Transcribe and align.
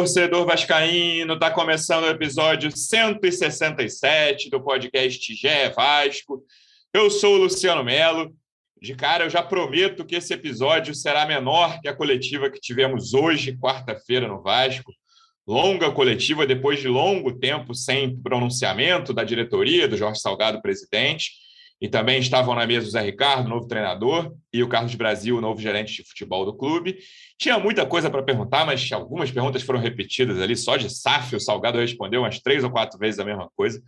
torcedor 0.00 0.46
vascaíno, 0.46 1.34
está 1.34 1.50
começando 1.50 2.04
o 2.04 2.08
episódio 2.08 2.74
167 2.74 4.48
do 4.48 4.58
podcast 4.58 5.34
GE 5.34 5.68
Vasco. 5.76 6.42
Eu 6.90 7.10
sou 7.10 7.34
o 7.34 7.36
Luciano 7.36 7.84
Melo. 7.84 8.34
De 8.80 8.94
cara, 8.94 9.24
eu 9.24 9.30
já 9.30 9.42
prometo 9.42 10.06
que 10.06 10.14
esse 10.14 10.32
episódio 10.32 10.94
será 10.94 11.26
menor 11.26 11.82
que 11.82 11.88
a 11.88 11.94
coletiva 11.94 12.48
que 12.48 12.58
tivemos 12.58 13.12
hoje, 13.12 13.58
quarta-feira, 13.58 14.26
no 14.26 14.40
Vasco. 14.40 14.90
Longa 15.46 15.90
coletiva, 15.90 16.46
depois 16.46 16.80
de 16.80 16.88
longo 16.88 17.38
tempo 17.38 17.74
sem 17.74 18.16
pronunciamento 18.22 19.12
da 19.12 19.22
diretoria, 19.22 19.86
do 19.86 19.98
Jorge 19.98 20.18
Salgado, 20.18 20.62
presidente. 20.62 21.32
E 21.80 21.88
também 21.88 22.20
estavam 22.20 22.54
na 22.54 22.66
mesa 22.66 22.86
o 22.86 22.90
Zé 22.90 23.00
Ricardo, 23.00 23.48
novo 23.48 23.66
treinador, 23.66 24.34
e 24.52 24.62
o 24.62 24.68
Carlos 24.68 24.94
Brasil, 24.94 25.40
novo 25.40 25.60
gerente 25.60 25.96
de 25.96 26.08
futebol 26.08 26.44
do 26.44 26.54
clube. 26.54 26.98
Tinha 27.38 27.58
muita 27.58 27.86
coisa 27.86 28.10
para 28.10 28.22
perguntar, 28.22 28.66
mas 28.66 28.90
algumas 28.92 29.30
perguntas 29.30 29.62
foram 29.62 29.80
repetidas 29.80 30.38
ali, 30.40 30.54
só 30.56 30.76
de 30.76 30.90
SAF, 30.90 31.36
o 31.36 31.40
Salgado 31.40 31.78
respondeu 31.78 32.20
umas 32.20 32.38
três 32.38 32.62
ou 32.62 32.70
quatro 32.70 32.98
vezes 32.98 33.18
a 33.18 33.24
mesma 33.24 33.48
coisa. 33.56 33.82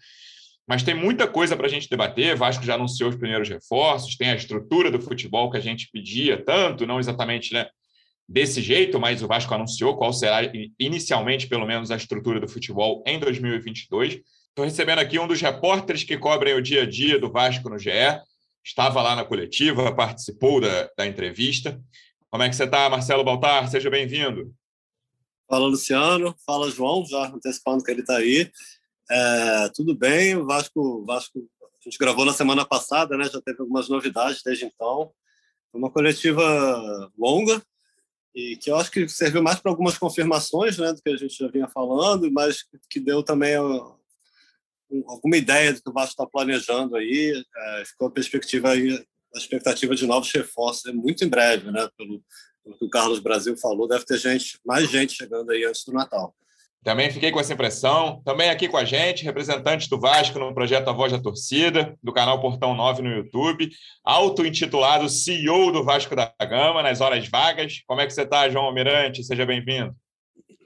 Mas 0.66 0.83
tem 0.83 0.95
muita 0.95 1.27
coisa 1.27 1.57
para 1.57 1.66
a 1.66 1.69
gente 1.69 1.91
debater. 1.91 2.37
Vasco 2.37 2.65
já 2.65 2.77
anunciou 2.77 3.11
os 3.11 3.16
primeiros 3.16 3.49
reforços, 3.49 4.16
tem 4.16 4.30
a 4.30 4.37
estrutura 4.37 4.91
do 4.91 5.01
futebol 5.01 5.51
que 5.51 5.59
a 5.59 5.61
gente 5.61 5.91
pedia 5.93 6.43
tanto, 6.43 6.87
não 6.87 6.99
exatamente 6.99 7.52
né, 7.52 7.66
desse 8.29 8.63
jeito, 8.63 8.99
mas 8.99 9.23
o 9.23 9.27
Vasco 9.27 9.52
anunciou 9.52 9.97
qual 9.97 10.13
será, 10.13 10.41
inicialmente, 10.79 11.47
pelo 11.47 11.66
menos, 11.66 11.91
a 11.91 11.97
estrutura 11.97 12.41
do 12.41 12.49
futebol 12.49 13.02
em 13.07 13.19
2022. 13.19 14.21
Estou 14.52 14.66
recebendo 14.66 14.98
aqui 14.98 15.19
um 15.19 15.27
dos 15.27 15.41
repórteres 15.41 16.05
que 16.05 16.19
cobrem 16.19 16.52
o 16.52 16.60
dia 16.60 16.83
a 16.83 16.87
dia 16.87 17.19
do 17.19 17.33
Vasco 17.33 17.70
no 17.70 17.79
GE. 17.79 17.91
Estava 18.62 19.01
lá 19.01 19.16
na 19.16 19.24
coletiva, 19.24 19.95
participou 19.97 20.60
da, 20.60 20.91
da 20.95 21.06
entrevista. 21.06 21.83
Como 22.30 22.43
é 22.43 22.51
que 22.51 22.55
você 22.55 22.65
está, 22.65 22.91
Marcelo 22.91 23.24
Baltar? 23.24 23.66
Seja 23.70 23.88
bem-vindo. 23.88 24.55
Fala, 25.49 25.66
Luciano. 25.66 26.37
Fala, 26.45 26.71
João, 26.71 27.02
já 27.07 27.29
antecipando 27.29 27.82
que 27.82 27.90
ele 27.90 28.02
está 28.02 28.18
aí. 28.18 28.51
É, 29.10 29.71
tudo 29.74 29.96
bem, 29.96 30.37
o 30.37 30.45
Vasco, 30.45 31.02
Vasco, 31.07 31.38
a 31.62 31.82
gente 31.82 31.96
gravou 31.96 32.27
na 32.27 32.34
semana 32.34 32.66
passada, 32.66 33.16
né? 33.16 33.24
Já 33.24 33.40
teve 33.40 33.59
algumas 33.62 33.88
novidades 33.88 34.43
desde 34.45 34.66
então. 34.66 35.10
Foi 35.71 35.80
uma 35.80 35.90
coletiva 35.90 37.10
longa 37.18 37.62
e 38.34 38.59
que 38.59 38.71
eu 38.71 38.77
acho 38.77 38.90
que 38.90 39.09
serviu 39.09 39.43
mais 39.43 39.60
para 39.60 39.73
algumas 39.73 39.96
confirmações, 39.96 40.77
né, 40.77 40.93
do 40.93 41.01
que 41.01 41.09
a 41.09 41.16
gente 41.16 41.38
já 41.38 41.49
vinha 41.49 41.68
falando, 41.68 42.30
mas 42.30 42.65
que 42.90 43.01
deu 43.01 43.23
também 43.23 43.55
alguma 45.07 45.37
ideia 45.37 45.73
do 45.73 45.82
que 45.82 45.90
o 45.90 45.93
Vasco 45.93 46.10
está 46.10 46.26
planejando 46.26 46.96
aí, 46.96 47.43
é, 47.57 47.85
ficou 47.85 48.09
a 48.09 48.10
perspectiva 48.10 48.71
aí, 48.71 49.02
a 49.34 49.38
expectativa 49.38 49.95
de 49.95 50.07
novos 50.07 50.30
reforços 50.32 50.87
é 50.87 50.93
muito 50.93 51.24
em 51.24 51.29
breve, 51.29 51.71
né? 51.71 51.88
Pelo, 51.96 52.23
pelo 52.62 52.79
que 52.79 52.84
o 52.84 52.90
Carlos 52.90 53.18
Brasil 53.18 53.57
falou, 53.57 53.88
deve 53.88 54.04
ter 54.04 54.18
gente, 54.18 54.59
mais 54.65 54.90
gente 54.90 55.15
chegando 55.15 55.51
aí 55.51 55.65
antes 55.65 55.84
do 55.84 55.93
Natal. 55.93 56.34
Também 56.84 57.12
fiquei 57.12 57.30
com 57.30 57.38
essa 57.38 57.52
impressão. 57.52 58.21
Também 58.24 58.51
aqui 58.51 58.68
com 58.68 58.76
a 58.76 58.84
gente, 58.84 59.23
representante 59.23 59.88
do 59.88 60.01
Vasco 60.01 60.38
no 60.38 60.52
projeto 60.52 60.88
A 60.88 60.93
Voz 60.93 61.12
da 61.12 61.21
Torcida, 61.21 61.96
do 62.02 62.12
canal 62.12 62.40
Portão 62.40 62.74
9 62.74 63.02
no 63.02 63.10
YouTube, 63.10 63.71
auto-intitulado 64.04 65.09
CEO 65.09 65.71
do 65.71 65.84
Vasco 65.84 66.16
da 66.16 66.34
Gama, 66.41 66.82
nas 66.82 67.00
horas 67.00 67.28
vagas. 67.28 67.82
Como 67.87 68.00
é 68.00 68.06
que 68.06 68.12
você 68.12 68.22
está, 68.22 68.50
João 68.50 68.65
Almirante? 68.65 69.22
Seja 69.22 69.47
bem-vindo. 69.47 69.94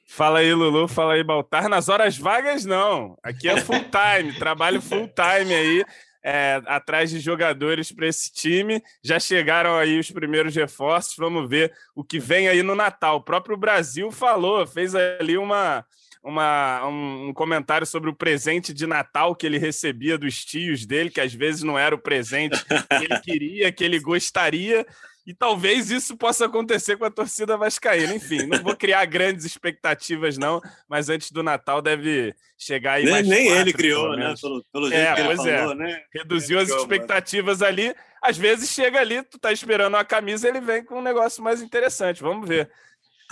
Fala 0.07 0.39
aí, 0.39 0.55
Lulu. 0.55 0.87
Fala 0.87 1.15
aí, 1.15 1.25
Baltar. 1.25 1.69
Nas 1.69 1.89
horas 1.89 2.17
vagas, 2.17 2.65
não. 2.65 3.19
Aqui 3.23 3.49
é 3.49 3.61
full 3.61 3.85
time. 3.91 4.33
trabalho 4.39 4.81
full 4.81 5.09
time 5.09 5.53
aí. 5.53 5.85
É, 6.23 6.61
atrás 6.67 7.11
de 7.11 7.21
jogadores 7.21 7.93
para 7.93 8.07
esse 8.07 8.33
time. 8.33 8.83
Já 9.03 9.19
chegaram 9.19 9.77
aí 9.77 9.99
os 9.99 10.11
primeiros 10.11 10.55
reforços. 10.55 11.17
Vamos 11.17 11.49
ver 11.49 11.73
o 11.95 12.03
que 12.03 12.19
vem 12.19 12.49
aí 12.49 12.63
no 12.63 12.75
Natal. 12.75 13.17
O 13.17 13.23
próprio 13.23 13.57
Brasil 13.57 14.11
falou, 14.11 14.67
fez 14.67 14.95
ali 14.95 15.37
uma, 15.37 15.85
uma, 16.23 16.87
um, 16.87 17.29
um, 17.29 17.33
comentário 17.33 17.87
sobre 17.87 18.11
o 18.11 18.15
presente 18.15 18.75
de 18.75 18.87
Natal 18.87 19.37
que 19.37 19.47
ele 19.47 19.59
recebia 19.59 20.19
dos 20.19 20.45
tios 20.45 20.85
dele, 20.85 21.11
que 21.11 21.21
às 21.21 21.33
vezes 21.33 21.63
não 21.63 21.79
era 21.79 21.95
o 21.95 21.99
presente 21.99 22.57
que 22.65 23.05
ele 23.05 23.21
queria, 23.21 23.73
que 23.73 23.85
ele 23.85 24.01
gostaria. 24.01 24.85
E 25.27 25.35
talvez 25.35 25.91
isso 25.91 26.17
possa 26.17 26.47
acontecer 26.47 26.97
com 26.97 27.05
a 27.05 27.11
torcida 27.11 27.57
vascaína. 27.57 28.15
Enfim, 28.15 28.47
não 28.47 28.63
vou 28.63 28.77
criar 28.77 29.05
grandes 29.07 29.45
expectativas, 29.45 30.39
não, 30.39 30.63
mas 30.89 31.09
antes 31.09 31.33
do 31.33 31.43
Natal 31.43 31.83
deve 31.83 32.33
chegar 32.57 32.93
aí 32.93 33.05
nem, 33.05 33.13
mais 33.13 33.27
Nem 33.27 33.47
quatro, 33.47 33.61
ele 33.63 33.73
criou, 33.73 34.17
né? 34.17 34.35
Pelo, 34.41 34.65
pelo 34.73 34.89
jeito 34.89 35.01
é, 35.01 35.15
que 35.15 35.21
ele 35.21 35.35
pois 35.35 35.47
é. 35.47 35.59
falou, 35.59 35.73
é. 35.73 35.75
né? 35.75 36.03
Reduziu 36.15 36.61
as 36.61 36.69
expectativas 36.69 37.59
mano. 37.59 37.73
ali. 37.73 37.95
Às 38.23 38.39
vezes 38.39 38.71
chega 38.71 39.01
ali, 39.01 39.21
tu 39.25 39.37
tá 39.37 39.53
esperando 39.53 39.97
a 39.97 40.05
camisa, 40.05 40.49
ele 40.49 40.61
vem 40.61 40.85
com 40.85 41.01
um 41.01 41.03
negócio 41.03 41.43
mais 41.43 41.61
interessante. 41.61 42.23
Vamos 42.23 42.49
ver. 42.49 42.71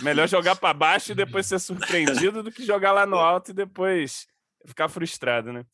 Melhor 0.01 0.29
jogar 0.29 0.57
para 0.57 0.75
baixo 0.75 1.13
e 1.13 1.15
depois 1.15 1.47
ser 1.47 1.61
surpreendido 1.61 2.43
do 2.43 2.51
que 2.51 2.67
jogar 2.67 2.91
lá 2.91 3.07
no 3.07 3.17
alto 3.17 3.53
e 3.53 3.55
depois 3.55 4.27
ficar 4.67 4.89
frustrado, 4.89 5.53
né? 5.53 5.65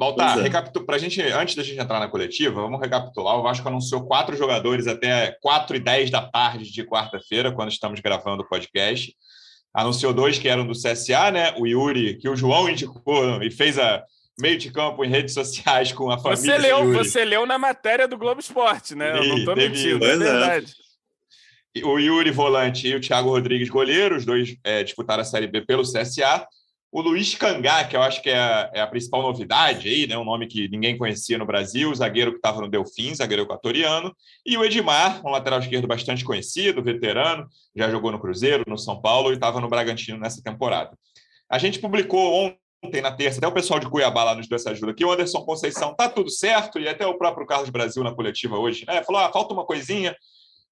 Baltar, 0.00 0.38
é. 0.38 0.42
recapitul... 0.44 0.86
pra 0.86 0.96
gente, 0.96 1.20
antes 1.20 1.54
da 1.54 1.62
gente 1.62 1.78
entrar 1.78 2.00
na 2.00 2.08
coletiva, 2.08 2.62
vamos 2.62 2.80
recapitular. 2.80 3.38
O 3.38 3.42
Vasco 3.42 3.68
anunciou 3.68 4.06
quatro 4.06 4.34
jogadores 4.34 4.86
até 4.86 5.36
4 5.42 5.76
e 5.76 5.78
10 5.78 6.10
da 6.10 6.22
tarde 6.22 6.72
de 6.72 6.84
quarta-feira, 6.86 7.52
quando 7.52 7.68
estamos 7.68 8.00
gravando 8.00 8.42
o 8.42 8.48
podcast. 8.48 9.14
Anunciou 9.74 10.14
dois 10.14 10.38
que 10.38 10.48
eram 10.48 10.66
do 10.66 10.72
CSA, 10.72 11.30
né? 11.30 11.54
O 11.58 11.66
Yuri, 11.66 12.16
que 12.16 12.30
o 12.30 12.34
João 12.34 12.70
indicou 12.70 13.42
e 13.42 13.50
fez 13.50 13.78
a 13.78 14.02
meio 14.40 14.56
de 14.56 14.72
campo 14.72 15.04
em 15.04 15.10
redes 15.10 15.34
sociais 15.34 15.92
com 15.92 16.10
a 16.10 16.16
família. 16.16 16.40
Você 16.40 16.56
leu, 16.56 16.92
você 16.94 17.24
leu 17.26 17.44
na 17.44 17.58
matéria 17.58 18.08
do 18.08 18.16
Globo 18.16 18.40
Esporte, 18.40 18.94
né? 18.94 19.18
Eu 19.18 19.28
não 19.28 19.36
estou 19.36 19.54
mentindo, 19.54 20.02
é, 20.02 20.12
é 20.12 20.16
verdade. 20.16 20.74
O 21.84 21.98
Yuri 21.98 22.30
volante 22.30 22.88
e 22.88 22.96
o 22.96 23.00
Thiago 23.00 23.28
Rodrigues 23.28 23.68
goleiro, 23.68 24.16
os 24.16 24.24
dois 24.24 24.56
é, 24.64 24.82
disputaram 24.82 25.20
a 25.20 25.26
Série 25.26 25.46
B 25.46 25.60
pelo 25.60 25.82
CSA. 25.82 26.46
O 26.92 27.00
Luiz 27.00 27.36
Cangá, 27.36 27.84
que 27.84 27.96
eu 27.96 28.02
acho 28.02 28.20
que 28.20 28.30
é 28.30 28.38
a, 28.38 28.70
é 28.74 28.80
a, 28.80 28.86
principal 28.86 29.22
novidade 29.22 29.88
aí, 29.88 30.08
né? 30.08 30.18
um 30.18 30.24
nome 30.24 30.48
que 30.48 30.68
ninguém 30.68 30.98
conhecia 30.98 31.38
no 31.38 31.46
Brasil, 31.46 31.94
zagueiro 31.94 32.32
que 32.32 32.38
estava 32.38 32.60
no 32.60 32.68
Delfim, 32.68 33.14
zagueiro 33.14 33.44
equatoriano, 33.44 34.12
e 34.44 34.58
o 34.58 34.64
Edmar, 34.64 35.24
um 35.24 35.30
lateral 35.30 35.60
esquerdo 35.60 35.86
bastante 35.86 36.24
conhecido, 36.24 36.82
veterano, 36.82 37.46
já 37.76 37.88
jogou 37.88 38.10
no 38.10 38.18
Cruzeiro, 38.18 38.64
no 38.66 38.76
São 38.76 39.00
Paulo 39.00 39.30
e 39.30 39.34
estava 39.34 39.60
no 39.60 39.68
Bragantino 39.68 40.18
nessa 40.18 40.42
temporada. 40.42 40.90
A 41.48 41.58
gente 41.58 41.78
publicou 41.78 42.56
ontem, 42.82 43.00
na 43.00 43.12
terça, 43.12 43.38
até 43.38 43.46
o 43.46 43.52
pessoal 43.52 43.78
de 43.78 43.88
Cuiabá 43.88 44.24
lá 44.24 44.34
nos 44.34 44.48
deu 44.48 44.56
essa 44.56 44.70
ajuda 44.70 44.90
aqui, 44.90 45.04
o 45.04 45.12
Anderson 45.12 45.44
Conceição 45.44 45.94
tá 45.94 46.08
tudo 46.08 46.28
certo, 46.28 46.80
e 46.80 46.88
até 46.88 47.06
o 47.06 47.16
próprio 47.16 47.46
Carlos 47.46 47.70
Brasil 47.70 48.02
na 48.02 48.12
coletiva 48.12 48.58
hoje, 48.58 48.84
né? 48.84 49.04
Falou: 49.04 49.20
ah, 49.20 49.30
falta 49.30 49.54
uma 49.54 49.64
coisinha, 49.64 50.16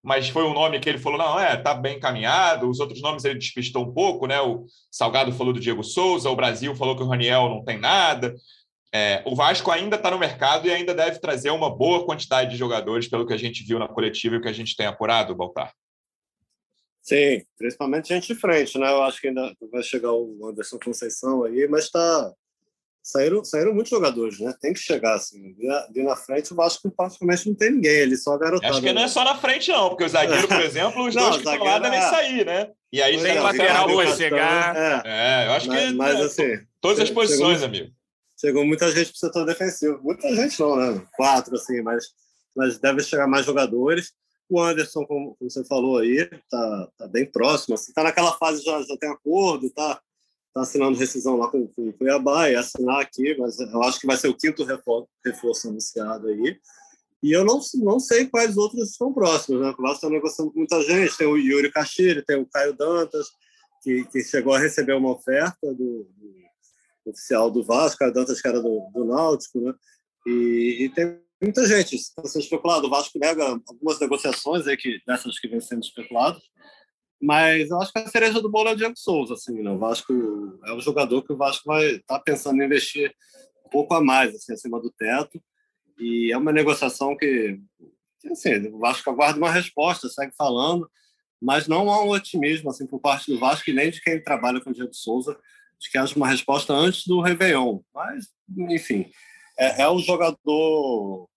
mas 0.02 0.28
foi 0.28 0.44
um 0.44 0.54
nome 0.54 0.78
que 0.80 0.88
ele 0.88 0.98
falou: 0.98 1.18
não, 1.18 1.38
é, 1.38 1.56
tá 1.56 1.74
bem 1.74 1.96
encaminhado. 1.96 2.68
Os 2.68 2.80
outros 2.80 3.00
nomes 3.02 3.24
ele 3.24 3.38
despistou 3.38 3.84
um 3.84 3.92
pouco, 3.92 4.26
né? 4.26 4.40
O 4.40 4.66
Salgado 4.90 5.32
falou 5.32 5.52
do 5.52 5.60
Diego 5.60 5.82
Souza, 5.82 6.30
o 6.30 6.36
Brasil 6.36 6.74
falou 6.74 6.96
que 6.96 7.02
o 7.02 7.08
Raniel 7.08 7.48
não 7.48 7.64
tem 7.64 7.78
nada. 7.78 8.34
É, 8.92 9.22
o 9.26 9.36
Vasco 9.36 9.70
ainda 9.70 9.96
está 9.96 10.10
no 10.10 10.18
mercado 10.18 10.66
e 10.66 10.72
ainda 10.72 10.94
deve 10.94 11.18
trazer 11.18 11.50
uma 11.50 11.68
boa 11.68 12.06
quantidade 12.06 12.50
de 12.50 12.56
jogadores, 12.56 13.06
pelo 13.06 13.26
que 13.26 13.34
a 13.34 13.38
gente 13.38 13.62
viu 13.62 13.78
na 13.78 13.86
coletiva 13.86 14.36
e 14.36 14.38
o 14.38 14.40
que 14.40 14.48
a 14.48 14.52
gente 14.52 14.74
tem 14.74 14.86
apurado, 14.86 15.34
Baltar. 15.34 15.74
Sim, 17.02 17.42
principalmente 17.56 18.08
gente 18.08 18.28
de 18.28 18.34
frente, 18.34 18.78
né? 18.78 18.90
Eu 18.90 19.02
acho 19.02 19.20
que 19.20 19.28
ainda 19.28 19.54
vai 19.70 19.82
chegar 19.82 20.12
o 20.12 20.46
Anderson 20.46 20.78
Conceição 20.78 21.44
aí, 21.44 21.66
mas 21.68 21.84
está 21.84 22.32
saíram, 23.08 23.42
saíram 23.42 23.72
muitos 23.72 23.90
jogadores, 23.90 24.38
né? 24.38 24.54
Tem 24.60 24.72
que 24.72 24.80
chegar, 24.80 25.14
assim. 25.14 25.56
Ali 25.88 26.02
na 26.02 26.14
frente, 26.14 26.52
o 26.52 26.56
Vasco 26.56 26.90
praticamente 26.90 27.48
não 27.48 27.54
tem 27.54 27.70
ninguém, 27.70 27.90
ele 27.90 28.16
só 28.16 28.36
garotado. 28.36 28.74
Acho 28.74 28.82
que 28.82 28.92
não 28.92 29.02
é 29.02 29.08
só 29.08 29.24
na 29.24 29.36
frente, 29.36 29.70
não, 29.70 29.88
porque 29.88 30.04
o 30.04 30.08
zagueiro, 30.08 30.46
por 30.46 30.60
exemplo, 30.60 31.06
os 31.06 31.14
não, 31.14 31.22
dois 31.30 31.42
que 31.42 31.48
estão 31.48 31.64
lá 31.64 31.78
devem 31.78 31.98
é... 31.98 32.10
sair, 32.10 32.44
né? 32.44 32.70
E 32.92 33.02
aí 33.02 33.20
tem 33.20 33.36
é, 33.36 33.40
lateral 33.40 33.86
para 33.86 34.16
chegar. 34.16 34.76
É. 34.76 35.02
é. 35.04 35.46
eu 35.46 35.52
acho 35.52 35.68
mas, 35.68 35.88
que. 35.88 35.94
Mas, 35.94 36.20
assim. 36.20 36.58
Todas 36.80 37.00
as 37.00 37.10
posições, 37.10 37.60
chegou, 37.60 37.66
amigo. 37.66 37.92
Chegou 38.40 38.66
muita 38.66 38.90
gente 38.92 39.10
pro 39.10 39.18
setor 39.18 39.44
defensivo. 39.46 40.00
Muita 40.02 40.34
gente 40.34 40.60
não, 40.60 40.76
né? 40.76 41.06
Quatro, 41.16 41.54
assim, 41.54 41.82
mas, 41.82 42.04
mas 42.54 42.78
deve 42.78 43.02
chegar 43.02 43.26
mais 43.26 43.44
jogadores. 43.44 44.12
O 44.50 44.60
Anderson, 44.60 45.04
como 45.04 45.36
você 45.40 45.62
falou 45.64 45.98
aí, 45.98 46.26
tá, 46.50 46.88
tá 46.96 47.08
bem 47.08 47.26
próximo. 47.26 47.74
Assim, 47.74 47.92
tá 47.92 48.02
naquela 48.02 48.32
fase, 48.32 48.62
já, 48.62 48.80
já 48.82 48.96
tem 48.98 49.10
acordo, 49.10 49.68
tá? 49.70 50.00
Está 50.58 50.62
assinando 50.62 50.98
rescisão 50.98 51.36
lá 51.36 51.48
com, 51.48 51.70
o 51.76 51.92
Cuiabá 51.92 52.50
e 52.50 52.56
assinar 52.56 53.00
aqui, 53.00 53.36
mas 53.38 53.58
eu 53.58 53.82
acho 53.82 54.00
que 54.00 54.06
vai 54.06 54.16
ser 54.16 54.28
o 54.28 54.36
quinto 54.36 54.64
reforço, 54.64 55.08
reforço 55.24 55.68
anunciado 55.68 56.28
aí. 56.28 56.58
E 57.22 57.32
eu 57.32 57.44
não, 57.44 57.60
não 57.76 57.98
sei 57.98 58.26
quais 58.26 58.56
outros 58.56 58.90
estão 58.90 59.12
próximos, 59.12 59.60
né? 59.60 59.74
O 59.76 59.82
Vasco 59.82 59.96
está 59.96 60.10
negociando 60.10 60.52
com 60.52 60.58
muita 60.58 60.80
gente, 60.82 61.16
tem 61.16 61.26
o 61.26 61.36
Yuri 61.36 61.70
Castilho, 61.70 62.24
tem 62.24 62.40
o 62.40 62.46
Caio 62.46 62.76
Dantas, 62.76 63.26
que, 63.82 64.04
que 64.04 64.22
chegou 64.22 64.54
a 64.54 64.58
receber 64.58 64.94
uma 64.94 65.12
oferta 65.12 65.74
do, 65.74 66.08
do 66.16 67.10
oficial 67.10 67.50
do 67.50 67.64
Vasco, 67.64 67.98
Caio 67.98 68.12
Dantas 68.12 68.40
que 68.40 68.48
era 68.48 68.60
do, 68.60 68.88
do 68.92 69.04
Náutico, 69.04 69.60
né? 69.60 69.74
E, 70.26 70.84
e 70.84 70.88
tem 70.90 71.18
muita 71.40 71.66
gente 71.66 71.96
está 71.96 72.22
sendo 72.24 72.42
especulado. 72.42 72.86
O 72.86 72.90
Vasco 72.90 73.18
nega 73.18 73.44
algumas 73.66 73.98
negociações 73.98 74.66
aí 74.66 74.76
que, 74.76 75.00
dessas 75.06 75.38
que 75.38 75.48
vêm 75.48 75.60
sendo 75.60 75.82
especuladas, 75.82 76.42
mas 77.20 77.70
eu 77.70 77.80
acho 77.80 77.92
que 77.92 77.98
a 77.98 78.08
cereja 78.08 78.40
do 78.40 78.50
bolo 78.50 78.68
é 78.68 78.72
o 78.72 78.76
Diego 78.76 78.96
Souza, 78.96 79.34
assim, 79.34 79.62
né? 79.62 79.70
O 79.70 79.78
Vasco 79.78 80.12
é 80.64 80.72
um 80.72 80.80
jogador 80.80 81.22
que 81.22 81.32
o 81.32 81.36
Vasco 81.36 81.64
vai 81.66 81.86
estar 81.86 82.18
tá 82.18 82.20
pensando 82.20 82.62
em 82.62 82.66
investir 82.66 83.12
um 83.66 83.68
pouco 83.68 83.94
a 83.94 84.02
mais, 84.02 84.34
assim, 84.34 84.52
acima 84.52 84.80
do 84.80 84.90
teto. 84.90 85.40
E 85.98 86.32
é 86.32 86.36
uma 86.36 86.52
negociação 86.52 87.16
que 87.16 87.58
assim, 88.30 88.68
o 88.68 88.78
Vasco 88.78 89.10
aguarda 89.10 89.38
uma 89.38 89.50
resposta, 89.50 90.08
segue 90.08 90.32
falando. 90.36 90.88
mas 91.40 91.68
não 91.68 91.90
há 91.90 92.04
um 92.04 92.10
otimismo 92.10 92.70
assim 92.70 92.86
por 92.86 93.00
parte 93.00 93.30
do 93.30 93.38
Vasco 93.38 93.70
e 93.70 93.72
nem 93.72 93.90
de 93.90 94.00
quem 94.00 94.22
trabalha 94.22 94.60
com 94.60 94.70
o 94.70 94.72
Diego 94.72 94.94
Souza 94.94 95.38
de 95.78 95.90
que 95.90 95.98
haja 95.98 96.16
uma 96.16 96.28
resposta 96.28 96.72
antes 96.72 97.06
do 97.06 97.20
Réveillon. 97.20 97.80
Mas, 97.94 98.26
enfim, 98.56 99.08
é, 99.56 99.82
é 99.82 99.90
um 99.90 99.98
jogador 100.00 101.28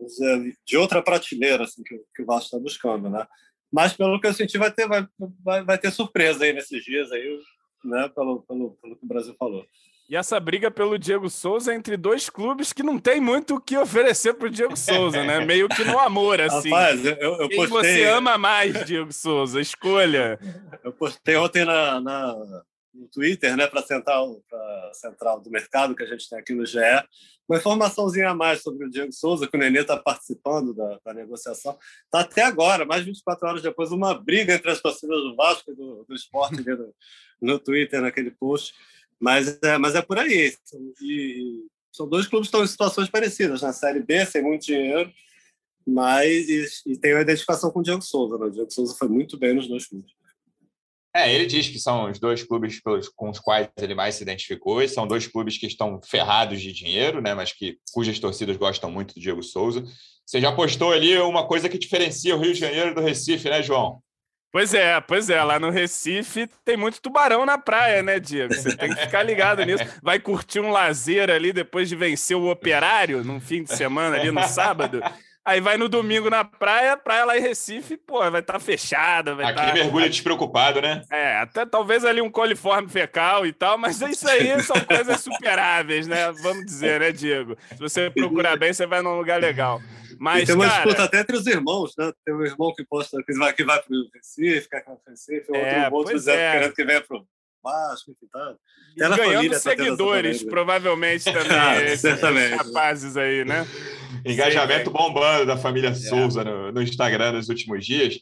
dizer, 0.00 0.56
de 0.64 0.76
outra 0.76 1.02
prateleira 1.02 1.64
assim, 1.64 1.82
que, 1.82 2.00
que 2.14 2.22
o 2.22 2.26
Vasco 2.26 2.44
está 2.44 2.58
buscando, 2.58 3.10
né? 3.10 3.26
Mas, 3.74 3.92
pelo 3.92 4.20
que 4.20 4.28
eu 4.28 4.32
senti, 4.32 4.56
vai 4.56 4.70
ter, 4.70 4.86
vai, 4.86 5.04
vai, 5.44 5.64
vai 5.64 5.76
ter 5.76 5.90
surpresa 5.90 6.44
aí 6.44 6.52
nesses 6.52 6.84
dias, 6.84 7.10
aí, 7.10 7.40
né? 7.84 8.08
pelo, 8.14 8.40
pelo, 8.42 8.78
pelo 8.80 8.94
que 8.94 9.04
o 9.04 9.08
Brasil 9.08 9.34
falou. 9.36 9.66
E 10.08 10.14
essa 10.14 10.38
briga 10.38 10.70
pelo 10.70 10.96
Diego 10.96 11.28
Souza 11.28 11.72
é 11.72 11.74
entre 11.74 11.96
dois 11.96 12.30
clubes 12.30 12.72
que 12.72 12.84
não 12.84 13.00
tem 13.00 13.20
muito 13.20 13.56
o 13.56 13.60
que 13.60 13.76
oferecer 13.76 14.34
para 14.34 14.46
o 14.46 14.50
Diego 14.50 14.76
Souza, 14.76 15.24
né? 15.24 15.40
Meio 15.44 15.68
que 15.68 15.82
no 15.82 15.98
amor, 15.98 16.40
assim. 16.40 16.70
Rapaz, 16.70 17.04
eu, 17.04 17.16
eu 17.16 17.48
Quem 17.48 17.68
postei... 17.68 17.96
você 17.96 18.04
ama 18.04 18.38
mais, 18.38 18.84
Diego 18.84 19.12
Souza? 19.12 19.60
Escolha. 19.60 20.38
Eu 20.84 20.92
postei 20.92 21.34
ontem 21.34 21.64
na, 21.64 22.00
na 22.00 22.62
no 22.94 23.08
Twitter, 23.08 23.56
né, 23.56 23.66
para 23.66 23.82
central, 23.82 24.40
a 24.52 24.90
central 24.94 25.40
do 25.40 25.50
mercado 25.50 25.94
que 25.94 26.02
a 26.02 26.06
gente 26.06 26.28
tem 26.28 26.38
aqui 26.38 26.54
no 26.54 26.64
GE, 26.64 26.78
uma 27.48 27.58
informaçãozinha 27.58 28.30
a 28.30 28.34
mais 28.34 28.62
sobre 28.62 28.86
o 28.86 28.90
Diego 28.90 29.12
Souza, 29.12 29.46
que 29.46 29.56
o 29.56 29.60
Nenê 29.60 29.80
está 29.80 29.96
participando 29.96 30.72
da, 30.72 30.98
da 31.04 31.12
negociação. 31.12 31.76
Está 32.04 32.20
até 32.20 32.42
agora, 32.42 32.86
mais 32.86 33.04
de 33.04 33.10
24 33.10 33.48
horas 33.48 33.62
depois, 33.62 33.90
uma 33.90 34.14
briga 34.14 34.54
entre 34.54 34.70
as 34.70 34.80
torcidas 34.80 35.22
do 35.22 35.36
Vasco 35.36 35.70
e 35.70 35.74
do, 35.74 36.04
do 36.08 36.14
esporte 36.14 36.64
no, 36.64 36.94
no 37.40 37.58
Twitter, 37.58 38.00
naquele 38.00 38.30
post. 38.30 38.74
Mas 39.20 39.58
é, 39.62 39.76
mas 39.76 39.94
é 39.94 40.02
por 40.02 40.18
aí. 40.18 40.54
E, 41.02 41.66
são 41.92 42.08
dois 42.08 42.26
clubes 42.26 42.48
que 42.48 42.56
estão 42.56 42.64
em 42.64 42.68
situações 42.68 43.08
parecidas. 43.08 43.62
Na 43.62 43.72
Série 43.72 44.00
B, 44.00 44.24
sem 44.26 44.42
muito 44.42 44.66
dinheiro, 44.66 45.12
mas 45.86 46.48
e, 46.48 46.66
e 46.86 46.98
tem 46.98 47.14
uma 47.14 47.22
identificação 47.22 47.70
com 47.70 47.80
o 47.80 47.82
Diego 47.82 48.02
Souza. 48.02 48.38
Né? 48.38 48.46
O 48.46 48.50
Diego 48.50 48.70
Souza 48.72 48.96
foi 48.96 49.08
muito 49.08 49.38
bem 49.38 49.54
nos 49.54 49.68
dois 49.68 49.86
clubes. 49.86 50.12
É, 51.16 51.32
ele 51.32 51.46
diz 51.46 51.68
que 51.68 51.78
são 51.78 52.10
os 52.10 52.18
dois 52.18 52.42
clubes 52.42 52.82
pelos, 52.82 53.08
com 53.08 53.30
os 53.30 53.38
quais 53.38 53.68
ele 53.80 53.94
mais 53.94 54.16
se 54.16 54.22
identificou, 54.22 54.82
e 54.82 54.88
são 54.88 55.06
dois 55.06 55.28
clubes 55.28 55.56
que 55.56 55.66
estão 55.66 56.00
ferrados 56.02 56.60
de 56.60 56.72
dinheiro, 56.72 57.22
né, 57.22 57.34
mas 57.34 57.52
que 57.52 57.78
cujas 57.92 58.18
torcidas 58.18 58.56
gostam 58.56 58.90
muito 58.90 59.14
do 59.14 59.20
Diego 59.20 59.42
Souza. 59.42 59.84
Você 60.26 60.40
já 60.40 60.50
postou 60.50 60.92
ali 60.92 61.16
uma 61.18 61.46
coisa 61.46 61.68
que 61.68 61.78
diferencia 61.78 62.34
o 62.34 62.40
Rio 62.40 62.52
de 62.52 62.58
Janeiro 62.58 62.94
do 62.94 63.00
Recife, 63.00 63.48
né, 63.48 63.62
João? 63.62 64.02
Pois 64.50 64.72
é, 64.72 65.00
pois 65.00 65.28
é, 65.30 65.42
lá 65.42 65.58
no 65.58 65.68
Recife 65.70 66.48
tem 66.64 66.76
muito 66.76 67.00
tubarão 67.00 67.44
na 67.44 67.58
praia, 67.58 68.02
né, 68.02 68.20
Diego? 68.20 68.54
Você 68.54 68.76
tem 68.76 68.88
que 68.88 69.00
ficar 69.00 69.22
ligado 69.24 69.64
nisso. 69.64 69.84
Vai 70.00 70.20
curtir 70.20 70.60
um 70.60 70.70
lazer 70.70 71.28
ali 71.28 71.52
depois 71.52 71.88
de 71.88 71.96
vencer 71.96 72.36
o 72.36 72.48
operário 72.48 73.24
num 73.24 73.40
fim 73.40 73.64
de 73.64 73.74
semana 73.74 74.16
ali 74.16 74.30
no 74.30 74.42
sábado. 74.46 75.02
Aí 75.46 75.60
vai 75.60 75.76
no 75.76 75.90
domingo 75.90 76.30
na 76.30 76.42
praia, 76.42 76.96
praia 76.96 77.26
lá 77.26 77.36
em 77.36 77.40
Recife, 77.42 77.98
pô, 77.98 78.18
vai 78.30 78.40
estar 78.40 78.54
tá 78.54 78.58
fechada. 78.58 79.34
Vai 79.34 79.44
Aqui 79.44 79.66
tá... 79.66 79.74
mergulha 79.74 80.08
despreocupado, 80.08 80.80
né? 80.80 81.02
É, 81.10 81.36
até 81.36 81.66
talvez 81.66 82.02
ali 82.02 82.22
um 82.22 82.30
coliforme 82.30 82.88
fecal 82.88 83.44
e 83.44 83.52
tal, 83.52 83.76
mas 83.76 84.00
é 84.00 84.10
isso 84.10 84.26
aí 84.26 84.62
são 84.62 84.76
coisas 84.86 85.20
superáveis, 85.20 86.06
né? 86.06 86.32
Vamos 86.42 86.64
dizer, 86.64 87.00
né, 87.00 87.12
Diego? 87.12 87.58
Se 87.68 87.78
você 87.78 88.08
procurar 88.08 88.56
bem, 88.56 88.72
você 88.72 88.86
vai 88.86 89.02
num 89.02 89.18
lugar 89.18 89.38
legal. 89.38 89.82
Mas, 90.18 90.44
e 90.44 90.46
tem 90.46 90.54
uma 90.54 90.66
cara... 90.66 90.82
disputa 90.82 91.04
até 91.04 91.20
entre 91.20 91.36
os 91.36 91.46
irmãos, 91.46 91.92
né? 91.98 92.10
Tem 92.24 92.34
um 92.34 92.42
irmão 92.42 92.72
que 92.74 92.82
posta 92.82 93.22
que 93.22 93.34
vai, 93.34 93.52
que 93.52 93.64
vai 93.64 93.82
para 93.82 93.94
o 93.94 94.08
Recife, 94.14 94.68
quer 94.70 94.82
para 94.82 94.94
o 94.94 95.00
Recife, 95.06 95.46
outro, 95.48 95.56
é, 95.56 95.88
outro 95.90 96.30
é. 96.30 96.52
querendo 96.52 96.72
que 96.72 96.84
venha 96.84 97.00
para 97.02 97.18
o 97.18 97.26
Vasco, 97.62 98.10
enfim, 98.10 98.26
tá. 98.30 98.54
Ganhando 98.96 99.16
família, 99.16 99.58
seguidores, 99.58 100.42
tá 100.42 100.50
provavelmente 100.50 101.24
também. 101.32 101.58
ah, 101.58 101.82
esses 101.82 102.20
rapazes 102.20 103.16
aí, 103.16 103.44
né? 103.44 103.66
Engajamento 104.24 104.90
bombando 104.90 105.46
da 105.46 105.56
família 105.56 105.88
é. 105.88 105.94
Souza 105.94 106.42
no, 106.42 106.72
no, 106.72 106.82
Instagram 106.82 107.32
nos 107.32 107.48
últimos 107.48 107.84
dias. 107.84 108.18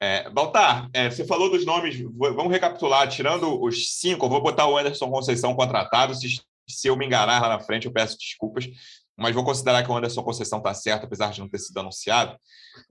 É, 0.00 0.28
Baltar, 0.30 0.88
é, 0.92 1.10
você 1.10 1.24
falou 1.24 1.50
dos 1.50 1.64
nomes, 1.64 2.00
vamos 2.00 2.52
recapitular, 2.52 3.08
tirando 3.08 3.60
os 3.60 3.98
cinco, 3.98 4.26
eu 4.26 4.30
vou 4.30 4.40
botar 4.40 4.68
o 4.68 4.78
Anderson 4.78 5.10
Conceição 5.10 5.54
contratado, 5.54 6.14
se, 6.14 6.40
se 6.68 6.88
eu 6.88 6.96
me 6.96 7.04
enganar 7.04 7.40
lá 7.42 7.48
na 7.48 7.58
frente, 7.58 7.86
eu 7.86 7.92
peço 7.92 8.16
desculpas, 8.16 8.68
mas 9.16 9.34
vou 9.34 9.42
considerar 9.42 9.82
que 9.82 9.90
o 9.90 9.96
Anderson 9.96 10.22
Conceição 10.22 10.58
está 10.58 10.72
certo, 10.72 11.04
apesar 11.04 11.32
de 11.32 11.40
não 11.40 11.48
ter 11.48 11.58
sido 11.58 11.78
anunciado. 11.78 12.38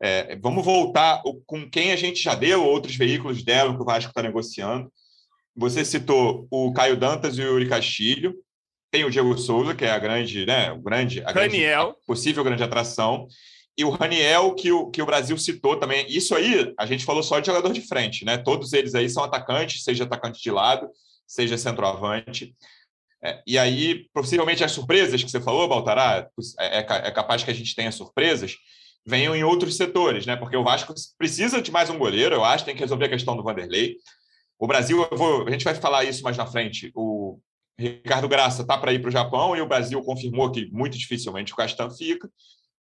É, 0.02 0.36
vamos 0.36 0.66
voltar 0.66 1.22
com 1.46 1.70
quem 1.70 1.94
a 1.94 1.96
gente 1.96 2.22
já 2.22 2.36
deu, 2.36 2.66
outros 2.66 2.98
veículos 2.98 3.42
deram, 3.42 3.76
que 3.76 3.82
o 3.82 3.86
Vasco 3.86 4.10
está 4.10 4.22
negociando. 4.22 4.92
Você 5.56 5.86
citou 5.86 6.46
o 6.52 6.74
Caio 6.74 6.98
Dantas 6.98 7.38
e 7.38 7.42
o 7.42 7.46
Yuri 7.46 7.70
Castilho. 7.70 8.36
Tem 8.92 9.04
o 9.04 9.10
Diego 9.10 9.38
Souza, 9.38 9.76
que 9.76 9.86
é 9.86 9.92
a 9.92 10.00
grande, 10.00 10.46
né, 10.46 10.72
o 10.72 10.80
grande, 10.80 11.22
a 11.26 11.32
grande, 11.32 11.58
possível 12.06 12.44
grande 12.44 12.64
atração. 12.64 13.28
E 13.78 13.86
o 13.86 13.92
Raniel, 13.92 14.56
que 14.56 14.72
o, 14.72 14.90
que 14.90 15.02
o 15.02 15.06
Brasil 15.06 15.38
citou 15.38 15.78
também. 15.78 16.06
Isso 16.10 16.34
aí, 16.34 16.74
a 16.80 16.86
gente 16.88 17.06
falou 17.06 17.22
só 17.22 17.40
de 17.40 17.46
jogador 17.46 17.72
de 17.72 17.82
frente, 17.82 18.26
né? 18.26 18.36
Todos 18.36 18.74
eles 18.74 18.96
aí 18.96 19.08
são 19.08 19.24
atacantes, 19.24 19.84
seja 19.84 20.04
atacante 20.04 20.42
de 20.42 20.50
lado, 20.50 20.90
seja 21.28 21.60
centroavante. 21.60 22.56
É, 23.24 23.42
e 23.46 23.58
aí, 23.58 24.08
possivelmente, 24.14 24.64
as 24.64 24.72
surpresas 24.72 25.24
que 25.24 25.30
você 25.30 25.40
falou, 25.40 25.68
Baltará, 25.68 26.28
é, 26.60 26.80
é, 26.80 26.80
é 26.80 27.12
capaz 27.12 27.44
que 27.44 27.52
a 27.52 27.54
gente 27.54 27.76
tenha 27.76 27.92
surpresas, 27.92 28.56
venham 29.06 29.36
em 29.36 29.44
outros 29.44 29.78
setores, 29.78 30.26
né? 30.26 30.36
Porque 30.36 30.58
o 30.58 30.64
Vasco 30.64 30.94
precisa 31.16 31.62
de 31.62 31.72
mais 31.72 31.90
um 31.90 32.00
goleiro, 32.00 32.34
eu 32.34 32.44
acho, 32.44 32.66
tem 32.66 32.74
que 32.74 32.82
resolver 32.82 33.06
a 33.06 33.10
questão 33.10 33.38
do 33.38 33.44
Vanderlei. 33.44 33.98
O 34.58 34.66
Brasil, 34.66 35.08
vou, 35.12 35.48
a 35.48 35.52
gente 35.52 35.64
vai 35.64 35.76
falar 35.76 36.04
isso 36.04 36.24
mais 36.24 36.36
na 36.36 36.48
frente. 36.48 36.92
O, 36.96 37.40
Ricardo 37.80 38.28
Graça 38.28 38.64
está 38.64 38.78
para 38.78 38.92
ir 38.92 39.00
para 39.00 39.10
o 39.10 39.12
Japão 39.12 39.56
e 39.56 39.62
o 39.62 39.68
Brasil 39.68 40.02
confirmou 40.02 40.52
que 40.52 40.70
muito 40.72 40.98
dificilmente 40.98 41.54
o 41.54 41.56
Castan 41.56 41.90
fica. 41.92 42.30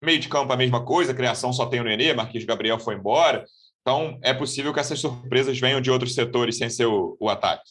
Meio 0.02 0.20
de 0.20 0.30
campo 0.30 0.54
a 0.54 0.58
mesma 0.58 0.86
coisa, 0.86 1.14
criação 1.14 1.52
só 1.52 1.66
tem 1.66 1.80
o 1.80 1.84
Nenê, 1.84 2.14
Marquinhos 2.14 2.46
Gabriel 2.46 2.78
foi 2.78 2.96
embora. 2.96 3.44
Então 3.82 4.20
é 4.22 4.34
possível 4.34 4.74
que 4.74 4.80
essas 4.80 5.00
surpresas 5.00 5.60
venham 5.60 5.82
de 5.82 5.90
outros 5.90 6.14
setores 6.14 6.58
sem 6.58 6.70
ser 6.70 6.86
o, 6.86 7.18
o 7.20 7.30
ataque. 7.30 7.70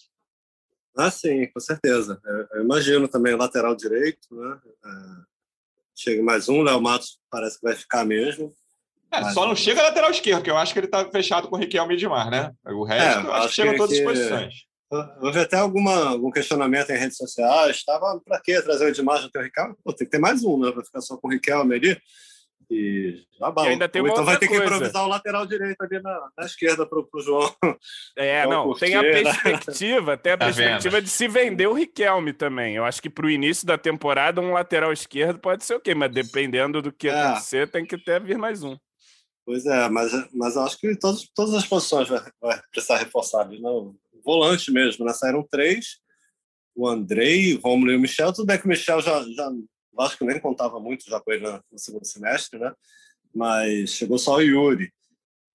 Ah, 0.96 1.10
sim, 1.10 1.46
com 1.46 1.60
certeza. 1.60 2.20
Eu, 2.24 2.46
eu 2.52 2.64
imagino 2.64 3.08
também 3.08 3.34
o 3.34 3.38
lateral 3.38 3.74
direito, 3.74 4.28
né? 4.30 4.58
É, 4.84 4.88
chega 5.94 6.22
mais 6.22 6.48
um, 6.48 6.62
Léo 6.62 6.82
Matos 6.82 7.18
parece 7.30 7.58
que 7.58 7.66
vai 7.66 7.74
ficar 7.74 8.04
mesmo. 8.04 8.52
É, 9.10 9.30
só 9.32 9.46
não 9.46 9.54
chega 9.54 9.82
lateral 9.82 10.10
esquerdo, 10.10 10.42
que 10.42 10.50
eu 10.50 10.56
acho 10.56 10.72
que 10.72 10.78
ele 10.80 10.86
está 10.86 11.08
fechado 11.10 11.48
com 11.48 11.56
o 11.56 11.58
Riquelme 11.58 11.94
Edmar, 11.94 12.30
né? 12.30 12.52
O 12.64 12.82
resto, 12.82 13.20
é, 13.20 13.24
eu 13.24 13.32
acho, 13.32 13.44
acho 13.44 13.48
que 13.48 13.54
chega 13.54 13.74
em 13.74 13.76
todas 13.76 13.98
as 13.98 14.04
posições. 14.04 14.54
Houve 15.20 15.40
até 15.40 15.56
alguma, 15.56 16.10
algum 16.10 16.30
questionamento 16.30 16.90
em 16.90 16.98
redes 16.98 17.16
sociais. 17.16 17.76
Estava 17.76 18.20
para 18.20 18.40
que 18.40 18.60
trazer 18.60 18.84
o 18.84 18.88
Edmar 18.88 19.24
até 19.24 19.38
o 19.38 19.42
Ricardo? 19.42 19.76
Pô, 19.82 19.92
tem 19.92 20.06
que 20.06 20.10
ter 20.10 20.18
mais 20.18 20.44
um, 20.44 20.58
né? 20.58 20.70
Vai 20.70 20.84
ficar 20.84 21.00
só 21.00 21.16
com 21.16 21.28
o 21.28 21.30
Riquelme 21.30 21.74
ali. 21.74 21.98
E 22.70 23.22
já 23.38 23.50
bom. 23.50 23.62
ainda 23.62 23.86
tem 23.88 24.02
então 24.02 24.24
vai 24.24 24.38
ter 24.38 24.48
coisa. 24.48 24.62
que 24.62 24.68
improvisar 24.68 25.04
o 25.04 25.08
lateral 25.08 25.46
direito 25.46 25.80
ali 25.82 26.00
na, 26.00 26.28
na 26.38 26.46
esquerda 26.46 26.86
para 26.86 26.98
o 26.98 27.20
João. 27.20 27.54
É, 28.16 28.46
não, 28.46 28.64
curtir, 28.64 28.86
tem 28.86 28.94
a 28.94 29.02
né? 29.02 29.10
perspectiva, 29.10 30.16
tem 30.16 30.32
a 30.32 30.38
tá 30.38 30.44
perspectiva 30.46 30.96
vendo? 30.96 31.04
de 31.04 31.10
se 31.10 31.28
vender 31.28 31.66
o 31.66 31.72
Riquelme 31.72 32.32
também. 32.32 32.76
Eu 32.76 32.84
acho 32.84 33.00
que 33.02 33.10
para 33.10 33.26
o 33.26 33.30
início 33.30 33.66
da 33.66 33.76
temporada, 33.76 34.40
um 34.40 34.52
lateral 34.52 34.92
esquerdo 34.92 35.38
pode 35.38 35.64
ser 35.64 35.74
o 35.74 35.80
quê, 35.80 35.94
mas 35.94 36.12
dependendo 36.12 36.80
do 36.80 36.92
que 36.92 37.08
é. 37.08 37.20
acontecer, 37.20 37.70
tem 37.70 37.84
que 37.84 37.98
ter 37.98 38.22
vir 38.22 38.38
mais 38.38 38.62
um. 38.62 38.76
Pois 39.44 39.66
é, 39.66 39.88
mas, 39.88 40.12
mas 40.32 40.56
eu 40.56 40.62
acho 40.62 40.78
que 40.78 40.96
todas, 40.96 41.28
todas 41.34 41.54
as 41.54 41.66
posições 41.66 42.08
vai, 42.08 42.20
vai 42.40 42.60
precisar 42.70 42.98
reforçar. 42.98 43.48
Não, 43.60 43.94
volante 44.24 44.70
mesmo, 44.70 45.04
né? 45.04 45.12
Saíram 45.12 45.46
três, 45.48 45.98
o 46.74 46.88
Andrei, 46.88 47.54
o 47.54 47.60
Romulo 47.60 47.92
e 47.92 47.96
o 47.96 48.00
Michel. 48.00 48.32
Tudo 48.32 48.46
bem 48.46 48.58
que 48.58 48.64
o 48.64 48.68
Michel 48.68 49.00
já, 49.00 49.22
já 49.22 49.50
acho 49.98 50.18
que 50.18 50.24
nem 50.24 50.40
contava 50.40 50.80
muito 50.80 51.04
já 51.08 51.20
com 51.20 51.32
ele 51.32 51.46
no 51.46 51.78
segundo 51.78 52.04
semestre, 52.04 52.58
né? 52.58 52.72
Mas 53.34 53.90
chegou 53.90 54.18
só 54.18 54.36
o 54.36 54.42
Yuri. 54.42 54.92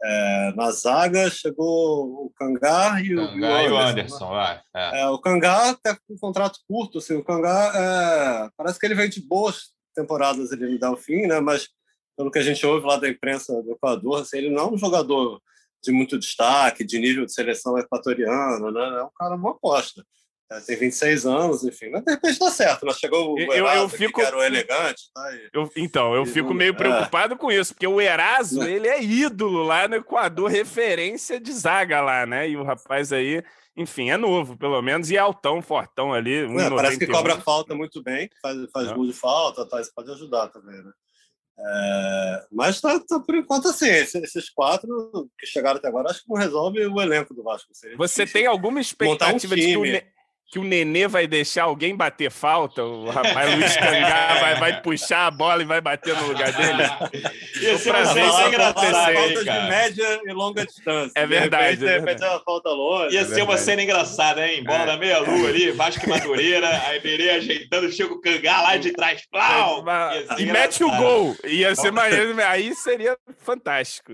É, 0.04 0.54
na 0.56 0.70
zaga 0.70 1.28
chegou 1.30 2.26
o 2.26 2.32
Cangar 2.36 3.04
e, 3.04 3.16
o, 3.16 3.20
e 3.20 3.42
o 3.42 3.78
Anderson. 3.78 4.30
Vai. 4.30 4.62
É. 4.76 5.02
É, 5.02 5.10
o 5.10 5.18
Cangar 5.18 5.74
está 5.74 5.96
com 5.96 6.14
um 6.14 6.18
contrato 6.18 6.60
curto. 6.68 7.00
Assim, 7.00 7.16
o 7.16 7.24
Cangar 7.24 7.76
é, 7.76 8.50
parece 8.56 8.80
que 8.80 8.86
ele 8.86 8.96
vem 8.96 9.10
de 9.10 9.22
boas 9.22 9.76
temporadas 9.96 10.52
ele 10.52 10.68
me 10.68 10.78
dá 10.78 10.92
o 10.92 10.98
fim, 10.98 11.26
né? 11.26 11.40
Mas 11.40 11.70
pelo 12.16 12.32
que 12.32 12.40
a 12.40 12.44
gente 12.44 12.64
ouve 12.66 12.86
lá 12.86 12.98
da 12.98 13.10
imprensa 13.10 13.62
do 13.64 13.72
Equador, 13.72 14.22
assim, 14.22 14.38
ele 14.38 14.50
não 14.50 14.64
é 14.64 14.72
um 14.74 14.78
jogador 14.78 15.42
de 15.84 15.92
muito 15.92 16.18
destaque, 16.18 16.84
de 16.84 17.00
nível 17.00 17.26
de 17.26 17.34
seleção 17.34 17.78
equatoriana, 17.78 18.72
né? 18.72 19.00
É 19.00 19.04
um 19.04 19.12
cara 19.18 19.36
uma 19.36 19.52
aposta. 19.52 20.04
É, 20.50 20.62
tem 20.62 20.78
26 20.78 21.26
anos, 21.26 21.64
enfim, 21.66 21.90
mas 21.90 22.04
de 22.06 22.12
repente 22.12 22.40
dá 22.40 22.50
certo. 22.50 22.86
Nós 22.86 22.96
né? 22.96 23.00
chegou 23.02 23.34
o 23.34 23.40
eu, 23.40 23.66
eu 23.66 23.90
fico, 23.90 24.22
que 24.22 24.26
era 24.26 24.38
o 24.38 24.42
elegante. 24.42 25.04
Tá? 25.14 25.36
E, 25.36 25.50
eu, 25.54 25.70
então, 25.76 26.16
eu 26.16 26.26
fico 26.26 26.54
meio 26.54 26.72
é. 26.72 26.74
preocupado 26.74 27.34
é. 27.34 27.38
com 27.38 27.52
isso, 27.52 27.74
porque 27.74 27.86
o 27.88 28.00
Eraso, 28.00 28.64
ele 28.64 28.88
é 28.88 29.04
ídolo 29.04 29.64
lá 29.64 29.90
no 29.90 29.96
Equador, 29.96 30.50
referência 30.50 31.38
de 31.38 31.52
zaga 31.52 32.00
lá, 32.00 32.26
né? 32.26 32.50
E 32.50 32.56
o 32.56 32.64
rapaz 32.64 33.12
aí, 33.12 33.44
enfim, 33.76 34.10
é 34.10 34.16
novo, 34.16 34.56
pelo 34.56 34.82
menos, 34.82 35.12
e 35.12 35.18
é 35.18 35.20
altão, 35.20 35.62
fortão 35.62 36.14
ali. 36.14 36.36
É, 36.36 36.70
parece 36.70 36.98
que 36.98 37.08
cobra 37.08 37.38
falta 37.42 37.76
muito 37.76 38.02
bem, 38.02 38.30
faz, 38.42 38.58
faz 38.72 38.92
gol 38.94 39.06
de 39.06 39.14
falta, 39.14 39.68
tá, 39.68 39.82
isso 39.82 39.92
pode 39.94 40.10
ajudar 40.12 40.48
também, 40.48 40.82
né? 40.82 40.92
É, 41.60 42.46
mas 42.52 42.80
tá, 42.80 43.00
tá, 43.00 43.20
por 43.20 43.36
enquanto 43.36 43.68
assim, 43.70 43.88
esses, 43.88 44.50
quatro 44.50 45.28
que 45.40 45.46
chegaram 45.48 45.78
até 45.78 45.88
agora, 45.88 46.12
acho 46.12 46.24
que 46.24 46.30
não 46.30 46.38
resolve 46.38 46.86
o 46.86 47.02
elenco 47.02 47.34
do 47.34 47.42
Vasco. 47.42 47.72
Você 47.98 48.28
tem 48.28 48.46
alguma 48.46 48.80
expectativa 48.80 49.54
um 49.54 49.58
de 49.58 49.66
que 49.66 49.78
o, 49.78 50.17
que 50.50 50.58
o 50.60 50.64
Nenê 50.64 51.08
vai 51.10 51.28
deixar 51.28 51.64
alguém 51.64 51.94
bater 51.94 52.32
falta, 52.32 52.82
o 52.82 53.10
rapaz 53.10 53.54
Luiz 53.54 53.76
Cangá 53.78 54.36
vai, 54.40 54.56
vai 54.56 54.82
puxar 54.82 55.28
a 55.28 55.32
bola 55.32 55.62
e 55.62 55.66
vai 55.66 55.82
bater 55.82 56.16
no 56.16 56.28
lugar 56.28 56.54
dele. 56.54 56.84
Ia 57.62 57.78
ser 57.78 57.90
uma 57.90 58.06
Falta 58.06 58.48
engraçada, 58.48 59.14
hein, 59.14 59.34
de 59.40 59.44
média 59.70 60.22
e 60.26 60.32
longa 60.32 60.66
distância. 60.66 61.12
É 61.16 61.28
verdade, 61.28 61.78
De 61.78 61.86
repente, 61.86 61.90
é 61.90 62.00
de 62.00 62.06
repente 62.06 62.24
é 62.24 62.30
uma 62.30 62.40
falta 62.40 62.70
longe. 62.70 63.14
Ia 63.16 63.26
ser 63.26 63.32
uma 63.42 63.46
verdade. 63.48 63.62
cena 63.62 63.84
engraçada, 63.84 64.48
hein? 64.48 64.64
Bola 64.64 64.84
É. 64.84 64.86
da 64.86 64.98
meia-lua 64.98 65.50
ali, 65.50 65.72
Vasco 65.72 66.06
e 66.06 66.10
Madureira, 66.10 66.70
aí 66.86 67.02
Nenê 67.04 67.30
ajeitando, 67.32 67.92
chega 67.92 68.14
o 68.14 68.22
Cangá 68.22 68.62
lá 68.62 68.78
de 68.78 68.94
trás, 68.94 69.22
plau! 69.30 69.84
Ser 69.84 70.40
E 70.42 70.46
mete 70.46 70.82
o 70.82 70.88
engraçado. 70.88 71.04
gol. 71.04 71.36
Ia 71.46 71.76
ser 71.76 71.92
maneiro. 71.92 72.42
Aí 72.46 72.74
seria 72.74 73.18
fantástico. 73.44 74.14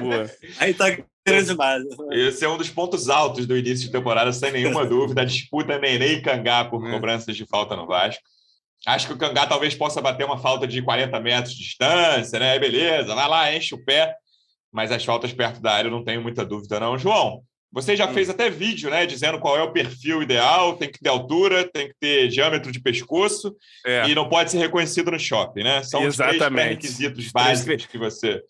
Boa. 0.00 0.30
Aí 0.58 0.74
tá 0.74 0.86
grande 1.26 1.46
demais. 1.48 1.82
Esse 2.12 2.44
é 2.44 2.48
um 2.48 2.56
dos 2.58 2.68
pontos 2.70 3.08
altos 3.08 3.46
do 3.46 3.56
início 3.56 3.86
de 3.86 3.92
temporada, 3.92 4.32
sem 4.32 4.52
nenhuma 4.52 4.84
dúvida. 4.86 5.22
A 5.22 5.24
disputa 5.24 5.78
Nenê 5.78 6.14
e 6.14 6.22
Cangá 6.22 6.64
por 6.64 6.86
É. 6.86 6.90
cobranças 6.92 7.36
de 7.36 7.46
falta 7.46 7.74
no 7.76 7.86
Vasco. 7.86 8.22
Acho 8.86 9.06
que 9.06 9.12
o 9.14 9.16
Cangá 9.18 9.46
talvez 9.46 9.74
possa 9.74 10.00
bater 10.02 10.26
uma 10.26 10.36
falta 10.38 10.66
de 10.66 10.82
40 10.82 11.18
metros 11.20 11.54
de 11.54 11.62
distância, 11.64 12.38
né? 12.38 12.58
Beleza, 12.58 13.14
vai 13.14 13.28
lá, 13.28 13.54
enche 13.54 13.74
o 13.74 13.82
pé. 13.84 14.14
Mas 14.70 14.90
as 14.92 15.04
faltas 15.04 15.32
perto 15.32 15.60
da 15.62 15.72
área 15.72 15.88
eu 15.88 15.92
não 15.92 16.04
tenho 16.04 16.20
muita 16.20 16.44
dúvida, 16.44 16.78
não. 16.80 16.98
João, 16.98 17.42
você 17.72 17.96
já 17.96 18.06
Hum. 18.08 18.12
fez 18.12 18.28
até 18.28 18.50
vídeo, 18.50 18.90
né? 18.90 19.06
Dizendo 19.06 19.38
qual 19.38 19.56
é 19.56 19.62
o 19.62 19.72
perfil 19.72 20.20
ideal: 20.22 20.76
tem 20.76 20.90
que 20.90 20.98
ter 20.98 21.08
altura, 21.08 21.64
tem 21.72 21.88
que 21.88 21.94
ter 21.98 22.28
diâmetro 22.28 22.70
de 22.70 22.80
pescoço 22.80 23.56
É. 23.86 24.06
e 24.08 24.14
não 24.14 24.28
pode 24.28 24.50
ser 24.50 24.58
reconhecido 24.58 25.10
no 25.10 25.18
shopping, 25.18 25.62
né? 25.62 25.82
São 25.82 26.04
os 26.06 26.16
três 26.16 26.34
Exatamente. 26.34 26.54
pré-requisitos 26.64 27.24
Os 27.26 27.32
três 27.32 27.32
básicos 27.32 27.86
que 27.86 27.96
você, 27.96 28.42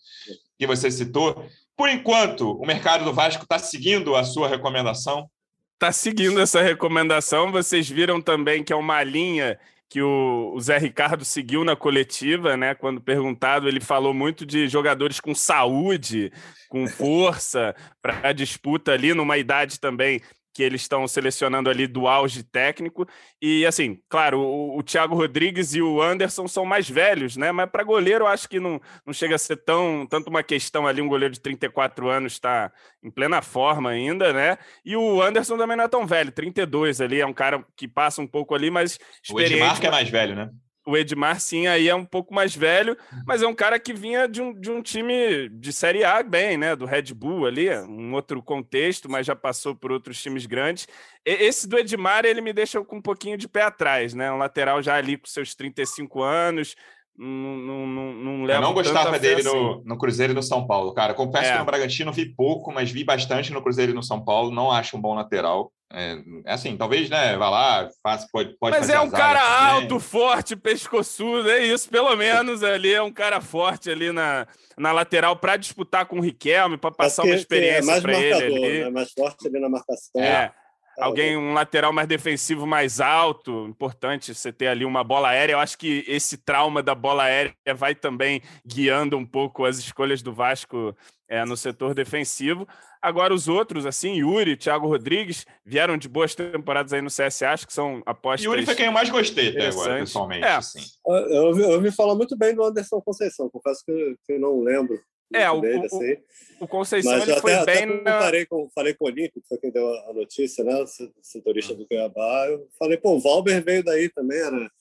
que 0.57 0.67
você 0.67 0.89
citou. 0.89 1.45
Por 1.75 1.89
enquanto, 1.89 2.51
o 2.51 2.65
mercado 2.65 3.03
do 3.03 3.13
Vasco 3.13 3.43
está 3.43 3.59
seguindo 3.59 4.15
a 4.15 4.23
sua 4.23 4.47
recomendação. 4.47 5.29
Tá 5.77 5.91
seguindo 5.91 6.39
essa 6.39 6.61
recomendação. 6.61 7.51
Vocês 7.51 7.89
viram 7.89 8.21
também 8.21 8.63
que 8.63 8.71
é 8.71 8.75
uma 8.75 9.03
linha 9.03 9.59
que 9.89 10.01
o 10.01 10.59
Zé 10.59 10.77
Ricardo 10.77 11.23
seguiu 11.23 11.63
na 11.63 11.75
coletiva, 11.75 12.57
né? 12.57 12.73
Quando 12.73 12.99
perguntado, 13.01 13.67
ele 13.67 13.79
falou 13.79 14.13
muito 14.13 14.45
de 14.45 14.67
jogadores 14.67 15.19
com 15.19 15.35
saúde, 15.35 16.31
com 16.69 16.87
força 16.87 17.75
para 18.01 18.29
a 18.29 18.33
disputa 18.33 18.93
ali, 18.93 19.13
numa 19.13 19.37
idade 19.37 19.79
também 19.79 20.21
que 20.55 20.63
eles 20.63 20.83
estão 20.83 21.05
selecionando 21.05 21.69
ali 21.69 21.85
do 21.85 22.07
auge 22.07 22.41
técnico. 22.41 23.05
E 23.41 23.65
assim, 23.65 23.99
claro, 24.07 24.39
o, 24.39 24.79
o 24.79 24.81
Thiago 24.81 25.13
Rodrigues 25.13 25.75
e 25.75 25.81
o 25.81 26.01
Anderson 26.01 26.47
são 26.47 26.65
mais 26.65 26.89
velhos, 26.89 27.35
né? 27.35 27.51
Mas 27.51 27.69
para 27.69 27.83
goleiro 27.83 28.23
eu 28.23 28.27
acho 28.27 28.47
que 28.47 28.57
não, 28.57 28.79
não 29.05 29.13
chega 29.13 29.35
a 29.35 29.37
ser 29.37 29.57
tão 29.57 30.07
tanto 30.09 30.29
uma 30.29 30.41
questão 30.41 30.87
ali, 30.87 31.01
um 31.01 31.09
goleiro 31.09 31.33
de 31.33 31.41
34 31.41 32.07
anos 32.07 32.33
está 32.33 32.71
em 33.03 33.11
plena 33.11 33.41
forma 33.41 33.89
ainda, 33.89 34.31
né? 34.31 34.57
E 34.85 34.95
o 34.95 35.21
Anderson 35.21 35.57
também 35.57 35.75
não 35.75 35.83
é 35.83 35.89
tão 35.89 36.07
velho, 36.07 36.31
32 36.31 37.01
ali, 37.01 37.19
é 37.19 37.25
um 37.25 37.33
cara 37.33 37.61
que 37.75 37.85
passa 37.85 38.21
um 38.21 38.27
pouco 38.27 38.55
ali, 38.55 38.71
mas 38.71 38.97
O. 39.29 39.41
Edmar, 39.41 39.79
que 39.81 39.87
é 39.87 39.91
mais 39.91 40.09
velho, 40.09 40.35
né? 40.35 40.49
O 40.85 40.95
Edmar, 40.95 41.39
sim, 41.39 41.65
aí 41.65 41.89
é 41.89 41.95
um 41.95 42.05
pouco 42.05 42.31
mais 42.33 42.55
velho, 42.55 42.95
mas 43.25 43.41
é 43.41 43.47
um 43.47 43.55
cara 43.55 43.79
que 43.79 43.91
vinha 43.91 44.27
de 44.27 44.39
um, 44.41 44.53
de 44.53 44.69
um 44.69 44.81
time 44.83 45.49
de 45.49 45.73
Série 45.73 46.03
A 46.03 46.21
bem, 46.21 46.57
né? 46.57 46.75
Do 46.75 46.85
Red 46.85 47.11
Bull 47.13 47.47
ali, 47.47 47.69
um 47.87 48.13
outro 48.13 48.41
contexto, 48.43 49.09
mas 49.09 49.25
já 49.25 49.35
passou 49.35 49.75
por 49.75 49.91
outros 49.91 50.21
times 50.21 50.45
grandes. 50.45 50.87
E- 51.25 51.31
Esse 51.45 51.67
do 51.67 51.77
Edmar, 51.79 52.23
ele 52.23 52.39
me 52.39 52.53
deixa 52.53 52.83
com 52.83 52.97
um 52.97 53.01
pouquinho 53.01 53.35
de 53.37 53.47
pé 53.47 53.63
atrás, 53.63 54.13
né? 54.13 54.31
Um 54.31 54.37
lateral 54.37 54.81
já 54.83 54.95
ali 54.95 55.17
com 55.17 55.25
seus 55.25 55.55
35 55.55 56.21
anos, 56.21 56.75
não, 57.17 57.27
não, 57.57 57.87
não, 57.87 58.13
não 58.13 58.43
leva 58.43 58.59
Eu 58.59 58.63
não 58.67 58.73
gostava 58.73 59.17
dele 59.17 59.41
assim. 59.41 59.49
no, 59.49 59.81
no 59.85 59.97
Cruzeiro 59.97 60.33
e 60.33 60.35
no 60.35 60.43
São 60.43 60.67
Paulo, 60.67 60.93
cara. 60.93 61.13
Confesso 61.13 61.45
É. 61.49 61.53
que 61.53 61.59
no 61.59 61.65
Bragantino 61.65 62.11
vi 62.11 62.25
pouco, 62.35 62.71
mas 62.71 62.91
vi 62.91 63.03
bastante 63.03 63.51
no 63.51 63.61
Cruzeiro 63.63 63.91
e 63.91 63.95
no 63.95 64.03
São 64.03 64.23
Paulo. 64.23 64.51
Não 64.51 64.69
acho 64.71 64.97
um 64.97 65.01
bom 65.01 65.15
lateral. 65.15 65.71
É, 65.93 66.17
é 66.45 66.53
assim, 66.53 66.75
talvez, 66.75 67.09
né? 67.09 67.37
Vá 67.37 67.49
lá, 67.49 67.89
faça, 68.01 68.27
pode, 68.31 68.57
pode 68.57 68.75
Mas 68.75 68.87
fazer 68.87 68.93
é 68.93 69.01
um 69.01 69.09
cara 69.09 69.39
também. 69.39 69.83
alto, 69.83 69.99
forte, 69.99 70.55
pescoçudo, 70.55 71.49
é 71.49 71.63
isso, 71.63 71.89
pelo 71.89 72.15
menos 72.15 72.63
ali 72.63 72.93
é 72.93 73.01
um 73.01 73.11
cara 73.11 73.39
forte 73.39 73.89
ali 73.89 74.11
na, 74.11 74.47
na 74.77 74.91
lateral 74.91 75.35
para 75.35 75.57
disputar 75.57 76.05
com 76.05 76.17
o 76.17 76.21
Riquelme, 76.21 76.77
para 76.77 76.91
passar 76.91 77.23
uma 77.23 77.33
que 77.33 77.39
experiência 77.39 77.91
é 77.91 78.01
para 78.01 78.13
ele 78.19 78.43
ali. 78.43 78.83
né? 78.83 78.89
mais 78.89 79.11
forte 79.11 79.47
ali 79.47 79.59
na 79.59 79.69
marcação. 79.69 80.21
É, 80.21 80.51
alguém, 80.97 81.37
um 81.37 81.53
lateral 81.53 81.91
mais 81.91 82.07
defensivo, 82.07 82.65
mais 82.65 82.99
alto, 82.99 83.65
importante 83.67 84.33
você 84.33 84.51
ter 84.51 84.67
ali 84.67 84.85
uma 84.85 85.03
bola 85.03 85.29
aérea. 85.29 85.53
Eu 85.53 85.59
acho 85.59 85.77
que 85.77 86.03
esse 86.07 86.37
trauma 86.37 86.81
da 86.81 86.95
bola 86.95 87.23
aérea 87.23 87.53
vai 87.75 87.93
também 87.93 88.41
guiando 88.65 89.17
um 89.17 89.25
pouco 89.25 89.65
as 89.65 89.77
escolhas 89.77 90.21
do 90.21 90.33
Vasco 90.33 90.95
é, 91.27 91.43
no 91.45 91.57
setor 91.57 91.93
defensivo. 91.93 92.67
Agora, 93.01 93.33
os 93.33 93.47
outros, 93.47 93.85
assim, 93.85 94.15
Yuri, 94.15 94.57
Thiago 94.57 94.87
Rodrigues, 94.87 95.45
vieram 95.63 95.95
de 95.95 96.09
boas 96.09 96.33
temporadas 96.33 96.91
aí 96.91 97.01
no 97.01 97.09
CSA, 97.09 97.51
acho 97.51 97.67
que 97.67 97.73
são 97.73 98.01
apostas. 98.05 98.43
Yuri 98.43 98.65
foi 98.65 98.73
quem 98.73 98.87
eu 98.87 98.91
mais 98.91 99.09
gostei 99.09 99.49
até 99.49 99.67
agora, 99.67 99.99
pessoalmente. 99.99 100.43
É. 100.43 100.55
assim. 100.55 100.79
Eu 101.05 101.43
ouvi, 101.45 101.61
eu 101.61 101.69
ouvi 101.71 101.91
falar 101.91 102.15
muito 102.15 102.35
bem 102.35 102.55
do 102.55 102.63
Anderson 102.63 102.99
Conceição, 103.01 103.49
confesso 103.49 103.83
que, 103.85 104.15
que 104.25 104.33
eu 104.33 104.39
não 104.39 104.59
lembro 104.61 104.99
É, 105.33 105.49
o- 105.51 105.61
dele, 105.61 105.79
o- 105.79 105.85
assim. 105.85 106.17
O 106.59 106.67
Conceição 106.67 107.11
Mas 107.11 107.27
ele 107.27 107.39
foi 107.41 107.53
até, 107.53 107.73
bem 107.73 107.83
até 107.83 108.03
na... 108.03 108.13
comparei 108.13 108.45
com, 108.45 108.69
falei 108.73 108.93
com 108.93 109.03
o 109.05 109.07
Olímpico, 109.07 109.41
que 109.41 109.47
foi 109.47 109.57
quem 109.57 109.71
deu 109.71 109.93
a 110.09 110.13
notícia, 110.13 110.63
né? 110.63 110.73
o 110.81 110.87
setorista 111.21 111.73
do 111.75 111.85
Cuiabá. 111.85 112.47
Eu 112.47 112.69
falei, 112.79 112.97
pô, 112.97 113.15
o 113.15 113.19
Valber 113.19 113.61
veio 113.63 113.83
daí 113.83 114.07
também, 114.09 114.37
era, 114.39 114.71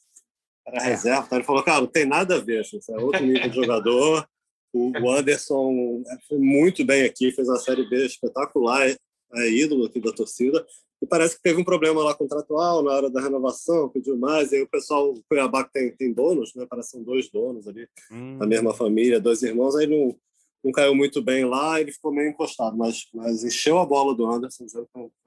era 0.67 0.83
reserva. 0.83 1.27
tá? 1.29 1.37
Ele 1.37 1.45
falou, 1.45 1.63
cara, 1.65 1.81
não 1.81 1.89
tem 1.89 2.05
nada 2.05 2.37
a 2.37 2.41
ver, 2.41 2.61
isso 2.63 2.79
é 2.93 2.97
outro 2.99 3.25
nível 3.27 3.49
de 3.49 3.57
jogador. 3.57 4.25
O, 4.73 4.91
o 5.01 5.11
Anderson 5.11 6.03
foi 6.29 6.39
muito 6.39 6.85
bem 6.85 7.05
aqui, 7.05 7.33
fez 7.33 7.49
uma 7.49 7.59
Série 7.59 7.89
B 7.89 8.07
espetacular, 8.07 8.89
é, 8.89 8.97
é 9.35 9.51
ídolo 9.51 9.87
aqui 9.87 10.01
da 10.01 10.13
torcida. 10.13 10.65
E 11.03 11.07
parece 11.07 11.37
que 11.37 11.43
teve 11.43 11.61
um 11.61 11.65
problema 11.65 12.03
lá 12.05 12.15
contratual 12.15 12.83
na 12.83 12.93
hora 12.93 13.11
da 13.11 13.21
renovação, 13.21 13.89
pediu 13.89 14.17
mais. 14.17 14.53
E 14.53 14.57
aí 14.57 14.63
o 14.63 14.69
pessoal, 14.69 15.11
o 15.13 15.23
Cuiabá 15.29 15.65
que 15.65 15.73
tem, 15.73 15.91
tem 15.97 16.13
donos, 16.13 16.55
né? 16.55 16.67
Parece 16.71 16.91
que 16.91 16.97
são 16.97 17.03
dois 17.05 17.29
donos 17.31 17.67
ali 17.69 17.89
Hum, 18.11 18.39
da 18.39 18.47
mesma 18.47 18.73
família, 18.73 19.21
dois 19.21 19.43
irmãos, 19.43 19.75
aí 19.77 19.87
não, 19.87 20.17
não 20.65 20.73
caiu 20.73 20.95
muito 20.95 21.23
bem 21.23 21.45
lá, 21.45 21.79
ele 21.81 21.93
ficou 21.93 22.13
meio 22.13 22.31
encostado, 22.31 22.77
mas, 22.77 23.07
mas 23.13 23.45
encheu 23.45 23.79
a 23.79 23.85
bola 23.85 24.15
do 24.15 24.27
Anderson. 24.27 24.65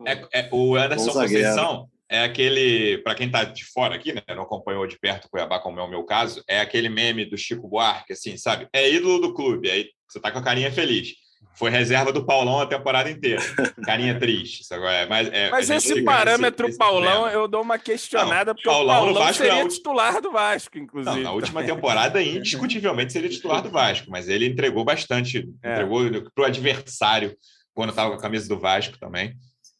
É, 0.05 0.39
é, 0.39 0.49
o 0.51 0.75
Anderson. 0.75 1.11
Conceição 1.13 1.87
é 2.09 2.23
aquele, 2.23 2.97
para 2.99 3.13
quem 3.13 3.27
está 3.27 3.43
de 3.43 3.63
fora 3.65 3.95
aqui, 3.95 4.13
né, 4.13 4.21
não 4.29 4.43
acompanhou 4.43 4.87
de 4.87 4.97
perto 4.97 5.25
o 5.25 5.29
Cuiabá, 5.29 5.59
como 5.59 5.79
é 5.79 5.83
o 5.83 5.89
meu 5.89 6.03
caso, 6.03 6.43
é 6.47 6.59
aquele 6.59 6.89
meme 6.89 7.25
do 7.25 7.37
Chico 7.37 7.67
Buarque, 7.67 8.13
assim, 8.13 8.37
sabe? 8.37 8.67
É 8.73 8.89
ídolo 8.89 9.19
do 9.19 9.33
clube, 9.33 9.69
aí 9.69 9.89
você 10.07 10.19
tá 10.19 10.31
com 10.31 10.39
a 10.39 10.43
carinha 10.43 10.71
feliz. 10.71 11.13
Foi 11.55 11.71
reserva 11.71 12.11
do 12.13 12.23
Paulão 12.23 12.59
a 12.59 12.67
temporada 12.67 13.09
inteira. 13.09 13.41
Carinha 13.83 14.17
triste. 14.19 14.61
Isso 14.61 14.73
agora 14.73 14.93
é, 14.93 15.05
mas 15.07 15.27
é, 15.31 15.49
Mas 15.49 15.69
esse 15.71 16.03
parâmetro 16.03 16.67
nesse 16.67 16.77
Paulão, 16.77 17.27
eu 17.29 17.47
dou 17.47 17.61
uma 17.63 17.79
questionada, 17.79 18.53
porque 18.53 18.69
Paulão 18.69 18.95
o 18.95 19.05
no 19.07 19.13
Paulão 19.13 19.23
Vasco 19.27 19.43
é 19.43 19.45
seria 19.47 19.63
última- 19.63 19.77
titular 19.77 20.21
do 20.21 20.31
Vasco, 20.31 20.77
Não, 20.77 20.83
inclusive. 20.83 21.19
na 21.23 21.31
última 21.31 21.63
temporada, 21.65 22.21
indiscutivelmente, 22.21 23.11
seria 23.13 23.29
titular 23.29 23.61
do 23.63 23.69
Vasco, 23.71 24.05
mas 24.09 24.29
ele 24.29 24.45
entregou 24.45 24.85
bastante, 24.85 25.49
É. 25.63 25.71
entregou 25.73 26.01
para 26.35 26.43
o 26.43 26.45
adversário 26.45 27.35
quando 27.73 27.89
estava 27.89 28.11
com 28.11 28.17
a 28.17 28.21
camisa 28.21 28.47
do 28.47 28.59
Vasco 28.59 28.97
também. 28.99 29.33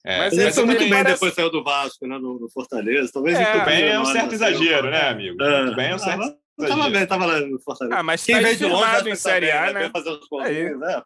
É, 0.05 0.19
Mas 0.19 0.33
ele 0.33 0.43
esse 0.47 0.55
foi 0.55 0.65
muito 0.65 0.79
bem 0.79 0.89
parece- 0.89 1.13
depois 1.15 1.33
saiu 1.33 1.51
do 1.51 1.63
Vasco, 1.63 2.07
né, 2.07 2.17
no, 2.17 2.39
no 2.39 2.49
Fortaleza. 2.49 3.11
Talvez 3.13 3.37
É, 3.37 3.53
Muito 3.53 3.65
bem 3.65 3.83
é 3.89 3.99
um 3.99 4.05
certo 4.05 4.33
exagero, 4.33 4.89
né, 4.89 5.09
amigo? 5.09 5.41
É. 5.43 5.63
Muito 5.63 5.75
bem 5.75 5.89
é 5.89 5.95
um 5.95 5.99
certo 5.99 6.17
Tava 6.19 6.37
exagero. 6.73 6.91
bem, 6.91 7.05
tava 7.05 7.25
lá 7.25 7.39
no 7.41 7.59
Fortaleza. 7.59 7.99
Ah, 7.99 8.03
mas 8.03 8.23
Quem 8.23 8.35
tá 8.35 8.41
veio 8.41 8.55
de 8.55 8.65
longe 8.65 9.09
em 9.09 9.15
Série 9.15 9.51
A, 9.51 9.65
vai 9.65 9.73
né? 9.73 9.89
fazer 9.93 10.09
os 10.11 10.19
Aí. 10.21 10.27
golzinhos, 10.29 10.79
né? 10.79 11.01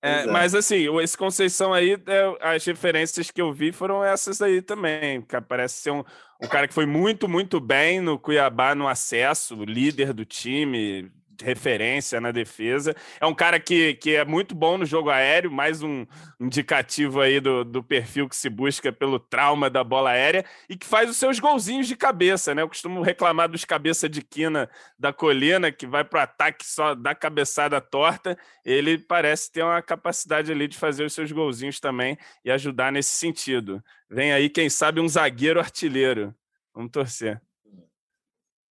É, 0.00 0.22
é. 0.22 0.26
mas 0.26 0.54
assim, 0.54 0.86
esse 1.00 1.16
Conceição 1.16 1.72
aí, 1.72 1.94
é, 2.06 2.38
as 2.54 2.64
referências 2.64 3.30
que 3.30 3.40
eu 3.40 3.52
vi 3.52 3.72
foram 3.72 4.02
essas 4.02 4.40
aí 4.40 4.62
também. 4.62 5.22
Que 5.22 5.40
parece 5.40 5.82
ser 5.82 5.90
um, 5.90 6.04
um 6.42 6.48
cara 6.48 6.68
que 6.68 6.74
foi 6.74 6.86
muito, 6.86 7.28
muito 7.28 7.60
bem 7.60 8.00
no 8.00 8.18
Cuiabá 8.18 8.74
no 8.74 8.86
acesso, 8.86 9.64
líder 9.64 10.12
do 10.12 10.24
time, 10.24 11.10
referência 11.42 12.20
na 12.20 12.32
defesa. 12.32 12.94
É 13.20 13.26
um 13.26 13.34
cara 13.34 13.60
que, 13.60 13.94
que 13.94 14.14
é 14.14 14.24
muito 14.24 14.54
bom 14.54 14.78
no 14.78 14.84
jogo 14.84 15.10
aéreo, 15.10 15.50
mais 15.50 15.82
um 15.82 16.06
indicativo 16.40 17.20
aí 17.20 17.40
do, 17.40 17.64
do 17.64 17.82
perfil 17.82 18.28
que 18.28 18.36
se 18.36 18.48
busca 18.48 18.92
pelo 18.92 19.18
trauma 19.18 19.70
da 19.70 19.84
bola 19.84 20.10
aérea 20.10 20.44
e 20.68 20.76
que 20.76 20.86
faz 20.86 21.08
os 21.08 21.16
seus 21.16 21.38
golzinhos 21.38 21.86
de 21.86 21.96
cabeça, 21.96 22.54
né? 22.54 22.62
Eu 22.62 22.68
costumo 22.68 23.02
reclamar 23.02 23.48
dos 23.48 23.64
cabeça 23.64 24.08
de 24.08 24.22
quina 24.22 24.68
da 24.98 25.12
colina, 25.12 25.70
que 25.70 25.86
vai 25.86 26.04
para 26.04 26.20
o 26.20 26.22
ataque 26.22 26.66
só 26.66 26.94
da 26.94 27.14
cabeçada 27.14 27.80
torta. 27.80 28.36
Ele 28.64 28.98
parece 28.98 29.52
ter 29.52 29.62
uma 29.62 29.82
capacidade 29.82 30.50
ali 30.50 30.66
de 30.66 30.76
fazer 30.76 31.04
os 31.04 31.12
seus 31.12 31.30
golzinhos 31.30 31.80
também 31.80 32.18
e 32.44 32.50
ajudar 32.50 32.92
nesse 32.92 33.10
sentido. 33.10 33.82
Vem 34.10 34.32
aí, 34.32 34.48
quem 34.48 34.68
sabe, 34.68 35.00
um 35.00 35.08
zagueiro 35.08 35.60
artilheiro. 35.60 36.34
Vamos 36.74 36.90
torcer. 36.90 37.40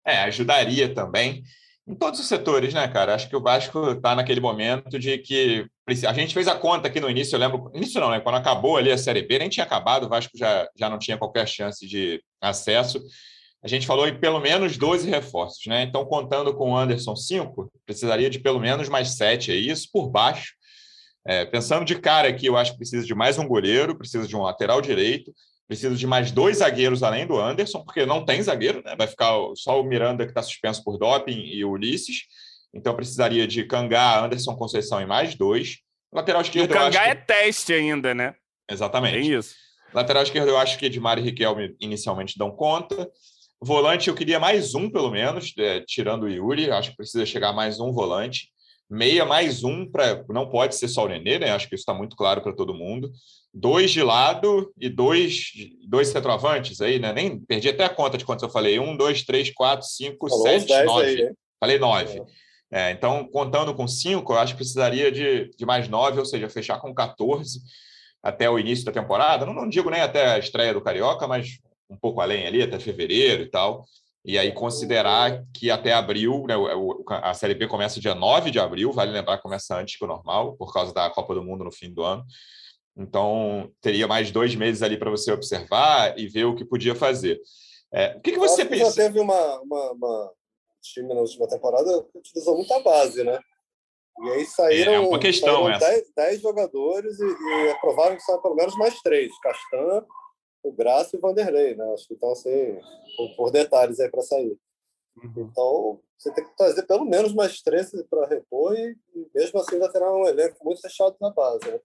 É, 0.06 0.24
ajudaria 0.24 0.94
também 0.94 1.44
em 1.90 1.96
todos 1.96 2.20
os 2.20 2.28
setores, 2.28 2.72
né, 2.72 2.88
cara? 2.88 3.16
Acho 3.16 3.28
que 3.28 3.36
o 3.36 3.42
Vasco 3.42 3.94
está 3.94 4.16
naquele 4.16 4.40
momento 4.40 5.00
de 5.00 5.18
que 5.18 5.66
a 6.06 6.14
gente 6.14 6.36
fez 6.36 6.48
a 6.48 6.54
conta 6.54 6.88
aqui 6.88 7.00
no 7.00 7.10
início, 7.10 7.36
eu 7.36 7.40
lembro, 7.40 7.72
início 7.74 8.00
não, 8.00 8.12
né? 8.12 8.20
Quando 8.20 8.36
acabou 8.36 8.78
ali 8.78 8.92
a 8.92 8.98
Série 8.98 9.24
B, 9.24 9.40
nem 9.40 9.50
tinha 9.50 9.66
acabado, 9.66 10.06
o 10.06 10.10
Vasco 10.10 10.38
já, 10.38 10.70
já 10.78 10.88
não 10.88 11.00
tinha 11.00 11.18
qualquer 11.18 11.48
chance 11.48 11.88
de 11.88 12.22
acesso. 12.40 13.02
A 13.64 13.68
gente 13.68 13.88
falou 13.88 14.08
em 14.08 14.20
pelo 14.20 14.40
menos 14.40 14.78
12 14.78 15.10
reforços, 15.10 15.66
né? 15.66 15.82
Então, 15.82 16.06
contando 16.06 16.54
com 16.56 16.72
o 16.72 16.78
Anderson 16.78 17.16
5, 17.16 17.72
precisaria 17.88 18.30
de 18.30 18.38
pelo 18.38 18.60
menos 18.60 18.88
mais 18.88 19.16
7 19.16 19.52
aí, 19.52 19.68
isso 19.68 19.90
por 19.92 20.10
baixo. 20.10 20.54
É, 21.26 21.44
pensando 21.44 21.84
de 21.86 21.96
cara 21.96 22.28
aqui, 22.28 22.46
eu 22.46 22.56
acho 22.56 22.74
que 22.74 22.78
precisa 22.78 23.06
de 23.06 23.16
mais 23.16 23.40
um 23.40 23.48
goleiro, 23.48 23.98
precisa 23.98 24.28
de 24.28 24.36
um 24.36 24.44
lateral 24.44 24.80
direito, 24.80 25.34
Precisa 25.70 25.96
de 25.96 26.08
mais 26.08 26.32
dois 26.32 26.58
zagueiros 26.58 27.04
além 27.04 27.28
do 27.28 27.40
Anderson, 27.40 27.84
porque 27.84 28.04
não 28.04 28.26
tem 28.26 28.42
zagueiro, 28.42 28.82
né? 28.84 28.96
Vai 28.98 29.06
ficar 29.06 29.36
só 29.56 29.80
o 29.80 29.84
Miranda 29.84 30.26
que 30.26 30.32
está 30.32 30.42
suspenso 30.42 30.84
por 30.84 30.98
doping 30.98 31.40
e 31.46 31.64
o 31.64 31.70
Ulisses. 31.70 32.24
Então 32.74 32.96
precisaria 32.96 33.48
de 33.48 33.64
Cangá, 33.66 34.26
Anderson 34.26 34.56
Conceição 34.56 35.00
e 35.00 35.06
mais 35.06 35.36
dois. 35.36 35.78
Lateral 36.12 36.42
esquerdo. 36.42 36.72
E 36.72 36.74
o 36.74 36.76
Cangá 36.76 37.06
é 37.06 37.14
teste 37.14 37.72
ainda, 37.72 38.16
né? 38.16 38.34
Exatamente. 38.68 39.20
Tem 39.20 39.32
isso. 39.32 39.54
Lateral 39.94 40.24
esquerdo, 40.24 40.50
eu 40.50 40.58
acho 40.58 40.76
que 40.76 40.88
Edmar 40.88 41.20
e 41.20 41.22
Riquelme 41.22 41.76
inicialmente 41.80 42.36
dão 42.36 42.50
conta. 42.50 43.08
Volante, 43.62 44.08
eu 44.08 44.16
queria 44.16 44.40
mais 44.40 44.74
um, 44.74 44.90
pelo 44.90 45.12
menos, 45.12 45.54
é, 45.60 45.82
tirando 45.82 46.24
o 46.24 46.30
Yuri. 46.30 46.72
Acho 46.72 46.90
que 46.90 46.98
precisa 46.98 47.28
chegar 47.28 47.54
mais 47.54 47.80
um 47.80 47.92
volante. 47.92 48.50
Meia, 48.90 49.24
mais 49.24 49.64
um, 49.64 49.86
para 49.86 50.24
não 50.30 50.50
pode 50.50 50.76
ser 50.76 50.88
só 50.88 51.06
o 51.06 51.08
Nenê, 51.08 51.38
né? 51.38 51.52
Acho 51.52 51.70
que 51.70 51.76
isso 51.76 51.84
está 51.84 51.94
muito 51.94 52.16
claro 52.16 52.42
para 52.42 52.56
todo 52.56 52.74
mundo. 52.74 53.12
Dois 53.54 53.92
de 53.92 54.02
lado 54.02 54.74
e 54.80 54.90
dois, 54.90 55.52
dois 55.88 56.08
centroavantes 56.08 56.82
aí, 56.82 56.98
né? 56.98 57.14
Nem 57.14 57.40
perdi 57.40 57.70
até 57.70 57.86
a 57.86 57.90
conta 57.90 58.18
de 58.18 58.26
quantos 58.26 58.44
eu 58.44 58.50
falei. 58.50 58.80
Um, 58.80 58.98
dois, 58.98 59.24
três, 59.24 59.52
quatro, 59.52 59.86
cinco, 59.88 60.28
Falou 60.30 60.44
sete, 60.44 60.84
nove. 60.86 61.06
Aí, 61.06 61.32
falei 61.60 61.80
nove. 61.80 62.20
É. 62.20 62.50
É, 62.72 62.92
então, 62.92 63.28
contando 63.32 63.74
com 63.74 63.88
cinco, 63.88 64.34
eu 64.34 64.38
acho 64.38 64.54
que 64.54 64.60
precisaria 64.60 65.12
de, 65.12 65.50
de 65.58 65.66
mais 65.66 65.88
nove, 65.90 66.20
ou 66.20 66.26
seja, 66.26 66.48
fechar 66.50 66.80
com 66.80 66.94
14 66.94 67.60
até 68.22 68.50
o 68.50 68.60
início 68.60 68.86
da 68.86 68.92
temporada. 68.92 69.46
Não, 69.46 69.54
não 69.54 69.68
digo 69.68 69.90
nem 69.90 70.02
até 70.02 70.34
a 70.34 70.40
estreia 70.40 70.74
do 70.74 70.82
Carioca, 70.82 71.28
mas 71.28 71.60
um 71.90 71.98
pouco 71.98 72.22
além 72.22 72.46
ali, 72.46 72.62
até 72.62 72.80
fevereiro 72.80 73.44
e 73.44 73.50
tal. 73.50 73.86
E 74.24 74.38
aí 74.38 74.52
considerar 74.52 75.44
que 75.54 75.72
até 75.72 75.94
abril, 75.94 76.46
né, 76.48 76.56
a 77.08 77.34
Série 77.34 77.56
B 77.56 77.68
começa 77.68 78.00
dia 78.00 78.14
9 78.14 78.52
de 78.52 78.60
abril, 78.60 78.92
vale 78.92 79.12
lembrar 79.12 79.38
que 79.38 79.44
começa 79.44 79.78
antes 79.78 79.98
que 79.98 80.04
o 80.04 80.08
normal, 80.08 80.56
por 80.58 80.74
causa 80.74 80.94
da 80.94 81.10
Copa 81.10 81.34
do 81.34 81.44
Mundo 81.44 81.64
no 81.64 81.72
fim 81.72 81.94
do 81.94 82.04
ano. 82.04 82.26
Então, 82.98 83.72
teria 83.80 84.08
mais 84.08 84.30
dois 84.30 84.56
meses 84.56 84.84
ali 84.84 84.98
para 84.98 85.10
você 85.10 85.32
observar 85.32 86.20
e 86.20 86.28
ver 86.28 86.46
o 86.46 86.56
que 86.56 86.66
podia 86.66 86.94
fazer. 86.94 87.40
É, 87.94 88.16
o 88.18 88.22
que, 88.22 88.34
que 88.34 88.40
você 88.40 88.66
pensa? 88.66 88.92
Já 88.92 89.04
teve 89.04 89.20
uma, 89.20 89.62
uma, 89.62 89.92
uma 89.94 90.32
time 90.82 91.14
na 91.14 91.22
última 91.22 91.48
temporada 91.48 92.04
que 92.12 92.18
utilizou 92.18 92.58
muita 92.58 92.80
base, 92.82 93.24
né? 93.24 93.40
E 94.22 94.30
aí 94.32 94.46
saíram, 94.46 94.94
é 94.94 95.00
uma 95.00 95.18
questão 95.18 95.64
saíram 95.64 95.80
10, 95.80 96.12
10 96.14 96.42
jogadores 96.42 97.20
e, 97.20 97.24
e 97.24 97.68
é 97.70 97.76
provável 97.80 98.18
que 98.18 98.24
saiam 98.24 98.42
pelo 98.42 98.56
menos 98.56 98.76
mais 98.76 99.00
três: 99.02 99.32
Castan, 99.40 100.06
o 100.64 100.72
Graça 100.72 101.16
e 101.16 101.18
o 101.18 101.22
Vanderlei, 101.22 101.76
né? 101.76 101.94
Acho 101.94 102.08
que 102.08 102.14
estão 102.14 102.32
assim, 102.32 102.80
por, 103.36 103.52
detalhes 103.52 104.00
aí 104.00 104.10
para 104.10 104.22
sair. 104.22 104.58
Uhum. 105.18 105.34
Então, 105.38 106.00
você 106.18 106.32
tem 106.34 106.44
que 106.44 106.56
trazer 106.56 106.84
pelo 106.84 107.06
menos 107.06 107.34
mais 107.34 107.62
três 107.62 107.92
para 108.10 108.28
repor 108.28 108.76
e, 108.76 108.96
mesmo 109.34 109.60
assim 109.60 109.76
ainda 109.76 109.92
terá 109.92 110.12
um 110.14 110.26
elenco 110.26 110.64
muito 110.64 110.82
fechado 110.82 111.16
na 111.20 111.30
base, 111.32 111.70
né? 111.70 111.80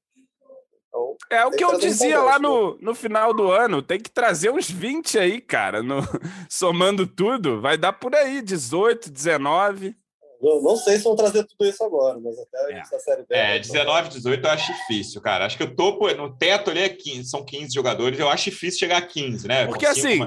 Então, 0.88 1.16
é 1.28 1.44
o 1.44 1.50
que, 1.50 1.56
que 1.56 1.64
eu 1.64 1.76
dizia 1.76 2.20
lá 2.20 2.38
no, 2.38 2.78
no 2.78 2.94
final 2.94 3.34
do 3.34 3.50
ano, 3.50 3.82
tem 3.82 3.98
que 3.98 4.10
trazer 4.10 4.50
uns 4.50 4.70
20 4.70 5.18
aí, 5.18 5.40
cara, 5.40 5.82
no, 5.82 5.98
somando 6.48 7.04
tudo, 7.04 7.60
vai 7.60 7.76
dar 7.76 7.92
por 7.92 8.14
aí, 8.14 8.40
18, 8.40 9.10
19. 9.10 9.96
Não, 10.44 10.60
não 10.60 10.76
sei 10.76 10.98
se 10.98 11.04
vão 11.04 11.16
trazer 11.16 11.42
tudo 11.44 11.66
isso 11.66 11.82
agora, 11.82 12.20
mas 12.20 12.38
até 12.38 12.74
é. 12.74 12.80
a 12.80 12.98
série 12.98 13.22
B. 13.22 13.34
É, 13.34 13.58
19, 13.58 14.10
18 14.10 14.44
eu 14.44 14.50
acho 14.50 14.72
difícil, 14.74 15.20
cara. 15.22 15.46
Acho 15.46 15.56
que 15.56 15.64
o 15.64 15.74
topo, 15.74 16.12
no 16.12 16.36
teto 16.36 16.70
ali 16.70 16.80
é 16.82 16.88
15, 16.90 17.30
são 17.30 17.42
15 17.42 17.72
jogadores, 17.72 18.20
eu 18.20 18.28
acho 18.28 18.50
difícil 18.50 18.80
chegar 18.80 18.98
a 18.98 19.06
15, 19.06 19.48
né? 19.48 19.66
Porque 19.66 19.86
assim, 19.86 20.18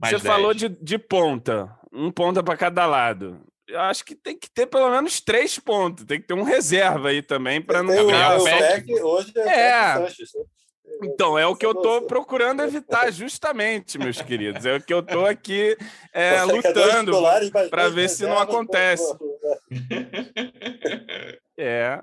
você 0.00 0.16
10. 0.16 0.22
falou 0.22 0.52
de, 0.52 0.68
de 0.68 0.98
ponta, 0.98 1.72
um 1.92 2.10
ponta 2.10 2.42
para 2.42 2.56
cada 2.56 2.84
lado. 2.86 3.40
Eu 3.68 3.78
acho 3.80 4.04
que 4.04 4.16
tem 4.16 4.36
que 4.36 4.50
ter 4.50 4.66
pelo 4.66 4.90
menos 4.90 5.20
três 5.20 5.56
pontos, 5.60 6.04
tem 6.04 6.20
que 6.20 6.26
ter 6.26 6.34
um 6.34 6.42
reserva 6.42 7.10
aí 7.10 7.22
também 7.22 7.62
para 7.62 7.84
não. 7.84 7.94
Gabriel 7.94 8.40
o 8.40 8.44
Peck, 8.44 8.92
hoje 9.00 9.32
é, 9.36 9.60
é. 9.60 9.94
Sanches, 9.94 10.30
né? 10.34 10.42
Então, 11.02 11.38
é 11.38 11.46
o 11.46 11.56
que 11.56 11.64
eu 11.64 11.72
estou 11.72 12.02
procurando 12.02 12.62
evitar, 12.62 13.10
justamente, 13.12 13.98
meus 13.98 14.20
queridos. 14.20 14.66
É 14.66 14.76
o 14.76 14.80
que 14.80 14.92
eu 14.92 15.00
estou 15.00 15.26
aqui 15.26 15.76
é, 16.12 16.42
lutando 16.44 17.12
para 17.70 17.88
ver 17.88 18.08
se 18.08 18.24
não 18.24 18.38
acontece. 18.38 19.04
É. 21.58 22.00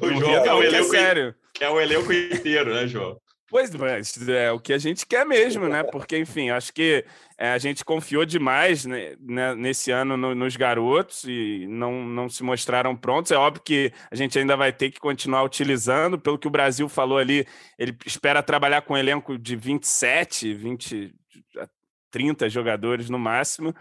O 0.00 0.08
João 0.14 0.32
é, 0.32 0.54
o 0.54 0.62
é 0.62 0.66
elenco, 0.66 0.94
é 0.94 0.98
sério. 0.98 1.34
É 1.60 1.68
o 1.68 1.80
elenco 1.80 2.12
inteiro, 2.12 2.72
né, 2.72 2.86
João? 2.86 3.20
Pois, 3.50 3.72
mas 3.74 4.28
é 4.28 4.50
o 4.50 4.58
que 4.58 4.72
a 4.72 4.78
gente 4.78 5.06
quer 5.06 5.24
mesmo, 5.24 5.68
né? 5.68 5.84
Porque, 5.84 6.18
enfim, 6.18 6.50
acho 6.50 6.72
que 6.72 7.04
é, 7.38 7.50
a 7.50 7.58
gente 7.58 7.84
confiou 7.84 8.24
demais 8.24 8.84
né, 8.84 9.14
né, 9.20 9.54
nesse 9.54 9.92
ano 9.92 10.16
no, 10.16 10.34
nos 10.34 10.56
garotos 10.56 11.22
e 11.24 11.66
não, 11.68 12.04
não 12.04 12.28
se 12.28 12.42
mostraram 12.42 12.96
prontos. 12.96 13.30
É 13.30 13.36
óbvio 13.36 13.62
que 13.62 13.92
a 14.10 14.16
gente 14.16 14.36
ainda 14.36 14.56
vai 14.56 14.72
ter 14.72 14.90
que 14.90 14.98
continuar 14.98 15.44
utilizando. 15.44 16.18
Pelo 16.18 16.38
que 16.38 16.48
o 16.48 16.50
Brasil 16.50 16.88
falou 16.88 17.16
ali, 17.16 17.46
ele 17.78 17.96
espera 18.04 18.42
trabalhar 18.42 18.82
com 18.82 18.94
um 18.94 18.98
elenco 18.98 19.38
de 19.38 19.54
27, 19.54 20.52
20, 20.54 21.14
30 22.10 22.48
jogadores 22.48 23.08
no 23.08 23.18
máximo. 23.18 23.72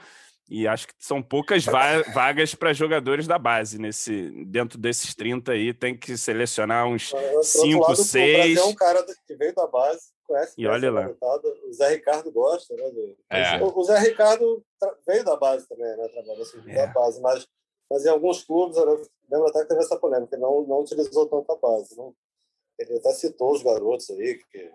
E 0.53 0.67
acho 0.67 0.87
que 0.87 0.93
são 0.99 1.19
poucas 1.19 1.65
va 1.65 2.03
vagas 2.13 2.53
para 2.53 2.73
jogadores 2.73 3.25
da 3.25 3.39
base 3.39 3.79
nesse 3.79 4.29
dentro 4.45 4.77
desses 4.77 5.15
30 5.15 5.51
aí. 5.51 5.73
Tem 5.73 5.97
que 5.97 6.15
selecionar 6.15 6.85
uns 6.85 7.11
5, 7.41 7.95
6. 7.95 8.59
O 8.59 8.61
é 8.61 8.63
um 8.65 8.75
cara 8.75 9.03
que 9.25 9.35
veio 9.35 9.55
da 9.55 9.65
base, 9.65 10.11
conhece. 10.27 10.53
E 10.55 10.67
olha 10.67 10.91
lá. 10.91 11.09
O 11.09 11.73
Zé 11.73 11.89
Ricardo 11.89 12.31
gosta, 12.31 12.75
né? 12.75 12.83
É. 13.31 13.63
O, 13.63 13.83
Zé 13.83 13.97
Ricardo 13.97 14.63
veio 15.07 15.25
da 15.25 15.35
base 15.35 15.67
também, 15.67 15.97
né? 15.97 16.07
Trabalhou 16.09 16.43
assim, 16.43 16.61
é. 16.67 16.85
da 16.85 16.93
base, 16.93 17.19
mas, 17.19 17.47
mas 17.89 18.05
em 18.05 18.09
alguns 18.09 18.43
clubes, 18.43 18.77
eu 18.77 18.85
lembro 19.31 19.47
até 19.47 19.63
que 19.63 19.69
teve 19.69 19.81
essa 19.81 19.97
polêmica, 19.97 20.35
ele 20.35 20.43
não, 20.43 20.61
não 20.67 20.81
utilizou 20.81 21.25
tanto 21.25 21.51
a 21.51 21.55
base. 21.55 21.97
Não? 21.97 22.13
Ele 22.77 22.99
até 22.99 23.09
citou 23.09 23.53
os 23.53 23.63
garotos 23.63 24.07
aí 24.11 24.39
que 24.51 24.71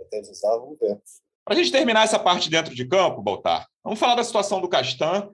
até 0.00 0.20
usavam, 0.20 0.60
vamos 0.60 0.78
ver. 0.78 0.98
Para 1.48 1.58
a 1.58 1.62
gente 1.62 1.72
terminar 1.72 2.04
essa 2.04 2.18
parte 2.18 2.50
dentro 2.50 2.74
de 2.74 2.84
campo, 2.84 3.22
Baltar, 3.22 3.66
vamos 3.82 3.98
falar 3.98 4.14
da 4.14 4.22
situação 4.22 4.60
do 4.60 4.68
Castan. 4.68 5.30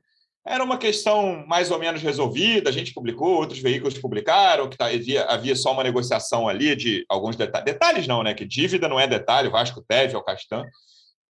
Era 0.47 0.63
uma 0.63 0.79
questão 0.79 1.45
mais 1.49 1.73
ou 1.73 1.79
menos 1.81 2.01
resolvida, 2.01 2.71
a 2.71 2.73
gente 2.73 2.95
publicou, 2.95 3.39
outros 3.39 3.59
veículos 3.59 3.99
publicaram, 3.99 4.69
que 4.69 4.77
tá, 4.77 4.87
havia, 4.87 5.25
havia 5.25 5.57
só 5.57 5.73
uma 5.73 5.83
negociação 5.83 6.49
ali 6.49 6.77
de 6.77 7.05
alguns 7.09 7.35
detalhes. 7.35 7.65
Detalhes 7.65 8.07
não, 8.07 8.23
né? 8.23 8.33
Que 8.33 8.45
dívida 8.45 8.89
não 8.89 9.01
é 9.01 9.09
detalhe, 9.09 9.49
o 9.49 9.51
Vasco 9.51 9.85
deve 9.91 10.15
ao 10.15 10.23
Castan, 10.23 10.63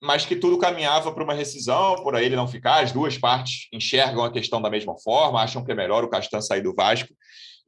mas 0.02 0.26
que 0.26 0.34
tudo 0.34 0.58
caminhava 0.58 1.12
para 1.12 1.22
uma 1.22 1.34
rescisão, 1.34 1.94
por 2.02 2.16
aí 2.16 2.24
ele 2.24 2.34
não 2.34 2.48
ficar. 2.48 2.82
As 2.82 2.90
duas 2.90 3.16
partes 3.16 3.68
enxergam 3.72 4.24
a 4.24 4.32
questão 4.32 4.60
da 4.60 4.68
mesma 4.68 4.98
forma, 4.98 5.40
acham 5.40 5.64
que 5.64 5.70
é 5.70 5.76
melhor 5.76 6.02
o 6.02 6.10
Castan 6.10 6.40
sair 6.40 6.62
do 6.62 6.74
Vasco. 6.74 7.14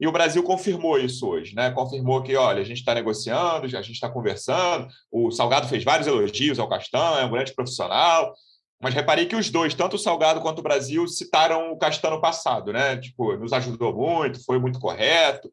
E 0.00 0.06
o 0.08 0.12
Brasil 0.12 0.42
confirmou 0.42 0.98
isso 0.98 1.26
hoje, 1.28 1.54
né? 1.54 1.70
Confirmou 1.70 2.22
que, 2.22 2.34
olha, 2.34 2.60
a 2.60 2.64
gente 2.64 2.78
está 2.78 2.94
negociando, 2.94 3.64
a 3.64 3.82
gente 3.82 3.92
está 3.92 4.10
conversando. 4.10 4.88
O 5.10 5.30
Salgado 5.30 5.68
fez 5.68 5.84
vários 5.84 6.08
elogios 6.08 6.58
ao 6.58 6.68
Castanho, 6.68 7.20
é 7.20 7.24
um 7.24 7.30
grande 7.30 7.54
profissional. 7.54 8.34
Mas 8.80 8.92
reparei 8.92 9.26
que 9.26 9.36
os 9.36 9.48
dois, 9.50 9.72
tanto 9.72 9.96
o 9.96 9.98
Salgado 9.98 10.40
quanto 10.40 10.58
o 10.58 10.62
Brasil, 10.62 11.06
citaram 11.06 11.70
o 11.72 11.78
Castanho 11.78 12.20
passado, 12.20 12.72
né? 12.72 12.96
Tipo, 12.96 13.36
nos 13.36 13.52
ajudou 13.52 13.94
muito, 13.94 14.44
foi 14.44 14.58
muito 14.58 14.80
correto. 14.80 15.52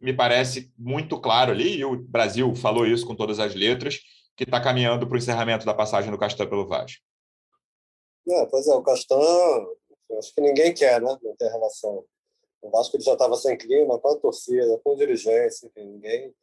Me 0.00 0.12
parece 0.12 0.72
muito 0.76 1.20
claro 1.20 1.52
ali, 1.52 1.76
e 1.76 1.84
o 1.84 1.96
Brasil 1.96 2.54
falou 2.54 2.86
isso 2.86 3.06
com 3.06 3.14
todas 3.14 3.38
as 3.38 3.54
letras, 3.54 4.00
que 4.36 4.44
está 4.44 4.60
caminhando 4.60 5.06
para 5.06 5.14
o 5.14 5.18
encerramento 5.18 5.64
da 5.64 5.74
passagem 5.74 6.10
do 6.10 6.18
Castanho 6.18 6.50
pelo 6.50 6.66
Vasco. 6.66 7.00
É, 8.28 8.46
pois 8.46 8.66
é, 8.66 8.74
o 8.74 8.82
Castanho, 8.82 9.68
acho 10.18 10.34
que 10.34 10.40
ninguém 10.40 10.72
quer, 10.72 11.00
né? 11.00 11.16
Não 11.22 11.36
ter 11.36 11.48
relação 11.50 12.04
o 12.64 12.70
Vasco 12.70 12.96
ele 12.96 13.04
já 13.04 13.12
estava 13.12 13.36
sem 13.36 13.58
clima, 13.58 13.98
com 13.98 14.08
a 14.08 14.16
torcida, 14.16 14.80
com 14.82 14.96
dirigência, 14.96 15.66
enfim, 15.66 15.84
ninguém, 15.84 16.34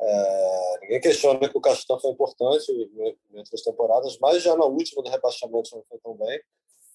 é, 0.00 0.78
ninguém 0.82 1.00
questiona 1.00 1.48
que 1.48 1.56
o 1.56 1.60
Castan 1.60 1.96
foi 2.00 2.10
importante 2.10 2.72
em 2.72 3.38
outras 3.38 3.62
temporadas, 3.62 4.18
mas 4.18 4.42
já 4.42 4.56
na 4.56 4.64
última 4.64 5.02
do 5.02 5.10
rebaixamento 5.10 5.76
não 5.76 5.84
foi 5.88 5.98
tão 6.02 6.14
bem. 6.16 6.40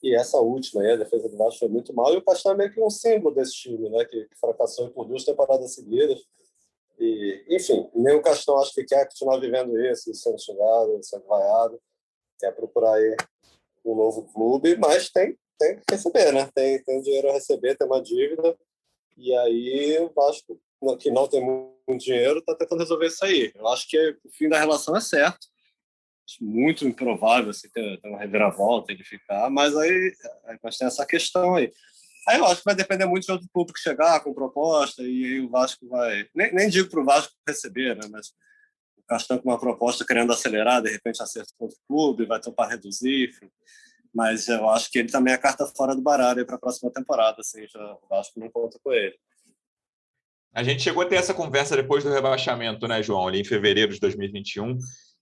E 0.04 0.14
essa 0.14 0.38
última 0.40 0.82
aí, 0.82 0.92
a 0.92 0.98
defesa 0.98 1.30
do 1.30 1.38
Vasco 1.38 1.60
foi 1.60 1.68
muito 1.70 1.94
mal. 1.94 2.14
E 2.14 2.18
o 2.18 2.22
Castan 2.22 2.52
é 2.52 2.56
meio 2.56 2.74
que 2.74 2.82
um 2.82 2.90
símbolo 2.90 3.34
desse 3.34 3.54
time, 3.54 3.90
né? 3.90 4.06
Que, 4.06 4.26
que 4.26 4.40
fracassou 4.40 4.90
por 4.90 5.06
duas 5.06 5.24
temporadas 5.26 5.74
seguidas. 5.74 6.22
E, 6.98 7.46
enfim, 7.50 7.90
nem 7.94 8.16
o 8.16 8.22
Castan 8.22 8.56
acho 8.56 8.74
que 8.74 8.84
quer 8.84 9.06
continuar 9.06 9.40
vivendo 9.40 9.80
isso, 9.80 10.14
sendo 10.14 10.40
xingado, 10.40 11.00
sendo 11.02 11.26
vaiado. 11.26 11.82
Quer 12.40 12.54
procurar 12.56 12.96
aí 12.96 13.16
um 13.86 13.96
novo 13.96 14.24
clube, 14.34 14.76
mas 14.78 15.10
tem 15.10 15.38
tem 15.60 15.76
que 15.76 15.84
receber, 15.92 16.32
né? 16.32 16.50
Tem, 16.56 16.82
tem 16.84 17.02
dinheiro 17.02 17.30
a 17.30 17.34
receber, 17.34 17.76
tem 17.76 17.86
uma 17.86 18.02
dívida, 18.02 18.58
e 19.18 19.36
aí 19.36 20.00
o 20.00 20.10
Vasco, 20.14 20.60
que 20.98 21.12
não 21.12 21.28
tem 21.28 21.44
muito 21.44 22.04
dinheiro, 22.04 22.40
está 22.40 22.56
tentando 22.56 22.80
resolver 22.80 23.08
isso 23.08 23.26
aí. 23.26 23.52
Eu 23.54 23.68
acho 23.68 23.88
que 23.88 24.18
o 24.24 24.32
fim 24.32 24.48
da 24.48 24.58
relação 24.58 24.96
é 24.96 25.02
certo. 25.02 25.46
Acho 26.28 26.44
muito 26.44 26.88
improvável 26.88 27.50
assim, 27.50 27.70
ter, 27.70 28.00
ter 28.00 28.08
uma 28.08 28.20
reviravolta, 28.20 28.92
ele 28.92 29.04
ficar, 29.04 29.50
mas 29.50 29.76
aí 29.76 30.14
mas 30.64 30.78
tem 30.78 30.88
essa 30.88 31.06
questão 31.06 31.56
aí. 31.56 31.72
Aí 32.28 32.38
eu 32.38 32.46
acho 32.46 32.58
que 32.58 32.66
vai 32.66 32.76
depender 32.76 33.06
muito 33.06 33.26
de 33.26 33.32
outro 33.32 33.48
público 33.52 33.80
chegar 33.80 34.24
com 34.24 34.34
proposta, 34.34 35.02
e 35.02 35.26
aí 35.26 35.40
o 35.42 35.50
Vasco 35.50 35.88
vai. 35.88 36.28
Nem, 36.34 36.54
nem 36.54 36.70
digo 36.70 36.90
para 36.90 37.02
o 37.02 37.06
Vasco 37.06 37.34
receber, 37.48 37.96
né? 37.96 38.08
Mas 38.10 38.28
o 38.98 39.04
Castan 39.08 39.40
com 39.40 39.50
uma 39.50 39.60
proposta 39.60 40.06
querendo 40.06 40.32
acelerar, 40.32 40.82
de 40.82 40.92
repente 40.92 41.22
acerta 41.22 41.52
com 41.58 41.66
outro 41.66 41.80
clube, 41.88 42.26
vai 42.26 42.40
tentar 42.40 42.68
reduzir, 42.68 43.30
enfim 43.30 43.50
mas 44.14 44.48
eu 44.48 44.68
acho 44.70 44.92
que 44.92 45.00
ele 45.00 45.12
também 45.12 45.34
é 45.34 45.38
carta 45.38 45.66
fora 45.66 45.96
do 45.96 46.02
baralho 46.02 46.46
para 46.46 46.56
a 46.56 46.60
próxima 46.60 46.92
temporada, 46.92 47.42
assim, 47.42 47.68
já, 47.68 47.80
eu 47.80 48.18
acho 48.18 48.34
que 48.34 48.40
não 48.40 48.50
conta 48.50 48.80
com 48.84 48.92
ele. 48.92 49.16
A 50.54 50.64
gente 50.64 50.82
chegou 50.82 51.04
a 51.04 51.06
ter 51.06 51.16
essa 51.16 51.34
conversa 51.34 51.76
depois 51.76 52.04
do 52.04 52.12
rebaixamento, 52.12 52.88
né, 52.88 53.04
João, 53.04 53.28
ali 53.28 53.42
em 53.42 53.46
fevereiro 53.46 53.94
de 53.94 54.00
2021, 54.00 54.78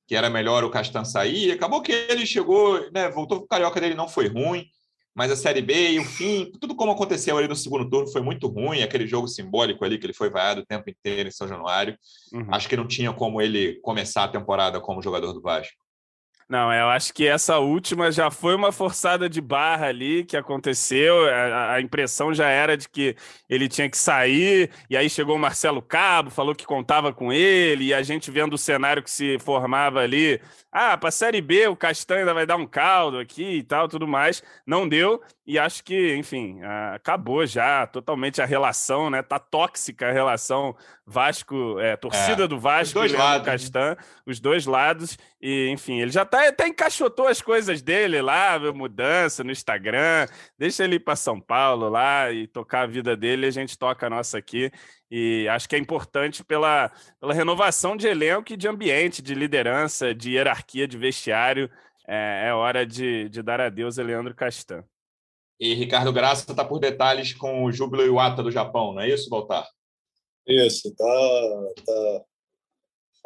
que 0.08 0.16
era 0.16 0.30
melhor 0.30 0.64
o 0.64 0.70
Castan 0.70 1.04
sair. 1.04 1.52
Acabou 1.52 1.82
que 1.82 1.92
ele 1.92 2.26
chegou, 2.26 2.90
né, 2.92 3.10
voltou, 3.10 3.40
o 3.40 3.48
carioca 3.48 3.80
dele 3.82 3.94
não 3.94 4.08
foi 4.08 4.28
ruim, 4.28 4.66
mas 5.14 5.32
a 5.32 5.36
Série 5.36 5.62
B 5.62 5.94
e 5.94 6.00
o 6.00 6.06
fim, 6.06 6.52
tudo 6.62 6.76
como 6.76 6.92
aconteceu 6.92 7.38
ali 7.38 7.48
no 7.48 7.56
segundo 7.56 7.90
turno 7.90 8.08
foi 8.08 8.22
muito 8.22 8.48
ruim, 8.48 8.84
aquele 8.84 9.08
jogo 9.08 9.28
simbólico 9.28 9.84
ali 9.84 9.98
que 9.98 10.06
ele 10.06 10.14
foi 10.14 10.30
vaiado 10.30 10.62
o 10.62 10.66
tempo 10.66 10.90
inteiro 10.90 11.28
em 11.28 11.32
São 11.32 11.48
Januário. 11.48 11.98
Uhum. 12.32 12.54
Acho 12.54 12.70
que 12.70 12.78
não 12.78 12.88
tinha 12.88 13.12
como 13.12 13.42
ele 13.42 13.80
começar 13.82 14.26
a 14.26 14.28
temporada 14.28 14.80
como 14.80 15.02
jogador 15.02 15.34
do 15.34 15.42
Vasco. 15.42 15.76
Não, 16.50 16.72
eu 16.74 16.88
acho 16.88 17.14
que 17.14 17.28
essa 17.28 17.60
última 17.60 18.10
já 18.10 18.32
foi 18.32 18.56
uma 18.56 18.72
forçada 18.72 19.28
de 19.28 19.42
barra 19.42 19.88
ali 19.88 20.24
que 20.24 20.38
aconteceu. 20.38 21.26
A, 21.28 21.74
a, 21.74 21.82
impressão 21.82 22.34
já 22.34 22.48
era 22.48 22.78
de 22.78 22.88
que 22.88 23.18
ele 23.50 23.68
tinha 23.68 23.90
que 23.90 23.98
sair, 23.98 24.72
e 24.90 24.96
aí 24.96 25.10
chegou 25.10 25.36
o 25.36 25.40
Marcelo 25.40 25.82
Cabo, 25.82 26.30
falou 26.30 26.56
que 26.56 26.66
contava 26.66 27.12
com 27.12 27.34
ele, 27.34 27.88
e 27.88 27.94
a 27.94 28.02
gente 28.02 28.32
vendo 28.32 28.54
o 28.54 28.58
cenário 28.58 29.04
que 29.04 29.12
se 29.12 29.38
formava 29.40 30.00
ali. 30.00 30.40
Ah, 30.72 30.98
para 30.98 31.10
a 31.10 31.12
Série 31.12 31.42
B 31.42 31.68
o 31.68 31.76
Castanho 31.76 32.22
ainda 32.22 32.34
vai 32.34 32.46
dar 32.46 32.56
um 32.56 32.66
caldo 32.66 33.20
aqui 33.20 33.58
e 33.58 33.64
tal, 33.64 33.90
tudo 33.90 34.08
mais. 34.08 34.42
Não 34.66 34.88
deu, 34.88 35.22
e 35.48 35.58
acho 35.58 35.82
que, 35.82 36.14
enfim, 36.16 36.60
acabou 36.94 37.46
já 37.46 37.88
totalmente 37.88 38.42
a 38.42 38.46
relação, 38.46 39.10
né? 39.10 39.22
Tá 39.22 39.40
tóxica 39.40 40.10
a 40.10 40.12
relação 40.12 40.76
Vasco, 41.06 41.80
é, 41.80 41.96
torcida 41.96 42.44
é, 42.44 42.48
do 42.50 42.60
Vasco 42.60 43.00
e 43.00 43.14
né? 43.74 43.96
os 44.26 44.42
dois 44.42 44.66
lados. 44.66 45.18
E, 45.42 45.70
enfim, 45.70 46.02
ele 46.02 46.12
já 46.12 46.26
tá, 46.26 46.37
até 46.46 46.68
encaixotou 46.68 47.28
as 47.28 47.42
coisas 47.42 47.82
dele 47.82 48.22
lá, 48.22 48.60
mudança 48.72 49.44
no 49.44 49.52
Instagram. 49.52 50.28
Deixa 50.58 50.84
ele 50.84 50.98
ir 50.98 51.00
para 51.00 51.16
São 51.16 51.40
Paulo 51.40 51.90
lá 51.90 52.32
e 52.32 52.46
tocar 52.46 52.82
a 52.82 52.86
vida 52.88 53.18
dele, 53.18 53.48
a 53.48 53.52
gente 53.52 53.78
toca 53.78 54.06
a 54.06 54.10
nossa 54.10 54.38
aqui. 54.38 54.72
E 55.10 55.48
acho 55.48 55.68
que 55.68 55.76
é 55.76 55.80
importante 55.80 56.44
pela, 56.44 56.92
pela 57.20 57.34
renovação 57.34 57.98
de 57.98 58.08
elenco 58.08 58.54
e 58.54 58.58
de 58.58 58.68
ambiente, 58.68 59.22
de 59.22 59.34
liderança, 59.34 60.14
de 60.14 60.34
hierarquia, 60.34 60.88
de 60.88 60.98
vestiário. 60.98 61.70
É, 62.08 62.48
é 62.48 62.54
hora 62.54 62.86
de, 62.86 63.30
de 63.30 63.42
dar 63.42 63.60
adeus 63.60 63.98
a 63.98 64.04
Leandro 64.04 64.36
Castan. 64.36 64.84
E 65.60 65.74
Ricardo 65.74 66.14
Graça 66.14 66.52
está 66.52 66.64
por 66.64 66.78
detalhes 66.78 67.34
com 67.34 67.64
o 67.64 67.72
Júbilo 67.72 68.06
Iwata 68.06 68.44
do 68.44 68.52
Japão, 68.52 68.94
não 68.94 69.02
é 69.02 69.10
isso, 69.10 69.30
Baltar? 69.30 69.68
Isso, 70.46 70.96
tá, 70.96 71.06
tá. 71.86 72.26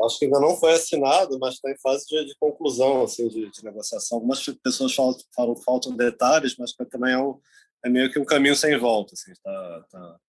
Acho 0.06 0.20
que 0.20 0.26
ainda 0.26 0.40
não 0.40 0.56
foi 0.58 0.74
assinado, 0.74 1.38
mas 1.40 1.56
está 1.56 1.72
em 1.72 1.78
fase 1.78 2.06
de, 2.08 2.26
de 2.26 2.36
conclusão 2.40 3.04
assim, 3.04 3.28
de, 3.28 3.50
de, 3.50 3.64
negociação. 3.64 4.18
Algumas 4.18 4.46
pessoas 4.64 4.94
falam, 4.94 5.16
falam 5.36 5.56
faltam 5.56 5.96
detalhes, 5.96 6.56
mas 6.58 6.74
também 6.90 7.14
é, 7.14 7.18
um, 7.18 7.40
é, 7.86 7.90
meio 7.90 8.12
que 8.12 8.20
um 8.20 8.26
caminho 8.26 8.56
sem 8.56 8.78
volta. 8.78 9.14
Está 9.14 9.32
assim, 9.32 9.42
tá, 9.44 9.86
tá, 9.90 10.20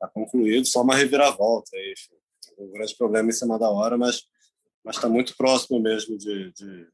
tá 0.00 0.08
concluído, 0.08 0.66
só 0.66 0.82
uma 0.82 0.94
reviravolta. 0.94 1.76
Aí, 1.76 1.94
um 2.58 2.70
grande 2.70 2.96
problema 2.96 3.28
em 3.28 3.32
cima 3.32 3.58
da 3.58 3.68
hora, 3.68 3.98
mas 3.98 4.22
está 4.88 5.08
muito 5.08 5.36
próximo 5.36 5.80
mesmo 5.80 6.16
de, 6.16 6.52
de 6.52 6.86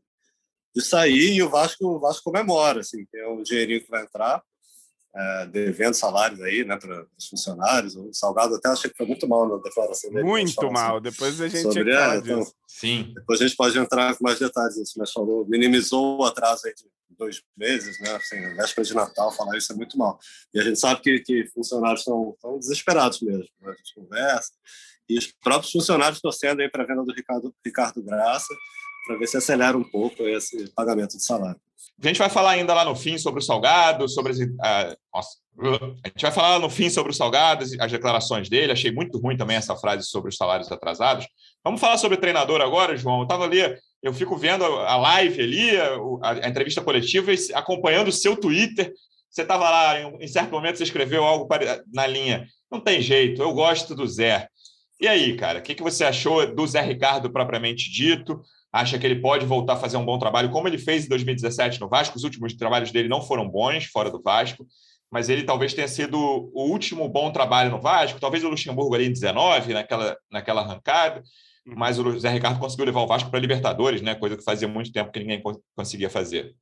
de 0.75 0.83
sair 0.83 1.35
e 1.35 1.43
o 1.43 1.49
Vasco, 1.49 1.85
o 1.85 1.99
Vasco 1.99 2.25
comemora, 2.25 2.81
assim, 2.81 3.05
que 3.07 3.17
é 3.17 3.29
um 3.29 3.43
dinheirinho 3.43 3.83
que 3.83 3.91
vai 3.91 4.03
entrar, 4.03 4.43
é, 5.15 5.47
devendo 5.47 5.95
salários 5.95 6.41
aí, 6.41 6.65
né, 6.65 6.77
para 6.77 7.07
os 7.19 7.29
funcionários. 7.29 7.97
O 7.97 8.13
Salgado 8.13 8.55
até 8.55 8.69
achei 8.69 8.91
que 8.91 8.97
foi 8.97 9.07
muito 9.07 9.29
mal 9.29 9.49
na 9.49 9.57
declaração 9.57 10.11
dele. 10.11 10.25
Muito 10.25 10.71
mal, 10.71 10.97
assim, 10.97 11.03
depois 11.03 11.41
a 11.41 11.49
gente 11.49 11.63
sobre, 11.63 11.93
é, 11.93 12.17
então, 12.17 12.47
Sim. 12.67 13.13
Depois 13.15 13.41
a 13.41 13.47
gente 13.47 13.57
pode 13.57 13.79
entrar 13.79 14.17
com 14.17 14.25
mais 14.25 14.39
detalhes 14.39 14.77
nisso, 14.77 14.95
mas 14.97 15.13
falou, 15.13 15.47
minimizou 15.49 16.21
o 16.21 16.25
atraso 16.25 16.67
aí 16.67 16.75
de 16.75 16.85
dois 17.19 17.43
meses, 17.57 18.01
né, 18.01 18.17
assim, 18.17 18.41
véspera 18.55 18.87
de 18.87 18.95
Natal, 18.95 19.31
falar 19.33 19.59
isso 19.59 19.73
é 19.73 19.77
muito 19.77 19.99
mal. 19.99 20.19
E 20.55 20.61
a 20.61 20.63
gente 20.63 20.79
sabe 20.79 21.01
que, 21.03 21.21
que 21.21 21.47
funcionários 21.49 22.01
estão 22.01 22.37
desesperados 22.59 23.21
mesmo, 23.21 23.49
né? 23.61 23.73
a 23.73 23.75
gente 23.75 23.95
conversa, 23.95 24.53
e 25.09 25.19
os 25.19 25.27
próprios 25.27 25.73
funcionários 25.73 26.21
torcendo 26.21 26.61
aí 26.61 26.71
para 26.71 26.85
a 26.85 26.87
venda 26.87 27.03
do 27.03 27.13
Ricardo, 27.13 27.55
Ricardo 27.65 28.03
Graça, 28.03 28.55
para 29.07 29.19
ver 29.19 29.27
se 29.27 29.37
acelera 29.37 29.77
um 29.77 29.83
pouco 29.83 30.23
esse 30.23 30.71
pagamento 30.71 31.17
de 31.17 31.25
salário. 31.25 31.61
A 32.03 32.07
gente 32.07 32.19
vai 32.19 32.31
falar 32.31 32.53
ainda 32.53 32.73
lá 32.73 32.85
no 32.85 32.97
fim 32.97 33.19
sobre 33.19 33.41
o 33.41 33.43
Salgado, 33.43 34.09
sobre 34.09 34.33
as, 34.33 34.39
uh, 34.39 34.97
nossa, 35.15 35.39
a 36.03 36.09
gente 36.09 36.23
vai 36.23 36.33
falar 36.33 36.59
no 36.59 36.71
fim 36.71 36.89
sobre 36.89 37.13
o 37.13 37.15
Salgado, 37.15 37.65
as 37.79 37.93
declarações 37.93 38.49
dele. 38.49 38.73
Achei 38.73 38.91
muito 38.91 39.19
ruim 39.19 39.37
também 39.37 39.57
essa 39.57 39.77
frase 39.77 40.07
sobre 40.07 40.31
os 40.31 40.37
salários 40.37 40.71
atrasados. 40.73 41.27
Vamos 41.63 41.81
falar 41.81 41.99
sobre 41.99 42.17
o 42.17 42.21
treinador 42.21 42.61
agora, 42.61 42.97
João. 42.97 43.19
Eu 43.19 43.23
estava 43.25 43.45
ali, 43.45 43.61
eu 44.03 44.15
fico 44.15 44.37
vendo 44.37 44.65
a 44.65 44.97
live 44.97 45.43
ali, 45.43 45.77
a, 46.23 46.47
a 46.47 46.49
entrevista 46.49 46.81
coletiva, 46.81 47.33
acompanhando 47.55 48.09
o 48.09 48.13
seu 48.13 48.37
Twitter. 48.37 48.93
Você 49.31 49.43
estava 49.43 49.69
lá, 49.69 50.01
em, 50.01 50.25
em 50.25 50.29
certo 50.29 50.51
momento, 50.51 50.79
você 50.79 50.85
escreveu 50.85 51.23
algo 51.23 51.47
na 51.93 52.07
linha. 52.07 52.47
Não 52.71 52.81
tem 52.81 53.03
jeito, 53.03 53.43
eu 53.43 53.53
gosto 53.53 53.95
do 53.95 54.07
Zé. 54.07 54.49
E 54.99 55.07
aí, 55.09 55.37
cara, 55.37 55.59
o 55.59 55.63
que, 55.63 55.75
que 55.75 55.83
você 55.83 56.05
achou 56.05 56.55
do 56.55 56.67
Zé 56.67 56.81
Ricardo 56.81 57.31
propriamente 57.31 57.91
dito? 57.91 58.43
Acha 58.73 58.99
que 58.99 59.07
ele 59.07 59.21
pode 59.21 59.45
voltar 59.47 59.75
a 59.75 59.77
fazer 59.77 59.97
um 59.97 60.05
bom 60.05 60.19
trabalho, 60.19 60.51
como 60.51 60.69
ele 60.69 60.79
fez 60.79 61.05
em 61.05 61.09
2017 61.09 61.81
no 61.81 61.89
Vasco. 61.89 62.17
Os 62.17 62.25
últimos 62.25 62.55
trabalhos 62.55 62.93
dele 62.93 63.09
não 63.09 63.23
foram 63.23 63.49
bons 63.49 63.87
fora 63.87 64.11
do 64.11 64.23
Vasco, 64.23 64.67
mas 65.11 65.29
ele 65.29 65.43
talvez 65.43 65.75
tenha 65.75 65.89
sido 65.89 66.17
o 66.19 66.71
último 66.71 67.09
bom 67.09 67.33
trabalho 67.33 67.71
no 67.71 67.81
Vasco. 67.81 68.21
Talvez 68.21 68.45
o 68.45 68.49
Luxemburgo 68.49 68.95
ali 68.95 69.07
em 69.07 69.13
19, 69.13 69.75
naquela, 69.75 70.17
naquela 70.31 70.61
arrancada, 70.63 71.23
uhum. 71.67 71.75
mas 71.77 71.99
o 71.99 72.19
Zé 72.19 72.31
Ricardo 72.31 72.61
conseguiu 72.61 72.87
levar 72.87 73.01
o 73.01 73.07
Vasco 73.09 73.29
para 73.29 73.39
a 73.39 73.43
Libertadores, 73.43 74.03
né? 74.03 74.15
coisa 74.15 74.37
que 74.37 74.45
fazia 74.45 74.69
muito 74.69 74.93
tempo 74.93 75.11
que 75.11 75.19
ninguém 75.19 75.43
conseguia 75.75 76.09
fazer. 76.09 76.55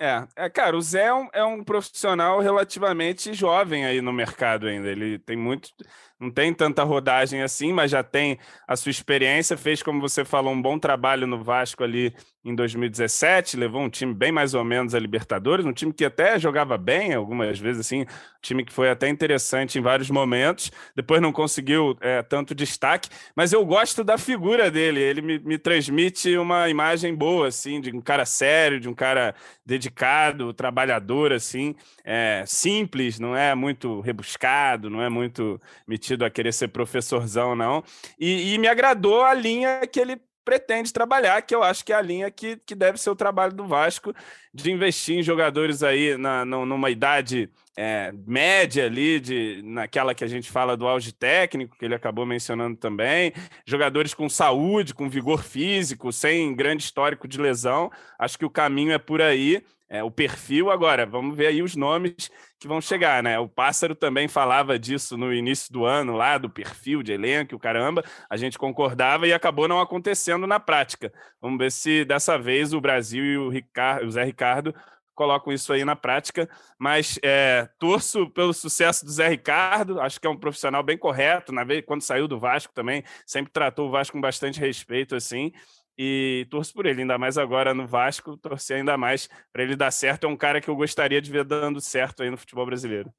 É, 0.00 0.28
é, 0.36 0.48
cara, 0.48 0.76
o 0.76 0.80
Zé 0.80 1.06
é 1.06 1.14
um, 1.14 1.28
é 1.32 1.44
um 1.44 1.64
profissional 1.64 2.38
relativamente 2.38 3.34
jovem 3.34 3.84
aí 3.84 4.00
no 4.00 4.12
mercado 4.12 4.68
ainda. 4.68 4.88
Ele 4.88 5.18
tem 5.18 5.36
muito, 5.36 5.70
não 6.20 6.30
tem 6.30 6.52
tanta 6.52 6.82
rodagem 6.82 7.42
assim, 7.42 7.72
mas 7.72 7.90
já 7.90 8.02
tem 8.02 8.38
a 8.66 8.74
sua 8.74 8.90
experiência. 8.90 9.56
Fez, 9.56 9.82
como 9.82 10.00
você 10.00 10.24
falou, 10.24 10.52
um 10.52 10.60
bom 10.60 10.78
trabalho 10.78 11.26
no 11.26 11.42
Vasco 11.42 11.84
ali 11.84 12.12
em 12.44 12.54
2017, 12.54 13.56
levou 13.56 13.82
um 13.82 13.90
time 13.90 14.14
bem 14.14 14.32
mais 14.32 14.54
ou 14.54 14.64
menos 14.64 14.94
a 14.94 14.98
Libertadores, 14.98 15.66
um 15.66 15.72
time 15.72 15.92
que 15.92 16.04
até 16.04 16.38
jogava 16.38 16.78
bem 16.78 17.12
algumas 17.12 17.58
vezes, 17.58 17.80
assim, 17.80 18.02
um 18.02 18.06
time 18.40 18.64
que 18.64 18.72
foi 18.72 18.88
até 18.88 19.08
interessante 19.08 19.78
em 19.78 19.82
vários 19.82 20.08
momentos. 20.08 20.72
Depois 20.96 21.20
não 21.20 21.30
conseguiu 21.30 21.96
é, 22.00 22.22
tanto 22.22 22.54
destaque, 22.54 23.10
mas 23.36 23.52
eu 23.52 23.64
gosto 23.66 24.02
da 24.02 24.16
figura 24.16 24.70
dele. 24.70 25.00
Ele 25.00 25.20
me, 25.20 25.38
me 25.38 25.58
transmite 25.58 26.36
uma 26.38 26.68
imagem 26.68 27.14
boa, 27.14 27.48
assim, 27.48 27.80
de 27.80 27.94
um 27.94 28.00
cara 28.00 28.24
sério, 28.24 28.80
de 28.80 28.88
um 28.88 28.94
cara 28.94 29.34
dedicado, 29.64 30.52
trabalhador, 30.54 31.32
assim, 31.32 31.74
é, 32.04 32.44
simples, 32.46 33.18
não 33.20 33.36
é 33.36 33.54
muito 33.54 34.00
rebuscado, 34.00 34.88
não 34.88 35.02
é 35.02 35.08
muito 35.10 35.60
metido 36.08 36.24
a 36.24 36.30
querer 36.30 36.52
ser 36.52 36.68
professorzão, 36.68 37.54
não. 37.54 37.82
E, 38.18 38.54
e 38.54 38.58
me 38.58 38.68
agradou 38.68 39.22
a 39.22 39.34
linha 39.34 39.80
que 39.86 40.00
ele 40.00 40.20
pretende 40.44 40.94
trabalhar, 40.94 41.42
que 41.42 41.54
eu 41.54 41.62
acho 41.62 41.84
que 41.84 41.92
é 41.92 41.96
a 41.96 42.00
linha 42.00 42.30
que, 42.30 42.56
que 42.64 42.74
deve 42.74 42.96
ser 42.96 43.10
o 43.10 43.16
trabalho 43.16 43.52
do 43.52 43.66
Vasco, 43.66 44.14
de 44.54 44.72
investir 44.72 45.18
em 45.18 45.22
jogadores 45.22 45.82
aí 45.82 46.16
na, 46.16 46.42
numa 46.42 46.88
idade 46.88 47.50
é, 47.76 48.10
média 48.26 48.86
ali, 48.86 49.20
de, 49.20 49.60
naquela 49.62 50.14
que 50.14 50.24
a 50.24 50.26
gente 50.26 50.50
fala 50.50 50.74
do 50.74 50.88
auge 50.88 51.12
técnico, 51.12 51.76
que 51.76 51.84
ele 51.84 51.94
acabou 51.94 52.24
mencionando 52.24 52.78
também, 52.78 53.34
jogadores 53.66 54.14
com 54.14 54.26
saúde, 54.26 54.94
com 54.94 55.06
vigor 55.06 55.42
físico, 55.42 56.10
sem 56.10 56.54
grande 56.56 56.82
histórico 56.82 57.28
de 57.28 57.38
lesão. 57.38 57.90
Acho 58.18 58.38
que 58.38 58.46
o 58.46 58.50
caminho 58.50 58.92
é 58.92 58.98
por 58.98 59.20
aí 59.20 59.62
é, 59.88 60.02
o 60.02 60.10
perfil. 60.10 60.70
Agora, 60.70 61.06
vamos 61.06 61.36
ver 61.36 61.46
aí 61.46 61.62
os 61.62 61.74
nomes 61.74 62.30
que 62.58 62.68
vão 62.68 62.80
chegar, 62.80 63.22
né? 63.22 63.38
O 63.38 63.48
Pássaro 63.48 63.94
também 63.94 64.28
falava 64.28 64.78
disso 64.78 65.16
no 65.16 65.32
início 65.32 65.72
do 65.72 65.84
ano, 65.84 66.16
lá 66.16 66.36
do 66.36 66.50
perfil 66.50 67.02
de 67.02 67.12
elenco, 67.12 67.56
o 67.56 67.58
caramba. 67.58 68.04
A 68.28 68.36
gente 68.36 68.58
concordava 68.58 69.26
e 69.26 69.32
acabou 69.32 69.68
não 69.68 69.80
acontecendo 69.80 70.46
na 70.46 70.60
prática. 70.60 71.12
Vamos 71.40 71.58
ver 71.58 71.72
se 71.72 72.04
dessa 72.04 72.38
vez 72.38 72.72
o 72.74 72.80
Brasil 72.80 73.24
e 73.24 73.38
o, 73.38 73.48
Ricardo, 73.48 74.06
o 74.06 74.10
Zé 74.10 74.24
Ricardo 74.24 74.74
colocam 75.18 75.52
isso 75.52 75.72
aí 75.72 75.84
na 75.84 75.96
prática, 75.96 76.48
mas 76.78 77.18
é, 77.24 77.68
torço 77.76 78.30
pelo 78.30 78.54
sucesso 78.54 79.04
do 79.04 79.10
Zé 79.10 79.26
Ricardo, 79.26 80.00
acho 80.00 80.20
que 80.20 80.28
é 80.28 80.30
um 80.30 80.36
profissional 80.36 80.80
bem 80.80 80.96
correto, 80.96 81.52
na 81.52 81.64
vez 81.64 81.84
quando 81.84 82.02
saiu 82.02 82.28
do 82.28 82.38
Vasco 82.38 82.72
também, 82.72 83.02
sempre 83.26 83.52
tratou 83.52 83.88
o 83.88 83.90
Vasco 83.90 84.12
com 84.12 84.20
bastante 84.20 84.60
respeito, 84.60 85.16
assim, 85.16 85.50
e 85.98 86.46
torço 86.48 86.72
por 86.72 86.86
ele, 86.86 87.00
ainda 87.02 87.18
mais 87.18 87.36
agora 87.36 87.74
no 87.74 87.86
Vasco, 87.86 88.36
torcer 88.36 88.76
ainda 88.76 88.96
mais 88.96 89.28
para 89.52 89.64
ele 89.64 89.74
dar 89.74 89.90
certo. 89.90 90.24
É 90.24 90.28
um 90.28 90.36
cara 90.36 90.60
que 90.60 90.68
eu 90.68 90.76
gostaria 90.76 91.20
de 91.20 91.30
ver 91.30 91.44
dando 91.44 91.80
certo 91.80 92.22
aí 92.22 92.30
no 92.30 92.36
futebol 92.36 92.64
brasileiro. 92.64 93.12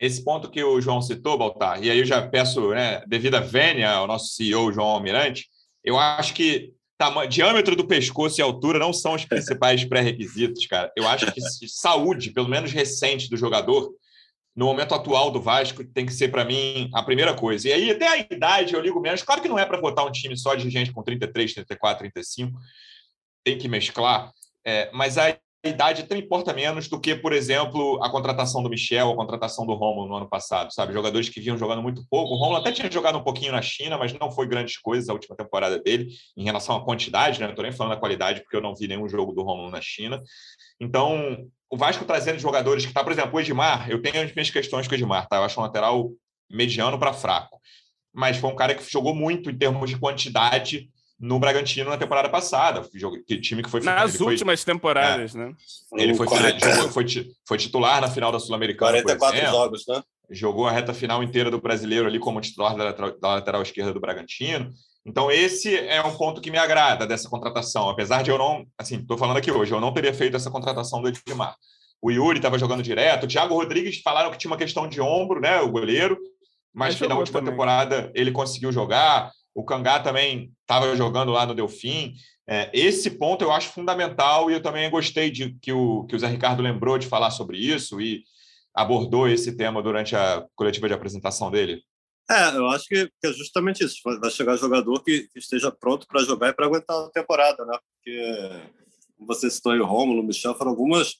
Esse 0.00 0.22
ponto 0.24 0.50
que 0.50 0.62
o 0.62 0.80
João 0.80 1.00
citou, 1.00 1.38
Baltar, 1.38 1.82
e 1.82 1.90
aí 1.90 1.98
eu 1.98 2.04
já 2.04 2.26
peço, 2.26 2.70
né, 2.70 3.02
devido 3.06 3.36
à 3.36 3.40
vênia 3.40 3.90
ao 3.90 4.06
nosso 4.06 4.34
CEO 4.34 4.72
João 4.72 4.88
Almirante, 4.88 5.46
eu 5.82 5.98
acho 5.98 6.34
que 6.34 6.74
tamanho, 6.98 7.30
diâmetro 7.30 7.76
do 7.76 7.86
pescoço 7.86 8.40
e 8.40 8.42
altura 8.42 8.78
não 8.78 8.92
são 8.92 9.14
os 9.14 9.24
principais 9.24 9.84
pré-requisitos, 9.86 10.66
cara. 10.66 10.92
Eu 10.96 11.06
acho 11.06 11.30
que 11.32 11.40
saúde, 11.68 12.32
pelo 12.32 12.48
menos 12.48 12.72
recente 12.72 13.30
do 13.30 13.36
jogador, 13.36 13.90
no 14.56 14.64
momento 14.64 14.94
atual 14.94 15.30
do 15.30 15.40
Vasco, 15.40 15.84
tem 15.84 16.06
que 16.06 16.12
ser, 16.14 16.28
para 16.28 16.44
mim, 16.44 16.88
a 16.94 17.02
primeira 17.02 17.34
coisa. 17.34 17.68
E 17.68 17.72
aí, 17.72 17.90
até 17.90 18.08
a 18.08 18.18
idade, 18.18 18.72
eu 18.72 18.80
ligo 18.80 18.98
menos. 18.98 19.22
Claro 19.22 19.42
que 19.42 19.48
não 19.48 19.58
é 19.58 19.66
para 19.66 19.80
botar 19.80 20.02
um 20.04 20.10
time 20.10 20.36
só 20.36 20.54
de 20.54 20.70
gente 20.70 20.92
com 20.92 21.02
33, 21.02 21.52
34, 21.52 21.98
35, 21.98 22.58
tem 23.44 23.58
que 23.58 23.68
mesclar. 23.68 24.32
É, 24.64 24.90
mas 24.92 25.18
a 25.18 25.36
idade 25.62 26.02
até 26.02 26.16
importa 26.16 26.54
menos 26.54 26.88
do 26.88 26.98
que, 26.98 27.14
por 27.14 27.34
exemplo, 27.34 28.02
a 28.02 28.10
contratação 28.10 28.62
do 28.62 28.70
Michel, 28.70 29.10
a 29.10 29.16
contratação 29.16 29.66
do 29.66 29.74
Romulo 29.74 30.08
no 30.08 30.16
ano 30.16 30.28
passado, 30.28 30.72
sabe? 30.72 30.94
Jogadores 30.94 31.28
que 31.28 31.40
vinham 31.40 31.58
jogando 31.58 31.82
muito 31.82 32.02
pouco. 32.08 32.32
O 32.32 32.38
Romulo 32.38 32.56
até 32.56 32.72
tinha 32.72 32.90
jogado 32.90 33.18
um 33.18 33.22
pouquinho 33.22 33.52
na 33.52 33.60
China, 33.60 33.98
mas 33.98 34.12
não 34.14 34.30
foi 34.30 34.46
grandes 34.46 34.78
coisas 34.78 35.08
a 35.08 35.12
última 35.12 35.36
temporada 35.36 35.78
dele, 35.78 36.08
em 36.36 36.44
relação 36.44 36.76
à 36.76 36.84
quantidade, 36.84 37.40
né? 37.40 37.46
Não 37.46 37.52
estou 37.52 37.62
nem 37.62 37.72
falando 37.72 37.94
da 37.94 38.00
qualidade, 38.00 38.40
porque 38.40 38.56
eu 38.56 38.62
não 38.62 38.74
vi 38.74 38.88
nenhum 38.88 39.08
jogo 39.08 39.32
do 39.32 39.42
Romulo 39.42 39.70
na 39.70 39.80
China. 39.82 40.22
Então, 40.80 41.46
o 41.70 41.76
Vasco 41.76 42.04
trazendo 42.04 42.38
jogadores 42.38 42.86
que 42.86 42.92
tá, 42.92 43.02
por 43.02 43.12
exemplo, 43.12 43.34
o 43.34 43.40
Edmar, 43.40 43.90
eu 43.90 44.00
tenho 44.00 44.22
as 44.22 44.32
minhas 44.34 44.50
questões 44.50 44.86
com 44.86 44.94
o 44.94 44.96
Edmar, 44.96 45.26
tá? 45.28 45.36
Eu 45.36 45.42
acho 45.42 45.58
um 45.58 45.62
lateral 45.62 46.10
mediano 46.50 46.98
para 46.98 47.12
fraco. 47.12 47.60
Mas 48.14 48.36
foi 48.36 48.50
um 48.50 48.56
cara 48.56 48.74
que 48.74 48.90
jogou 48.90 49.14
muito 49.14 49.50
em 49.50 49.58
termos 49.58 49.90
de 49.90 49.98
quantidade 49.98 50.88
no 51.18 51.38
Bragantino 51.38 51.90
na 51.90 51.96
temporada 51.96 52.28
passada. 52.28 52.82
Que 53.26 53.40
time 53.40 53.62
que 53.62 53.70
foi 53.70 53.80
nas 53.80 54.20
últimas 54.20 54.62
foi, 54.62 54.72
temporadas, 54.72 55.34
é, 55.34 55.38
né? 55.38 55.54
Ele 55.94 56.14
foi, 56.14 56.26
jogou, 56.26 56.90
foi, 56.90 57.06
foi, 57.46 57.58
titular 57.58 58.00
na 58.00 58.08
final 58.08 58.30
da 58.30 58.38
Sul-Americana. 58.38 59.02
44 59.02 59.50
jogos, 59.50 59.84
né? 59.88 60.02
Jogou 60.30 60.66
a 60.66 60.72
reta 60.72 60.92
final 60.92 61.22
inteira 61.22 61.50
do 61.50 61.60
brasileiro 61.60 62.06
ali 62.06 62.18
como 62.18 62.40
titular 62.40 62.76
da 62.76 62.84
lateral, 62.84 63.18
da 63.20 63.28
lateral 63.34 63.62
esquerda 63.62 63.92
do 63.92 64.00
Bragantino. 64.00 64.72
Então, 65.06 65.30
esse 65.30 65.74
é 65.76 66.02
um 66.02 66.16
ponto 66.16 66.40
que 66.40 66.50
me 66.50 66.58
agrada 66.58 67.06
dessa 67.06 67.30
contratação. 67.30 67.88
Apesar 67.88 68.22
de 68.22 68.30
eu 68.30 68.36
não, 68.36 68.66
assim, 68.76 68.96
estou 68.96 69.16
falando 69.16 69.36
aqui 69.36 69.52
hoje, 69.52 69.72
eu 69.72 69.80
não 69.80 69.94
teria 69.94 70.12
feito 70.12 70.36
essa 70.36 70.50
contratação 70.50 71.00
do 71.00 71.08
Edmar. 71.08 71.54
O 72.02 72.10
Yuri 72.10 72.38
estava 72.38 72.58
jogando 72.58 72.82
direto, 72.82 73.24
o 73.24 73.28
Thiago 73.28 73.54
Rodrigues 73.54 74.00
falaram 74.02 74.30
que 74.32 74.36
tinha 74.36 74.50
uma 74.50 74.56
questão 74.56 74.88
de 74.88 75.00
ombro, 75.00 75.40
né? 75.40 75.60
O 75.60 75.70
goleiro, 75.70 76.18
mas, 76.74 76.98
mas 76.98 77.08
na 77.08 77.16
última 77.16 77.38
também. 77.38 77.52
temporada 77.52 78.10
ele 78.14 78.32
conseguiu 78.32 78.72
jogar. 78.72 79.30
O 79.54 79.64
Cangá 79.64 80.00
também 80.00 80.50
estava 80.60 80.94
jogando 80.96 81.30
lá 81.30 81.46
no 81.46 81.54
Delfim. 81.54 82.12
É, 82.48 82.68
esse 82.74 83.12
ponto 83.12 83.42
eu 83.42 83.52
acho 83.52 83.70
fundamental 83.70 84.50
e 84.50 84.54
eu 84.54 84.62
também 84.62 84.90
gostei 84.90 85.30
de 85.30 85.56
que 85.62 85.72
o, 85.72 86.04
que 86.04 86.16
o 86.16 86.18
Zé 86.18 86.26
Ricardo 86.26 86.62
lembrou 86.62 86.98
de 86.98 87.06
falar 87.06 87.30
sobre 87.30 87.58
isso 87.58 88.00
e 88.00 88.22
abordou 88.74 89.26
esse 89.28 89.56
tema 89.56 89.82
durante 89.82 90.14
a 90.14 90.44
coletiva 90.54 90.88
de 90.88 90.94
apresentação 90.94 91.50
dele. 91.50 91.80
É, 92.28 92.56
eu 92.56 92.66
acho 92.68 92.86
que, 92.86 93.06
que 93.06 93.26
é 93.26 93.32
justamente 93.32 93.84
isso. 93.84 94.00
Vai 94.20 94.30
chegar 94.30 94.56
jogador 94.56 95.02
que, 95.02 95.28
que 95.28 95.38
esteja 95.38 95.70
pronto 95.70 96.06
para 96.06 96.24
jogar 96.24 96.48
e 96.48 96.52
para 96.52 96.66
aguentar 96.66 96.96
a 96.96 97.10
temporada, 97.10 97.64
né? 97.64 97.78
Porque 97.94 98.50
você 99.18 99.50
citou 99.50 99.72
aí 99.72 99.80
o 99.80 99.86
Rômulo, 99.86 100.22
o 100.22 100.24
Michel, 100.24 100.54
foram 100.56 100.72
algumas 100.72 101.16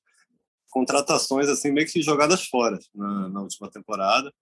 contratações 0.71 1.49
assim 1.49 1.71
meio 1.71 1.87
que 1.87 2.03
jogadas 2.03 2.47
fora 2.47 2.79
na, 2.95 3.29
na 3.29 3.41
última 3.41 3.71
temporada. 3.71 4.33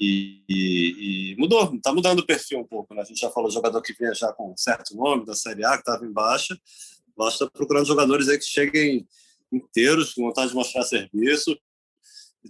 E, 0.00 0.44
e, 0.48 1.32
e, 1.32 1.36
mudou, 1.36 1.74
está 1.74 1.92
mudando 1.92 2.20
o 2.20 2.26
perfil 2.26 2.60
um 2.60 2.66
pouco. 2.66 2.94
Né? 2.94 3.02
A 3.02 3.04
gente 3.04 3.18
já 3.20 3.30
falou 3.30 3.50
jogador 3.50 3.82
que 3.82 3.92
vinha 3.92 4.14
já 4.14 4.32
com 4.32 4.52
um 4.52 4.56
certo 4.56 4.96
nome 4.96 5.26
da 5.26 5.34
Série 5.34 5.64
A, 5.64 5.72
que 5.72 5.80
estava 5.80 6.06
em 6.06 6.12
baixa. 6.12 6.56
Basta 7.16 7.50
procurando 7.50 7.86
jogadores 7.86 8.28
aí 8.28 8.38
que 8.38 8.44
cheguem 8.44 9.06
inteiros, 9.52 10.14
com 10.14 10.22
vontade 10.22 10.50
de 10.50 10.54
mostrar 10.54 10.84
serviço. 10.84 11.58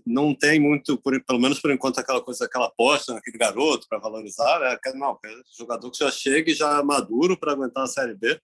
Não 0.06 0.34
tem 0.34 0.60
muito, 0.60 0.98
por, 0.98 1.18
pelo 1.24 1.40
menos 1.40 1.60
por 1.60 1.70
enquanto, 1.70 1.98
aquela 1.98 2.20
coisa, 2.20 2.44
aquela 2.44 2.66
aposta 2.66 3.14
naquele 3.14 3.38
garoto 3.38 3.86
para 3.88 3.98
valorizar. 3.98 4.60
Né? 4.60 4.78
Não, 4.94 5.18
é 5.24 5.28
jogador 5.56 5.90
que 5.90 5.98
já 5.98 6.10
chega 6.10 6.50
e 6.50 6.54
já 6.54 6.82
maduro 6.82 7.38
para 7.38 7.52
aguentar 7.52 7.84
a 7.84 7.88
Série 7.88 8.14
B. 8.14 8.38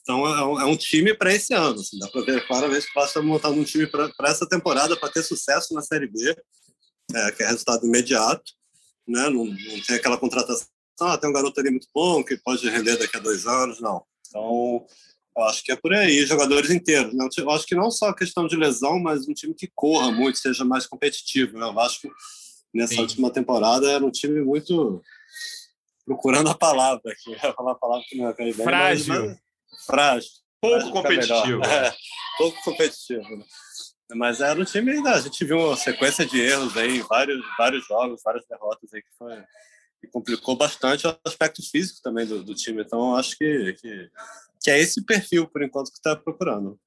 Então 0.00 0.26
é 0.26 0.44
um, 0.44 0.60
é 0.60 0.64
um 0.64 0.76
time 0.76 1.14
para 1.14 1.32
esse 1.32 1.54
ano. 1.54 1.80
Assim, 1.80 1.98
dá 1.98 2.08
para 2.08 2.22
ver 2.22 2.46
claramente 2.46 2.86
que 2.86 2.94
basta 2.94 3.22
montar 3.22 3.50
um 3.50 3.64
time 3.64 3.86
para 3.86 4.10
essa 4.24 4.48
temporada 4.48 4.96
para 4.96 5.12
ter 5.12 5.22
sucesso 5.22 5.72
na 5.74 5.82
Série 5.82 6.08
B 6.08 6.34
é, 7.14 7.32
que 7.32 7.42
é 7.42 7.46
resultado 7.46 7.86
imediato, 7.86 8.52
né? 9.06 9.28
Não, 9.28 9.44
não 9.44 9.80
tem 9.86 9.96
aquela 9.96 10.16
contratação, 10.16 10.66
ah, 11.00 11.18
tem 11.18 11.28
um 11.28 11.32
garoto 11.32 11.58
ali 11.60 11.70
muito 11.70 11.88
bom 11.94 12.22
que 12.22 12.36
pode 12.36 12.68
render 12.68 12.96
daqui 12.96 13.16
a 13.16 13.20
dois 13.20 13.46
anos, 13.46 13.80
não. 13.80 14.04
Então, 14.28 14.86
eu 15.36 15.44
acho 15.44 15.62
que 15.62 15.72
é 15.72 15.76
por 15.76 15.92
aí, 15.94 16.24
jogadores 16.26 16.70
inteiros. 16.70 17.14
Né? 17.14 17.26
Eu 17.38 17.50
acho 17.50 17.66
que 17.66 17.74
não 17.74 17.90
só 17.90 18.08
a 18.08 18.16
questão 18.16 18.46
de 18.46 18.56
lesão, 18.56 18.98
mas 18.98 19.26
um 19.26 19.32
time 19.32 19.54
que 19.54 19.70
corra 19.74 20.10
muito, 20.10 20.38
seja 20.38 20.64
mais 20.64 20.86
competitivo. 20.86 21.58
Né? 21.58 21.64
Eu 21.64 21.80
acho 21.80 22.00
que 22.00 22.10
nessa 22.74 22.94
Sim. 22.94 23.00
última 23.00 23.30
temporada 23.30 23.90
era 23.90 24.04
um 24.04 24.10
time 24.10 24.42
muito 24.42 25.02
procurando 26.04 26.50
a 26.50 26.54
palavra 26.54 27.12
aqui. 27.12 27.32
Eu 27.32 27.54
falar 27.54 27.72
a 27.72 27.76
palavra 27.76 28.04
que 28.08 28.16
não 28.16 28.28
é 28.28 28.34
bem, 28.34 28.52
frágil. 28.52 29.14
Mas, 29.14 29.38
frágil. 29.86 30.30
Pouco 30.60 30.90
competitivo. 30.92 31.64
É, 31.64 31.94
pouco 32.38 32.62
competitivo. 32.62 33.36
Né? 33.36 33.44
Mas 34.14 34.40
era 34.40 34.60
um 34.60 34.64
time, 34.64 34.92
ainda. 34.92 35.12
a 35.14 35.20
gente 35.20 35.44
viu 35.44 35.58
uma 35.58 35.76
sequência 35.76 36.26
de 36.26 36.40
erros 36.40 36.76
aí, 36.76 37.00
vários, 37.00 37.40
vários 37.56 37.86
jogos, 37.86 38.20
várias 38.22 38.44
derrotas 38.46 38.92
aí 38.92 39.00
que 39.00 39.08
foi 39.18 39.42
que 40.02 40.08
complicou 40.08 40.56
bastante 40.56 41.06
o 41.06 41.16
aspecto 41.24 41.62
físico 41.62 42.00
também 42.02 42.26
do, 42.26 42.42
do 42.42 42.54
time. 42.56 42.82
Então, 42.82 43.14
acho 43.14 43.38
que, 43.38 43.72
que, 43.74 44.10
que, 44.62 44.70
é 44.70 44.78
esse 44.78 45.04
perfil, 45.04 45.46
por 45.48 45.62
enquanto, 45.62 45.90
que 45.90 45.96
está 45.96 46.16
procurando. 46.16 46.78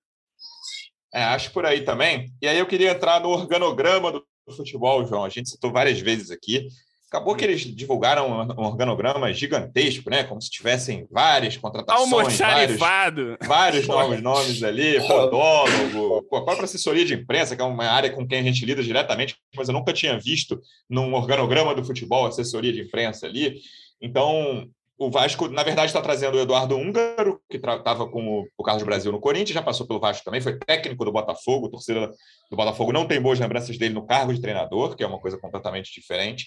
É, 1.14 1.24
acho 1.24 1.52
por 1.52 1.66
aí 1.66 1.82
também. 1.82 2.32
E 2.42 2.48
aí 2.48 2.58
eu 2.58 2.66
queria 2.66 2.92
entrar 2.92 3.22
no 3.22 3.30
organograma 3.30 4.12
do 4.12 4.26
futebol, 4.56 5.06
João. 5.06 5.24
A 5.24 5.30
gente 5.30 5.50
citou 5.50 5.72
várias 5.72 6.00
vezes 6.00 6.30
aqui. 6.30 6.68
Acabou 7.08 7.36
que 7.36 7.46
eles 7.46 7.62
divulgaram 7.62 8.30
um 8.30 8.66
organograma 8.66 9.32
gigantesco, 9.32 10.10
né? 10.10 10.24
Como 10.24 10.42
se 10.42 10.50
tivessem 10.50 11.08
várias 11.10 11.56
contratações, 11.56 12.38
vários, 12.78 13.38
vários 13.48 13.88
novos 13.88 14.22
nomes 14.22 14.62
ali, 14.64 15.00
podólogo, 15.08 16.18
a 16.36 16.44
própria 16.44 16.66
assessoria 16.66 17.06
de 17.06 17.14
imprensa, 17.14 17.56
que 17.56 17.62
é 17.62 17.66
uma 17.66 17.86
área 17.86 18.10
com 18.10 18.28
quem 18.28 18.40
a 18.40 18.44
gente 18.44 18.66
lida 18.66 18.84
diretamente, 18.84 19.38
mas 19.56 19.70
eu 19.70 19.74
nunca 19.74 19.94
tinha 19.94 20.20
visto 20.20 20.60
num 20.90 21.14
organograma 21.14 21.74
do 21.74 21.86
futebol 21.86 22.26
assessoria 22.26 22.74
de 22.74 22.82
imprensa 22.82 23.28
ali. 23.28 23.62
Então, 24.02 24.68
o 24.98 25.12
Vasco, 25.12 25.48
na 25.50 25.64
verdade, 25.64 25.88
está 25.88 26.02
trazendo 26.02 26.38
o 26.38 26.40
Eduardo 26.40 26.78
Húngaro, 26.78 27.42
que 27.50 27.58
estava 27.58 28.08
com 28.08 28.46
o 28.58 28.64
Carlos 28.64 28.84
Brasil 28.84 29.12
no 29.12 29.20
Corinthians, 29.20 29.54
já 29.54 29.62
passou 29.62 29.86
pelo 29.86 30.00
Vasco 30.00 30.24
também, 30.24 30.42
foi 30.42 30.58
técnico 30.58 31.04
do 31.04 31.12
Botafogo, 31.12 31.70
torcida 31.70 32.08
do 32.50 32.58
Botafogo 32.58 32.94
não 32.94 33.06
tem 33.06 33.22
boas 33.22 33.40
lembranças 33.40 33.78
dele 33.78 33.94
no 33.94 34.06
cargo 34.06 34.34
de 34.34 34.42
treinador, 34.42 34.96
que 34.96 35.04
é 35.04 35.08
uma 35.08 35.20
coisa 35.20 35.38
completamente 35.38 35.94
diferente 35.94 36.46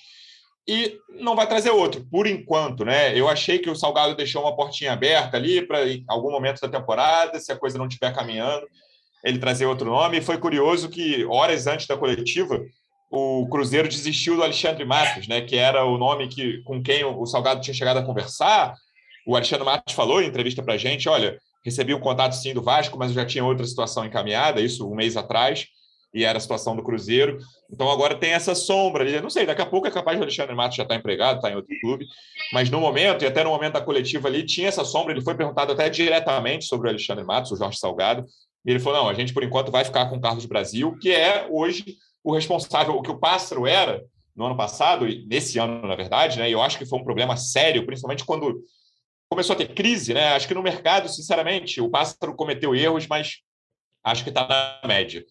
e 0.68 1.00
não 1.08 1.34
vai 1.34 1.48
trazer 1.48 1.70
outro, 1.70 2.06
por 2.10 2.26
enquanto, 2.26 2.84
né? 2.84 3.18
Eu 3.18 3.26
achei 3.26 3.58
que 3.58 3.70
o 3.70 3.74
Salgado 3.74 4.14
deixou 4.14 4.42
uma 4.42 4.54
portinha 4.54 4.92
aberta 4.92 5.38
ali 5.38 5.66
para 5.66 5.88
em 5.88 6.04
algum 6.06 6.30
momento 6.30 6.60
da 6.60 6.68
temporada, 6.68 7.40
se 7.40 7.50
a 7.50 7.56
coisa 7.56 7.78
não 7.78 7.86
estiver 7.86 8.14
caminhando, 8.14 8.68
ele 9.24 9.38
trazer 9.38 9.64
outro 9.64 9.88
nome. 9.88 10.18
E 10.18 10.22
foi 10.22 10.36
curioso 10.36 10.90
que, 10.90 11.24
horas 11.24 11.66
antes 11.66 11.86
da 11.86 11.96
coletiva, 11.96 12.62
o 13.10 13.48
Cruzeiro 13.48 13.88
desistiu 13.88 14.36
do 14.36 14.42
Alexandre 14.42 14.84
Matos, 14.84 15.26
né? 15.28 15.40
Que 15.40 15.56
era 15.56 15.84
o 15.84 15.96
nome 15.96 16.28
que, 16.28 16.62
com 16.62 16.82
quem 16.82 17.04
o 17.04 17.26
Salgado 17.26 17.60
tinha 17.60 17.74
chegado 17.74 17.98
a 17.98 18.04
conversar. 18.04 18.74
O 19.26 19.34
Alexandre 19.36 19.64
Matos 19.64 19.94
falou 19.94 20.20
em 20.20 20.26
entrevista 20.26 20.62
para 20.62 20.74
a 20.74 20.78
gente: 20.78 21.08
olha, 21.08 21.38
recebi 21.64 21.94
um 21.94 22.00
contato 22.00 22.32
sim 22.32 22.52
do 22.52 22.62
Vasco, 22.62 22.98
mas 22.98 23.10
eu 23.10 23.14
já 23.14 23.26
tinha 23.26 23.44
outra 23.44 23.66
situação 23.66 24.04
encaminhada, 24.04 24.60
isso 24.60 24.90
um 24.90 24.94
mês 24.94 25.16
atrás 25.16 25.66
e 26.12 26.24
era 26.24 26.38
a 26.38 26.40
situação 26.40 26.74
do 26.74 26.82
Cruzeiro. 26.82 27.38
Então 27.70 27.90
agora 27.90 28.14
tem 28.14 28.30
essa 28.30 28.54
sombra 28.54 29.04
ali. 29.04 29.20
Não 29.20 29.30
sei, 29.30 29.46
daqui 29.46 29.62
a 29.62 29.66
pouco 29.66 29.86
é 29.86 29.90
capaz 29.90 30.18
o 30.18 30.22
Alexandre 30.22 30.54
Matos 30.54 30.76
já 30.76 30.82
estar 30.82 30.94
tá 30.94 30.98
empregado, 30.98 31.36
está 31.36 31.50
em 31.50 31.56
outro 31.56 31.74
clube. 31.80 32.06
Mas 32.52 32.70
no 32.70 32.80
momento, 32.80 33.24
e 33.24 33.26
até 33.26 33.44
no 33.44 33.50
momento 33.50 33.74
da 33.74 33.80
coletiva 33.80 34.28
ali, 34.28 34.44
tinha 34.44 34.68
essa 34.68 34.84
sombra. 34.84 35.12
Ele 35.12 35.22
foi 35.22 35.34
perguntado 35.34 35.72
até 35.72 35.88
diretamente 35.88 36.64
sobre 36.64 36.88
o 36.88 36.90
Alexandre 36.90 37.24
Matos, 37.24 37.52
o 37.52 37.56
Jorge 37.56 37.78
Salgado. 37.78 38.24
E 38.64 38.70
ele 38.70 38.80
falou: 38.80 39.02
não, 39.02 39.08
a 39.08 39.14
gente 39.14 39.32
por 39.32 39.42
enquanto 39.42 39.70
vai 39.70 39.84
ficar 39.84 40.06
com 40.08 40.16
o 40.16 40.20
Carlos 40.20 40.46
Brasil, 40.46 40.96
que 41.00 41.10
é 41.10 41.46
hoje 41.50 41.84
o 42.28 42.34
responsável, 42.34 42.94
o 42.94 43.00
que 43.00 43.10
o 43.10 43.18
Pássaro 43.18 43.66
era 43.66 44.04
no 44.36 44.44
ano 44.44 44.56
passado, 44.56 45.08
e 45.08 45.26
nesse 45.26 45.58
ano, 45.58 45.80
na 45.86 45.96
verdade, 45.96 46.38
né? 46.38 46.50
Eu 46.50 46.60
acho 46.60 46.76
que 46.76 46.84
foi 46.84 46.98
um 46.98 47.04
problema 47.04 47.38
sério, 47.38 47.86
principalmente 47.86 48.22
quando 48.22 48.62
começou 49.30 49.54
a 49.54 49.56
ter 49.56 49.72
crise, 49.72 50.12
né? 50.12 50.34
Acho 50.34 50.46
que 50.46 50.52
no 50.52 50.62
mercado, 50.62 51.08
sinceramente, 51.08 51.80
o 51.80 51.88
Pássaro 51.88 52.36
cometeu 52.36 52.74
erros, 52.74 53.06
mas 53.06 53.38
acho 54.04 54.22
que 54.22 54.28
está 54.28 54.46
na 54.46 54.86
média. 54.86 55.24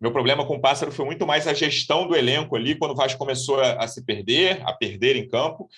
Meu 0.00 0.12
problema 0.12 0.46
com 0.46 0.54
o 0.54 0.60
Pássaro 0.60 0.92
foi 0.92 1.04
muito 1.04 1.26
mais 1.26 1.48
a 1.48 1.54
gestão 1.54 2.06
do 2.06 2.14
elenco 2.14 2.54
ali, 2.54 2.76
quando 2.76 2.92
o 2.92 2.96
Vasco 2.96 3.18
começou 3.18 3.60
a, 3.60 3.72
a 3.72 3.88
se 3.88 4.04
perder, 4.04 4.62
a 4.64 4.72
perder 4.72 5.16
em 5.16 5.26
campo, 5.26 5.68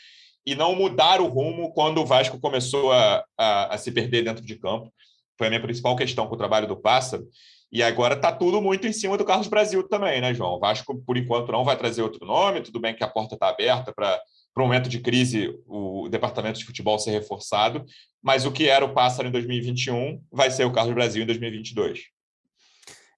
e 0.44 0.54
não 0.54 0.74
mudar 0.74 1.22
o 1.22 1.26
rumo 1.26 1.72
quando 1.72 2.02
o 2.02 2.06
Vasco 2.06 2.38
começou 2.38 2.92
a, 2.92 3.24
a, 3.36 3.74
a 3.74 3.78
se 3.78 3.90
perder 3.90 4.24
dentro 4.24 4.44
de 4.44 4.56
campo. 4.56 4.92
Foi 5.38 5.46
a 5.46 5.50
minha 5.50 5.62
principal 5.62 5.96
questão 5.96 6.26
com 6.26 6.34
o 6.34 6.38
trabalho 6.38 6.68
do 6.68 6.76
Pássaro. 6.76 7.26
E 7.70 7.82
agora 7.82 8.14
está 8.14 8.32
tudo 8.32 8.62
muito 8.62 8.86
em 8.86 8.92
cima 8.92 9.18
do 9.18 9.24
Carlos 9.24 9.48
Brasil 9.48 9.82
também, 9.88 10.20
né, 10.20 10.32
João? 10.32 10.54
O 10.54 10.60
Vasco, 10.60 10.96
por 11.04 11.16
enquanto, 11.16 11.52
não 11.52 11.64
vai 11.64 11.76
trazer 11.76 12.02
outro 12.02 12.24
nome. 12.24 12.62
Tudo 12.62 12.80
bem 12.80 12.94
que 12.94 13.04
a 13.04 13.08
porta 13.08 13.34
está 13.34 13.48
aberta 13.48 13.92
para 13.92 14.20
para 14.56 14.64
um 14.64 14.68
momento 14.68 14.88
de 14.88 15.00
crise 15.00 15.54
o 15.66 16.08
departamento 16.08 16.58
de 16.58 16.64
futebol 16.64 16.98
ser 16.98 17.10
reforçado, 17.10 17.84
mas 18.22 18.46
o 18.46 18.50
que 18.50 18.66
era 18.66 18.82
o 18.82 18.94
Pássaro 18.94 19.28
em 19.28 19.30
2021 19.30 20.18
vai 20.32 20.50
ser 20.50 20.64
o 20.64 20.72
Carlos 20.72 20.94
Brasil 20.94 21.22
em 21.22 21.26
2022. 21.26 22.04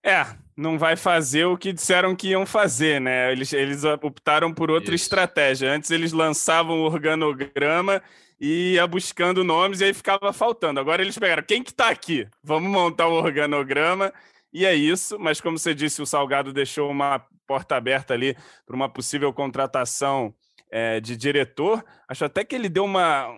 É, 0.05 0.27
não 0.57 0.77
vai 0.77 0.97
fazer 0.97 1.45
o 1.45 1.57
que 1.57 1.73
disseram 1.73 2.17
que 2.17 2.31
iam 2.31 2.45
fazer, 2.45 3.01
né? 3.01 3.31
Eles, 3.31 3.53
eles 3.53 3.85
optaram 3.85 4.53
por 4.53 4.69
outra 4.69 4.97
Isso. 4.97 5.05
estratégia. 5.05 5.71
Antes 5.71 5.93
eles 5.93 6.13
lançavam 6.13 6.81
o 6.81 6.85
organograma 6.85 8.03
e 8.41 8.73
ia 8.73 8.87
buscando 8.89 9.45
nomes 9.45 9.81
e 9.81 9.85
aí 9.85 9.95
ficava 9.95 10.33
faltando. 10.33 10.81
Agora 10.81 11.03
eles 11.03 11.17
pegaram, 11.17 11.43
quem 11.45 11.63
que 11.63 11.73
tá 11.73 11.89
aqui? 11.89 12.27
Vamos 12.43 12.69
montar 12.69 13.07
o 13.07 13.13
organograma 13.13 14.13
e 14.53 14.65
é 14.65 14.75
isso. 14.75 15.19
Mas 15.19 15.41
como 15.41 15.59
você 15.59 15.75
disse, 15.75 16.03
o 16.03 16.07
Salgado 16.07 16.53
deixou 16.53 16.91
uma 16.91 17.25
porta 17.47 17.77
aberta 17.77 18.15
ali 18.15 18.37
para 18.67 18.77
uma 18.77 18.89
possível 18.89 19.33
contratação 19.33 20.35
é, 20.71 21.01
de 21.01 21.17
diretor. 21.17 21.85
Acho 22.09 22.25
até 22.25 22.45
que 22.45 22.55
ele 22.55 22.69
deu 22.69 22.85
uma... 22.85 23.29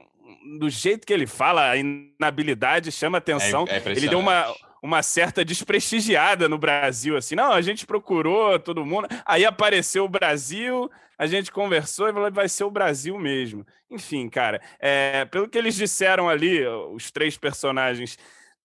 Do 0.59 0.70
jeito 0.70 1.07
que 1.07 1.12
ele 1.12 1.27
fala, 1.27 1.70
a 1.70 1.77
inabilidade 1.77 2.92
chama 2.92 3.18
atenção. 3.18 3.64
É, 3.68 3.79
é 3.79 3.92
ele 3.92 4.09
deu 4.09 4.18
uma 4.18 4.55
uma 4.83 5.03
certa 5.03 5.44
desprestigiada 5.44 6.49
no 6.49 6.57
Brasil, 6.57 7.16
assim, 7.16 7.35
não, 7.35 7.53
a 7.53 7.61
gente 7.61 7.87
procurou 7.87 8.59
todo 8.59 8.85
mundo, 8.85 9.09
aí 9.27 9.44
apareceu 9.44 10.05
o 10.05 10.09
Brasil, 10.09 10.90
a 11.18 11.27
gente 11.27 11.53
conversou 11.53 12.09
e 12.09 12.12
falou 12.12 12.33
vai 12.33 12.49
ser 12.49 12.64
o 12.64 12.70
Brasil 12.70 13.18
mesmo. 13.18 13.66
Enfim, 13.90 14.29
cara, 14.29 14.61
é, 14.79 15.27
pelo 15.27 15.49
que 15.49 15.59
eles 15.59 15.75
disseram 15.75 16.29
ali, 16.29 16.66
os 16.66 17.11
três 17.11 17.37
personagens 17.37 18.16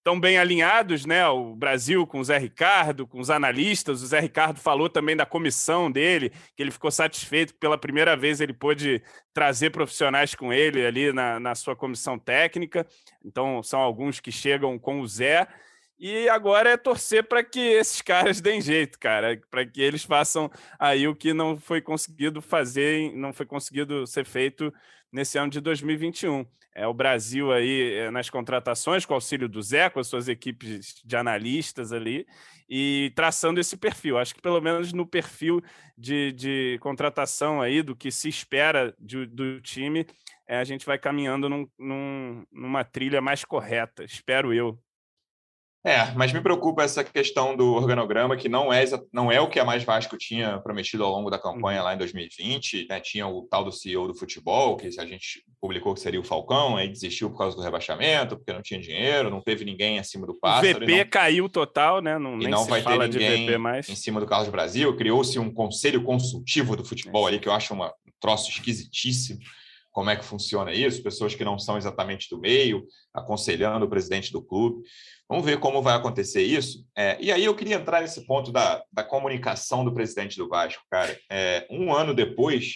estão 0.06 0.20
bem 0.20 0.38
alinhados, 0.38 1.04
né? 1.04 1.28
O 1.28 1.56
Brasil 1.56 2.06
com 2.06 2.20
o 2.20 2.24
Zé 2.24 2.38
Ricardo, 2.38 3.08
com 3.08 3.20
os 3.20 3.32
analistas. 3.32 4.04
O 4.04 4.06
Zé 4.06 4.20
Ricardo 4.20 4.60
falou 4.60 4.88
também 4.88 5.16
da 5.16 5.26
comissão 5.26 5.92
dele, 5.92 6.32
que 6.56 6.62
ele 6.62 6.70
ficou 6.70 6.92
satisfeito 6.92 7.54
que 7.54 7.60
pela 7.60 7.76
primeira 7.76 8.16
vez 8.16 8.40
ele 8.40 8.54
pôde 8.54 9.02
trazer 9.34 9.72
profissionais 9.72 10.36
com 10.36 10.54
ele 10.54 10.86
ali 10.86 11.12
na, 11.12 11.40
na 11.40 11.56
sua 11.56 11.76
comissão 11.76 12.20
técnica. 12.20 12.86
Então, 13.24 13.64
são 13.64 13.80
alguns 13.80 14.20
que 14.20 14.32
chegam 14.32 14.78
com 14.78 15.02
o 15.02 15.08
Zé. 15.08 15.48
E 15.98 16.30
agora 16.30 16.70
é 16.70 16.78
torcer 16.78 17.24
para 17.24 17.44
que 17.44 17.60
esses 17.60 18.00
caras 18.04 18.40
deem 18.40 18.62
jeito, 18.62 19.00
cara, 19.00 19.42
para 19.50 19.66
que 19.66 19.82
eles 19.82 20.04
façam 20.04 20.52
aí 20.78 21.08
o 21.08 21.16
que 21.16 21.34
não 21.34 21.58
foi 21.58 21.82
conseguido 21.82 22.44
fazer, 22.44 23.12
não 23.16 23.34
foi 23.34 23.48
conseguido 23.48 24.06
ser 24.06 24.26
feito 24.26 24.72
nesse 25.16 25.38
ano 25.38 25.50
de 25.50 25.62
2021. 25.62 26.46
É 26.76 26.86
o 26.86 26.94
Brasil 26.94 27.54
aí 27.54 27.94
é, 27.94 28.12
nas 28.12 28.30
contratações, 28.30 29.06
com 29.06 29.14
o 29.14 29.16
auxílio 29.16 29.48
do 29.48 29.62
Zé, 29.62 29.90
com 29.90 30.02
as 30.02 30.08
suas 30.08 30.28
equipes 30.28 31.02
de 31.06 31.16
analistas 31.16 31.94
ali, 31.94 32.28
e 32.70 33.14
traçando 33.16 33.58
esse 33.62 33.78
perfil. 33.78 34.18
Acho 34.18 34.36
que 34.36 34.42
pelo 34.42 34.60
menos 34.60 34.92
no 34.92 35.08
perfil 35.08 35.62
de, 35.98 36.34
de 36.34 36.78
contratação 36.82 37.62
aí, 37.62 37.82
do 37.82 37.96
que 37.96 38.12
se 38.12 38.28
espera 38.28 38.94
de, 39.00 39.26
do 39.26 39.62
time, 39.62 40.06
é, 40.46 40.58
a 40.58 40.66
gente 40.66 40.86
vai 40.86 41.00
caminhando 41.00 41.48
num, 41.48 41.66
num, 41.80 42.46
numa 42.52 42.84
trilha 42.84 43.22
mais 43.22 43.46
correta, 43.46 44.04
espero 44.04 44.54
eu. 44.54 44.78
É, 45.86 46.12
mas 46.16 46.34
me 46.34 46.42
preocupa 46.42 46.82
essa 46.82 47.04
questão 47.04 47.56
do 47.56 47.74
organograma, 47.74 48.36
que 48.36 48.50
não 48.50 48.74
é, 48.74 48.84
não 49.14 49.32
é 49.32 49.40
o 49.40 49.48
que 49.48 49.60
a 49.60 49.64
Mais 49.64 49.84
Vasco 49.84 50.18
tinha 50.18 50.58
prometido 50.58 51.04
ao 51.04 51.12
longo 51.12 51.30
da 51.30 51.38
campanha 51.38 51.78
uhum. 51.78 51.86
lá 51.86 51.94
em 51.94 51.98
2020. 52.00 52.88
Né? 52.90 53.00
Tinha 53.00 53.28
o 53.28 53.44
tal 53.44 53.64
do 53.64 53.72
CEO 53.72 54.08
do 54.08 54.16
futebol, 54.16 54.78
que 54.78 54.88
a 54.88 55.06
gente 55.06 55.44
publicou 55.62 55.94
que 55.94 56.00
seria 56.00 56.20
o 56.20 56.24
Falcão, 56.24 56.76
aí 56.76 56.88
desistiu 56.88 57.30
por 57.30 57.38
causa 57.38 57.56
do 57.56 57.62
rebaixamento, 57.62 58.36
porque 58.36 58.52
não 58.52 58.64
tinha 58.64 58.80
dinheiro, 58.80 59.30
não 59.30 59.42
teve 59.42 59.64
ninguém 59.64 60.00
acima 60.00 60.26
do 60.26 60.34
pássaro. 60.40 60.78
O 60.78 60.82
VP 60.82 60.98
não... 60.98 61.06
caiu 61.08 61.48
total, 61.48 62.02
né? 62.02 62.18
Não, 62.18 62.42
e 62.42 62.48
não 62.48 62.66
vai 62.66 62.82
ter 62.82 62.98
ninguém 62.98 63.48
em 63.88 63.96
cima 63.96 64.20
do 64.20 64.26
Carlos 64.26 64.50
Brasil. 64.50 64.96
Criou-se 64.98 65.38
um 65.38 65.54
conselho 65.54 66.04
consultivo 66.04 66.76
do 66.76 66.84
futebol 66.84 67.28
é. 67.28 67.32
ali, 67.32 67.40
que 67.40 67.48
eu 67.48 67.54
acho 67.54 67.76
uma, 67.76 67.90
um 67.90 68.12
troço 68.20 68.50
esquisitíssimo 68.50 69.40
como 69.96 70.10
é 70.10 70.16
que 70.18 70.26
funciona 70.26 70.74
isso, 70.74 71.02
pessoas 71.02 71.36
que 71.36 71.46
não 71.46 71.58
são 71.58 71.78
exatamente 71.78 72.30
do 72.30 72.38
meio, 72.38 72.86
aconselhando 73.14 73.86
o 73.86 73.90
presidente 73.90 74.30
do 74.30 74.44
clube. 74.44 74.84
Vamos 75.30 75.46
ver 75.46 75.58
como 75.58 75.82
vai 75.82 75.96
acontecer 75.96 76.44
isso. 76.44 76.86
É, 76.98 77.18
e 77.18 77.32
aí 77.32 77.46
eu 77.46 77.56
queria 77.56 77.78
entrar 77.78 78.02
nesse 78.02 78.26
ponto 78.26 78.52
da, 78.52 78.84
da 78.92 79.06
comunicação 79.06 79.86
do 79.86 79.94
presidente 79.94 80.38
do 80.38 80.50
Vasco, 80.50 80.84
cara. 80.92 81.18
É, 81.32 81.66
um 81.72 81.94
ano 81.94 82.14
depois, 82.14 82.74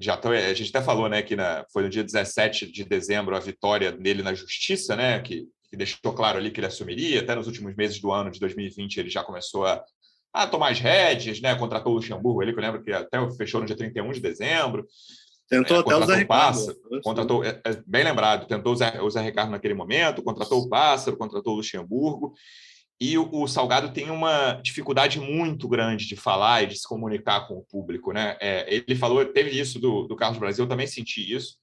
já 0.00 0.16
tô, 0.16 0.30
a 0.30 0.54
gente 0.54 0.74
até 0.74 0.82
falou, 0.82 1.10
né, 1.10 1.20
que 1.20 1.36
na, 1.36 1.66
foi 1.70 1.82
no 1.82 1.90
dia 1.90 2.02
17 2.02 2.72
de 2.72 2.84
dezembro 2.84 3.36
a 3.36 3.40
vitória 3.40 3.92
dele 3.92 4.22
na 4.22 4.32
justiça, 4.32 4.96
né, 4.96 5.20
que, 5.20 5.46
que 5.68 5.76
deixou 5.76 6.14
claro 6.14 6.38
ali 6.38 6.50
que 6.50 6.58
ele 6.58 6.68
assumiria. 6.68 7.20
Até 7.20 7.34
nos 7.34 7.48
últimos 7.48 7.76
meses 7.76 8.00
do 8.00 8.10
ano 8.10 8.30
de 8.30 8.40
2020 8.40 8.96
ele 8.96 9.10
já 9.10 9.22
começou 9.22 9.66
a, 9.66 9.84
a 10.32 10.46
tomar 10.46 10.70
as 10.70 10.80
rédeas, 10.80 11.38
né, 11.42 11.54
contratou 11.54 11.92
o 11.92 11.96
Luxemburgo 11.96 12.40
ali, 12.40 12.54
que 12.54 12.58
eu 12.58 12.62
lembro 12.62 12.82
que 12.82 12.90
até 12.90 13.18
fechou 13.32 13.60
no 13.60 13.66
dia 13.66 13.76
31 13.76 14.10
de 14.12 14.20
dezembro. 14.20 14.86
Tentou 15.50 15.78
é, 15.78 15.80
até 15.80 15.96
o 15.96 16.06
Zé 16.06 16.16
Ricardo. 16.16 16.28
Pássaro, 16.28 16.78
contratou, 17.02 17.44
é, 17.44 17.60
é, 17.64 17.82
bem 17.84 18.04
lembrado, 18.04 18.46
tentou 18.46 18.72
o 18.72 18.76
Zé, 18.76 19.02
o 19.02 19.10
Zé 19.10 19.20
Ricardo 19.20 19.50
naquele 19.50 19.74
momento, 19.74 20.22
contratou 20.22 20.60
o 20.60 20.68
Pássaro, 20.68 21.16
contratou 21.16 21.54
o 21.54 21.56
Luxemburgo. 21.56 22.32
E 23.00 23.18
o, 23.18 23.28
o, 23.32 23.48
Salgado 23.48 23.92
tem 23.92 24.10
uma 24.10 24.60
dificuldade 24.62 25.18
muito 25.18 25.66
grande 25.66 26.06
de 26.06 26.14
falar 26.14 26.62
e 26.62 26.66
de 26.68 26.78
se 26.78 26.86
comunicar 26.86 27.48
com 27.48 27.54
o 27.54 27.64
público. 27.64 28.12
Né? 28.12 28.36
É, 28.40 28.72
ele 28.72 28.94
falou, 28.94 29.24
teve 29.24 29.58
isso 29.58 29.80
do, 29.80 30.06
do 30.06 30.14
Carlos 30.14 30.38
Brasil, 30.38 30.64
eu 30.64 30.68
também 30.68 30.86
senti 30.86 31.34
isso, 31.34 31.56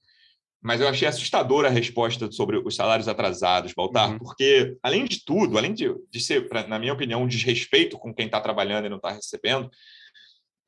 mas 0.60 0.80
eu 0.80 0.88
achei 0.88 1.08
assustadora 1.08 1.68
a 1.68 1.70
resposta 1.70 2.30
sobre 2.30 2.58
os 2.58 2.76
salários 2.76 3.08
atrasados, 3.08 3.72
Baltar, 3.72 4.10
uhum. 4.10 4.18
porque, 4.18 4.76
além 4.82 5.06
de 5.06 5.24
tudo, 5.24 5.56
além 5.56 5.72
de, 5.72 5.94
de 6.10 6.20
ser, 6.20 6.46
na 6.68 6.78
minha 6.78 6.92
opinião, 6.92 7.22
um 7.22 7.28
desrespeito 7.28 7.96
com 7.96 8.12
quem 8.12 8.26
está 8.26 8.40
trabalhando 8.40 8.84
e 8.84 8.90
não 8.90 8.96
está 8.96 9.12
recebendo, 9.12 9.70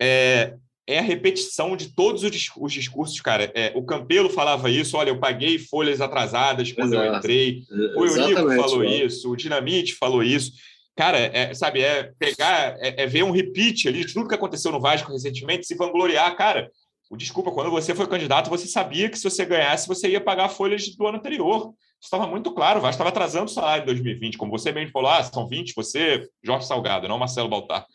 é, 0.01 0.57
é 0.91 0.99
a 0.99 1.03
repetição 1.03 1.77
de 1.77 1.95
todos 1.95 2.25
os 2.25 2.73
discursos, 2.73 3.21
cara. 3.21 3.51
É, 3.55 3.73
o 3.77 3.85
Campelo 3.85 4.29
falava 4.29 4.69
isso, 4.69 4.97
olha, 4.97 5.11
eu 5.11 5.21
paguei 5.21 5.59
folhas 5.59 6.01
atrasadas 6.01 6.73
quando 6.73 6.95
Exato. 6.95 7.07
eu 7.07 7.17
entrei. 7.17 7.63
O 7.97 8.05
Eurico 8.05 8.55
falou 8.57 8.85
isso, 8.85 9.31
o 9.31 9.37
Dinamite 9.37 9.95
falou 9.95 10.23
isso. 10.23 10.53
Cara, 10.97 11.19
é, 11.19 11.55
sabe, 11.55 11.81
é 11.81 12.11
pegar, 12.19 12.77
é, 12.81 13.05
é, 13.05 13.07
ver 13.07 13.23
um 13.23 13.31
repeat 13.31 13.89
ali 13.89 14.05
de 14.05 14.13
tudo 14.13 14.29
que 14.29 14.35
aconteceu 14.35 14.73
no 14.73 14.81
Vasco 14.81 15.13
recentemente, 15.13 15.67
se 15.67 15.75
vangloriar. 15.75 16.37
Cara, 16.37 16.71
o 17.09 17.17
desculpa, 17.17 17.53
quando 17.53 17.71
você 17.71 17.95
foi 17.95 18.07
candidato, 18.07 18.51
você 18.51 18.67
sabia 18.67 19.09
que 19.09 19.17
se 19.17 19.25
você 19.25 19.45
ganhasse, 19.45 19.89
você 19.89 20.09
ia 20.09 20.21
pagar 20.21 20.49
folhas 20.49 20.89
do 20.97 21.07
ano 21.07 21.19
anterior. 21.19 21.73
Isso 22.01 22.07
estava 22.07 22.27
muito 22.27 22.53
claro, 22.53 22.79
o 22.79 22.83
Vasco 22.83 22.95
estava 22.95 23.11
atrasando 23.11 23.45
o 23.47 23.49
salário 23.49 23.83
em 23.83 23.87
2020. 23.87 24.37
Como 24.37 24.51
você 24.51 24.73
bem 24.73 24.89
falou, 24.89 25.11
ah, 25.11 25.23
são 25.23 25.47
20, 25.47 25.73
você, 25.75 26.29
Jorge 26.43 26.67
Salgado, 26.67 27.07
não 27.07 27.19
Marcelo 27.19 27.49
Baltar 27.49 27.87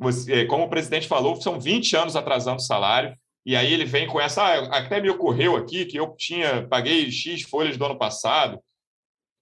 você, 0.00 0.46
como 0.46 0.64
o 0.64 0.70
presidente 0.70 1.06
falou, 1.06 1.40
são 1.40 1.60
20 1.60 1.94
anos 1.94 2.16
atrasando 2.16 2.56
o 2.56 2.64
salário, 2.64 3.14
e 3.44 3.54
aí 3.54 3.72
ele 3.72 3.84
vem 3.84 4.06
com 4.06 4.20
essa, 4.20 4.42
ah, 4.42 4.78
até 4.78 5.00
me 5.00 5.10
ocorreu 5.10 5.56
aqui 5.56 5.84
que 5.84 5.98
eu 5.98 6.14
tinha, 6.16 6.66
paguei 6.66 7.10
X 7.10 7.42
folhas 7.42 7.76
do 7.76 7.84
ano 7.84 7.98
passado. 7.98 8.58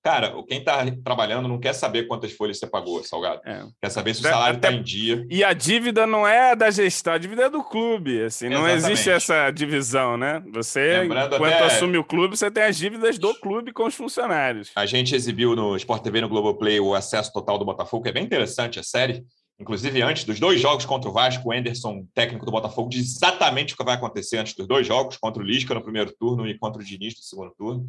Cara, 0.02 0.32
quem 0.48 0.60
está 0.60 0.86
trabalhando 1.04 1.48
não 1.48 1.58
quer 1.58 1.72
saber 1.74 2.06
quantas 2.06 2.32
folhas 2.32 2.58
você 2.58 2.66
pagou, 2.66 3.02
Salgado. 3.02 3.42
É. 3.44 3.64
Quer 3.82 3.90
saber 3.90 4.14
se 4.14 4.20
o 4.20 4.22
salário 4.22 4.56
está 4.56 4.72
em 4.72 4.82
dia. 4.82 5.26
E 5.28 5.42
a 5.42 5.52
dívida 5.52 6.06
não 6.06 6.26
é 6.26 6.56
da 6.56 6.70
gestão, 6.70 7.12
a 7.12 7.18
dívida 7.18 7.42
é 7.42 7.50
do 7.50 7.62
clube. 7.62 8.22
Assim, 8.22 8.48
não 8.48 8.66
existe 8.68 9.10
essa 9.10 9.50
divisão, 9.50 10.16
né? 10.16 10.42
Você, 10.52 11.00
Lembrando 11.00 11.34
enquanto 11.34 11.52
até... 11.52 11.64
assume 11.64 11.98
o 11.98 12.04
clube, 12.04 12.36
você 12.36 12.50
tem 12.50 12.62
as 12.62 12.76
dívidas 12.76 13.18
do 13.18 13.34
clube 13.34 13.72
com 13.72 13.84
os 13.84 13.94
funcionários. 13.94 14.70
A 14.74 14.86
gente 14.86 15.14
exibiu 15.14 15.54
no 15.54 15.76
Sport 15.76 16.02
TV 16.02 16.20
no 16.20 16.28
Globoplay 16.28 16.80
o 16.80 16.94
acesso 16.94 17.32
total 17.32 17.58
do 17.58 17.64
Botafogo, 17.64 18.04
que 18.04 18.08
é 18.08 18.12
bem 18.12 18.24
interessante 18.24 18.78
a 18.78 18.82
série. 18.82 19.24
Inclusive, 19.60 20.02
antes 20.02 20.24
dos 20.24 20.38
dois 20.38 20.60
jogos 20.60 20.84
contra 20.84 21.10
o 21.10 21.12
Vasco, 21.12 21.48
o 21.48 21.52
Anderson, 21.52 22.06
técnico 22.14 22.46
do 22.46 22.52
Botafogo, 22.52 22.88
diz 22.88 23.16
exatamente 23.16 23.74
o 23.74 23.76
que 23.76 23.84
vai 23.84 23.96
acontecer 23.96 24.38
antes 24.38 24.54
dos 24.54 24.68
dois 24.68 24.86
jogos, 24.86 25.16
contra 25.16 25.42
o 25.42 25.46
Lisca 25.46 25.74
no 25.74 25.82
primeiro 25.82 26.12
turno 26.16 26.46
e 26.46 26.56
contra 26.56 26.80
o 26.80 26.84
Diniz 26.84 27.16
no 27.16 27.22
segundo 27.22 27.52
turno. 27.56 27.84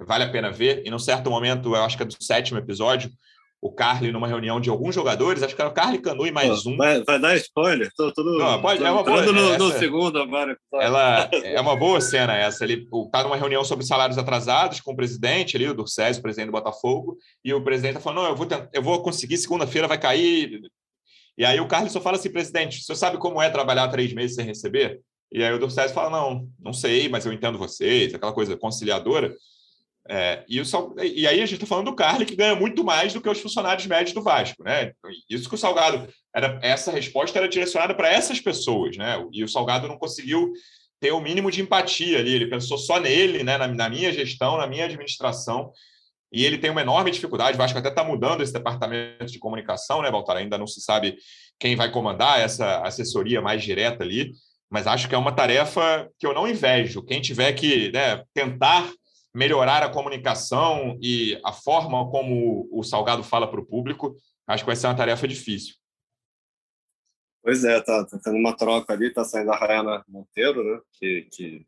Vale 0.00 0.24
a 0.24 0.30
pena 0.30 0.50
ver. 0.50 0.82
E 0.84 0.90
num 0.90 0.98
certo 0.98 1.30
momento, 1.30 1.74
eu 1.74 1.84
acho 1.84 1.96
que 1.96 2.02
é 2.02 2.06
do 2.06 2.16
sétimo 2.20 2.58
episódio, 2.58 3.10
o 3.64 3.72
Carly 3.72 4.12
numa 4.12 4.28
reunião 4.28 4.60
de 4.60 4.68
alguns 4.68 4.94
jogadores, 4.94 5.42
acho 5.42 5.56
que 5.56 5.62
era 5.62 5.70
o 5.70 5.72
Carly 5.72 5.98
Canu 5.98 6.26
e 6.26 6.30
mais 6.30 6.66
um. 6.66 6.76
Vai, 6.76 7.02
vai 7.02 7.18
dar 7.18 7.34
spoiler? 7.36 7.90
Tô, 7.96 8.12
tô, 8.12 8.22
Não, 8.22 8.60
pode, 8.60 8.84
é 8.84 8.90
uma 8.90 9.02
boa, 9.02 9.22
no, 9.22 9.52
essa, 9.52 9.58
no 9.58 9.72
segundo 9.72 10.20
agora. 10.20 10.54
Ela 10.74 11.30
é 11.32 11.58
uma 11.58 11.74
boa 11.74 11.98
cena 11.98 12.36
essa. 12.36 12.62
Ele 12.62 12.86
está 13.06 13.22
numa 13.22 13.38
reunião 13.38 13.64
sobre 13.64 13.86
salários 13.86 14.18
atrasados 14.18 14.82
com 14.82 14.92
o 14.92 14.96
presidente 14.96 15.56
ali, 15.56 15.66
o 15.66 15.72
Durcésio, 15.72 16.20
o 16.20 16.22
presidente 16.22 16.48
do 16.48 16.52
Botafogo, 16.52 17.16
e 17.42 17.54
o 17.54 17.64
presidente 17.64 17.92
está 17.92 18.00
falando: 18.00 18.24
não, 18.24 18.28
eu 18.28 18.36
vou, 18.36 18.44
tentar, 18.44 18.68
eu 18.70 18.82
vou 18.82 19.02
conseguir, 19.02 19.38
segunda-feira 19.38 19.88
vai 19.88 19.96
cair 19.96 20.60
e 21.36 21.44
aí 21.44 21.60
o 21.60 21.68
Carlos 21.68 21.92
só 21.92 22.00
fala 22.00 22.16
assim, 22.16 22.30
presidente, 22.30 22.80
o 22.80 22.82
senhor 22.82 22.96
sabe 22.96 23.18
como 23.18 23.42
é 23.42 23.50
trabalhar 23.50 23.88
três 23.88 24.12
meses 24.12 24.36
sem 24.36 24.44
receber? 24.44 25.00
E 25.32 25.42
aí 25.42 25.52
o 25.52 25.58
Dorcésio 25.58 25.94
fala, 25.94 26.10
não, 26.10 26.48
não 26.60 26.72
sei, 26.72 27.08
mas 27.08 27.26
eu 27.26 27.32
entendo 27.32 27.58
vocês, 27.58 28.14
aquela 28.14 28.32
coisa 28.32 28.56
conciliadora. 28.56 29.34
É, 30.08 30.44
e, 30.46 30.60
o, 30.60 30.64
e, 31.02 31.26
aí 31.26 31.40
a 31.40 31.46
gente 31.46 31.54
está 31.54 31.66
falando 31.66 31.86
do 31.86 31.96
Carly, 31.96 32.26
que 32.26 32.36
ganha 32.36 32.54
muito 32.54 32.84
mais 32.84 33.12
do 33.12 33.20
que 33.20 33.28
os 33.28 33.40
funcionários 33.40 33.86
médios 33.86 34.12
do 34.12 34.22
Vasco. 34.22 34.62
Né? 34.62 34.92
Isso 35.28 35.48
que 35.48 35.54
o 35.54 35.58
Salgado, 35.58 36.06
era, 36.34 36.60
essa 36.62 36.92
resposta 36.92 37.38
era 37.38 37.48
direcionada 37.48 37.94
para 37.94 38.12
essas 38.12 38.40
pessoas, 38.40 38.96
né? 38.96 39.16
e 39.32 39.42
o 39.42 39.48
Salgado 39.48 39.88
não 39.88 39.98
conseguiu 39.98 40.52
ter 41.00 41.10
o 41.10 41.20
mínimo 41.20 41.50
de 41.50 41.62
empatia 41.62 42.18
ali, 42.18 42.34
ele 42.34 42.46
pensou 42.46 42.78
só 42.78 43.00
nele, 43.00 43.42
né? 43.42 43.58
na, 43.58 43.66
na 43.66 43.88
minha 43.88 44.12
gestão, 44.12 44.56
na 44.56 44.66
minha 44.66 44.84
administração, 44.84 45.72
e 46.34 46.44
ele 46.44 46.58
tem 46.58 46.70
uma 46.70 46.80
enorme 46.80 47.12
dificuldade. 47.12 47.54
O 47.54 47.58
Vasco 47.58 47.78
até 47.78 47.88
está 47.88 48.02
mudando 48.02 48.42
esse 48.42 48.52
departamento 48.52 49.26
de 49.26 49.38
comunicação, 49.38 50.02
né, 50.02 50.10
Baltar? 50.10 50.36
Ainda 50.36 50.58
não 50.58 50.66
se 50.66 50.80
sabe 50.80 51.16
quem 51.60 51.76
vai 51.76 51.92
comandar 51.92 52.40
essa 52.40 52.80
assessoria 52.80 53.40
mais 53.40 53.62
direta 53.62 54.02
ali, 54.02 54.32
mas 54.68 54.88
acho 54.88 55.08
que 55.08 55.14
é 55.14 55.18
uma 55.18 55.30
tarefa 55.30 56.10
que 56.18 56.26
eu 56.26 56.34
não 56.34 56.48
invejo. 56.48 57.04
Quem 57.04 57.20
tiver 57.20 57.52
que 57.52 57.92
né, 57.92 58.24
tentar 58.34 58.92
melhorar 59.32 59.84
a 59.84 59.88
comunicação 59.88 60.98
e 61.00 61.40
a 61.44 61.52
forma 61.52 62.10
como 62.10 62.68
o 62.72 62.82
Salgado 62.82 63.22
fala 63.22 63.48
para 63.48 63.60
o 63.60 63.66
público, 63.66 64.16
acho 64.46 64.64
que 64.64 64.68
vai 64.68 64.76
ser 64.76 64.88
uma 64.88 64.96
tarefa 64.96 65.28
difícil. 65.28 65.76
Pois 67.44 67.62
é, 67.62 67.80
tá, 67.80 68.04
tá 68.06 68.18
tendo 68.24 68.38
uma 68.38 68.56
troca 68.56 68.92
ali, 68.92 69.12
tá 69.12 69.22
saindo 69.22 69.52
a 69.52 69.56
Rayana 69.56 70.04
Monteiro, 70.08 70.64
né, 70.64 70.80
que, 70.94 71.28
que 71.30 71.66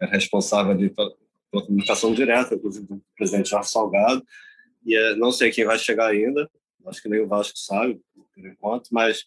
é 0.00 0.06
responsável 0.06 0.72
ali 0.72 0.92
uma 1.52 1.64
comunicação 1.64 2.14
direta, 2.14 2.54
inclusive, 2.54 2.86
do 2.86 3.02
presidente 3.16 3.50
Jorge 3.50 3.70
Salgado, 3.70 4.24
e 4.84 4.96
é, 4.96 5.16
não 5.16 5.32
sei 5.32 5.50
quem 5.50 5.64
vai 5.64 5.78
chegar 5.78 6.08
ainda, 6.08 6.48
acho 6.86 7.02
que 7.02 7.08
nem 7.08 7.20
o 7.20 7.28
Vasco 7.28 7.58
sabe, 7.58 8.00
por 8.14 8.46
enquanto, 8.46 8.88
mas, 8.90 9.24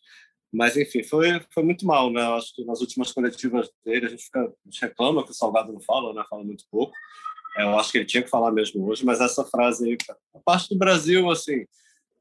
mas 0.52 0.76
enfim, 0.78 1.04
foi, 1.04 1.40
foi 1.54 1.64
muito 1.64 1.86
mal, 1.86 2.12
né? 2.12 2.22
Acho 2.22 2.54
que 2.56 2.66
nas 2.66 2.82
últimas 2.82 3.12
coletivas 3.12 3.70
dele 3.86 4.08
a 4.08 4.10
gente, 4.10 4.24
fica, 4.24 4.42
a 4.42 4.70
gente 4.70 4.82
reclama 4.82 5.24
que 5.24 5.32
o 5.32 5.34
Salgado 5.34 5.72
não 5.72 5.82
fala, 5.82 6.14
né? 6.14 6.24
Fala 6.30 6.44
muito 6.44 6.66
pouco. 6.72 6.94
É, 7.58 7.64
eu 7.64 7.78
acho 7.78 7.92
que 7.92 8.00
ele 8.00 8.06
tinha 8.06 8.24
que 8.24 8.30
falar 8.30 8.52
mesmo 8.52 8.88
hoje, 8.88 9.06
mas 9.06 9.22
essa 9.22 9.46
frase 9.46 9.86
aí, 9.88 9.98
a 10.36 10.40
parte 10.40 10.70
do 10.70 10.78
Brasil, 10.78 11.30
assim, 11.30 11.66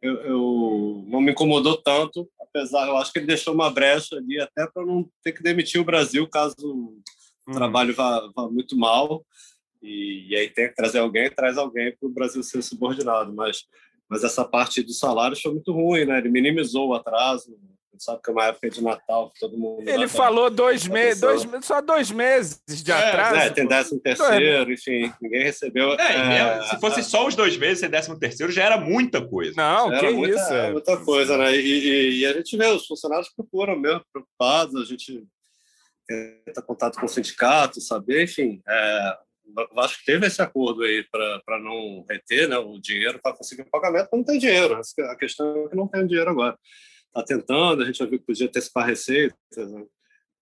eu, 0.02 0.14
eu, 0.16 1.04
não 1.08 1.20
me 1.20 1.32
incomodou 1.32 1.80
tanto, 1.80 2.28
apesar, 2.38 2.86
eu 2.86 2.96
acho 2.96 3.12
que 3.12 3.18
ele 3.18 3.26
deixou 3.26 3.54
uma 3.54 3.70
brecha 3.70 4.16
ali 4.16 4.38
até 4.40 4.66
para 4.66 4.84
não 4.84 5.08
ter 5.22 5.32
que 5.32 5.42
demitir 5.42 5.80
o 5.80 5.84
Brasil 5.84 6.28
caso 6.28 6.54
o 6.60 7.50
uhum. 7.50 7.54
trabalho 7.54 7.94
vá, 7.94 8.30
vá, 8.34 8.48
muito 8.48 8.76
mal 8.76 9.24
e, 9.82 10.28
e, 10.30 10.36
aí 10.36 10.48
tem 10.48 10.68
que 10.68 10.74
trazer 10.74 10.98
alguém, 10.98 11.30
traz 11.30 11.58
alguém 11.58 11.94
para 11.98 12.08
o 12.08 12.12
Brasil 12.12 12.42
ser 12.42 12.62
subordinado, 12.62 13.32
mas 13.32 13.64
mas 14.08 14.22
essa 14.24 14.44
parte 14.44 14.82
do 14.82 14.92
salário 14.92 15.34
foi 15.40 15.52
muito 15.52 15.72
ruim, 15.72 16.04
né? 16.04 16.18
Ele 16.18 16.28
minimizou 16.28 16.88
o 16.88 16.94
atraso, 16.94 17.56
sabe 17.98 18.20
que 18.22 18.30
é 18.30 18.32
uma 18.32 18.44
época 18.46 18.68
de 18.68 18.82
Natal, 18.82 19.32
todo 19.40 19.56
mundo. 19.56 19.88
Ele 19.88 20.08
falou 20.08 20.50
dois 20.50 20.86
meses, 20.86 21.20
dois, 21.20 21.46
só 21.62 21.80
dois 21.80 22.10
meses 22.10 22.60
de 22.66 22.90
é, 22.90 22.94
atraso. 22.94 23.36
É, 23.36 23.50
tem 23.50 23.66
décimo 23.66 24.00
terceiro, 24.00 24.72
enfim, 24.72 25.12
ninguém 25.20 25.42
recebeu. 25.42 25.92
É, 25.94 26.58
é, 26.58 26.62
se 26.64 26.80
fosse 26.80 27.02
só 27.02 27.26
os 27.26 27.34
dois 27.34 27.56
meses, 27.56 27.78
sem 27.80 27.88
décimo 27.88 28.18
terceiro, 28.18 28.52
já 28.52 28.64
era 28.64 28.76
muita 28.76 29.26
coisa. 29.26 29.54
Não, 29.56 29.92
era 29.92 30.08
que 30.08 30.12
muita, 30.12 30.34
isso. 30.34 30.52
É. 30.52 30.72
Muita 30.72 30.96
coisa, 30.98 31.38
né? 31.38 31.56
E, 31.56 31.60
e, 31.60 32.20
e, 32.20 32.26
a 32.26 32.32
gente 32.34 32.56
vê, 32.56 32.66
os 32.66 32.86
funcionários 32.86 33.30
procuram 33.34 33.78
mesmo, 33.78 34.04
preocupados, 34.12 34.80
a 34.80 34.84
gente 34.84 35.24
tenta 36.44 36.60
contato 36.60 36.98
com 36.98 37.06
o 37.06 37.08
sindicato, 37.08 37.80
saber, 37.80 38.24
enfim. 38.24 38.60
É, 38.68 39.16
o 39.44 39.74
Vasco 39.74 40.02
teve 40.06 40.26
esse 40.26 40.40
acordo 40.40 40.82
aí 40.82 41.04
para 41.10 41.58
não 41.60 42.04
reter 42.08 42.48
né, 42.48 42.56
o 42.58 42.78
dinheiro 42.78 43.20
para 43.22 43.36
conseguir 43.36 43.62
o 43.62 43.70
pagamento, 43.70 44.08
mas 44.10 44.20
não 44.20 44.24
tem 44.24 44.38
dinheiro. 44.38 44.80
A 45.10 45.16
questão 45.16 45.66
é 45.66 45.68
que 45.68 45.76
não 45.76 45.88
tem 45.88 46.06
dinheiro 46.06 46.30
agora 46.30 46.56
está 47.12 47.22
tentando, 47.22 47.82
a 47.82 47.84
gente 47.84 47.98
já 47.98 48.06
viu 48.06 48.18
que 48.18 48.24
podia 48.24 48.46
antecipar 48.46 48.86
receitas, 48.86 49.36
né? 49.70 49.84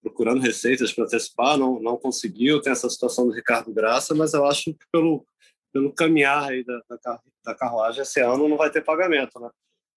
procurando 0.03 0.41
receitas 0.41 0.93
para 0.93 1.05
antecipar, 1.05 1.59
não, 1.59 1.81
não 1.81 1.97
conseguiu, 1.97 2.63
tem 2.63 2.73
essa 2.73 2.89
situação 2.89 3.27
do 3.27 3.35
Ricardo 3.35 3.75
Graça, 3.75 4.15
mas 4.15 4.33
eu 4.33 4.47
acho 4.47 4.73
que 4.73 4.87
pelo, 4.91 5.27
pelo 5.73 5.93
caminhar 5.93 6.49
aí 6.49 6.65
da, 6.65 6.81
da, 6.89 7.21
da 7.45 7.55
carruagem 7.55 8.03
esse 8.03 8.21
ano 8.21 8.49
não 8.49 8.57
vai 8.57 8.71
ter 8.71 8.83
pagamento, 8.83 9.39
né? 9.39 9.51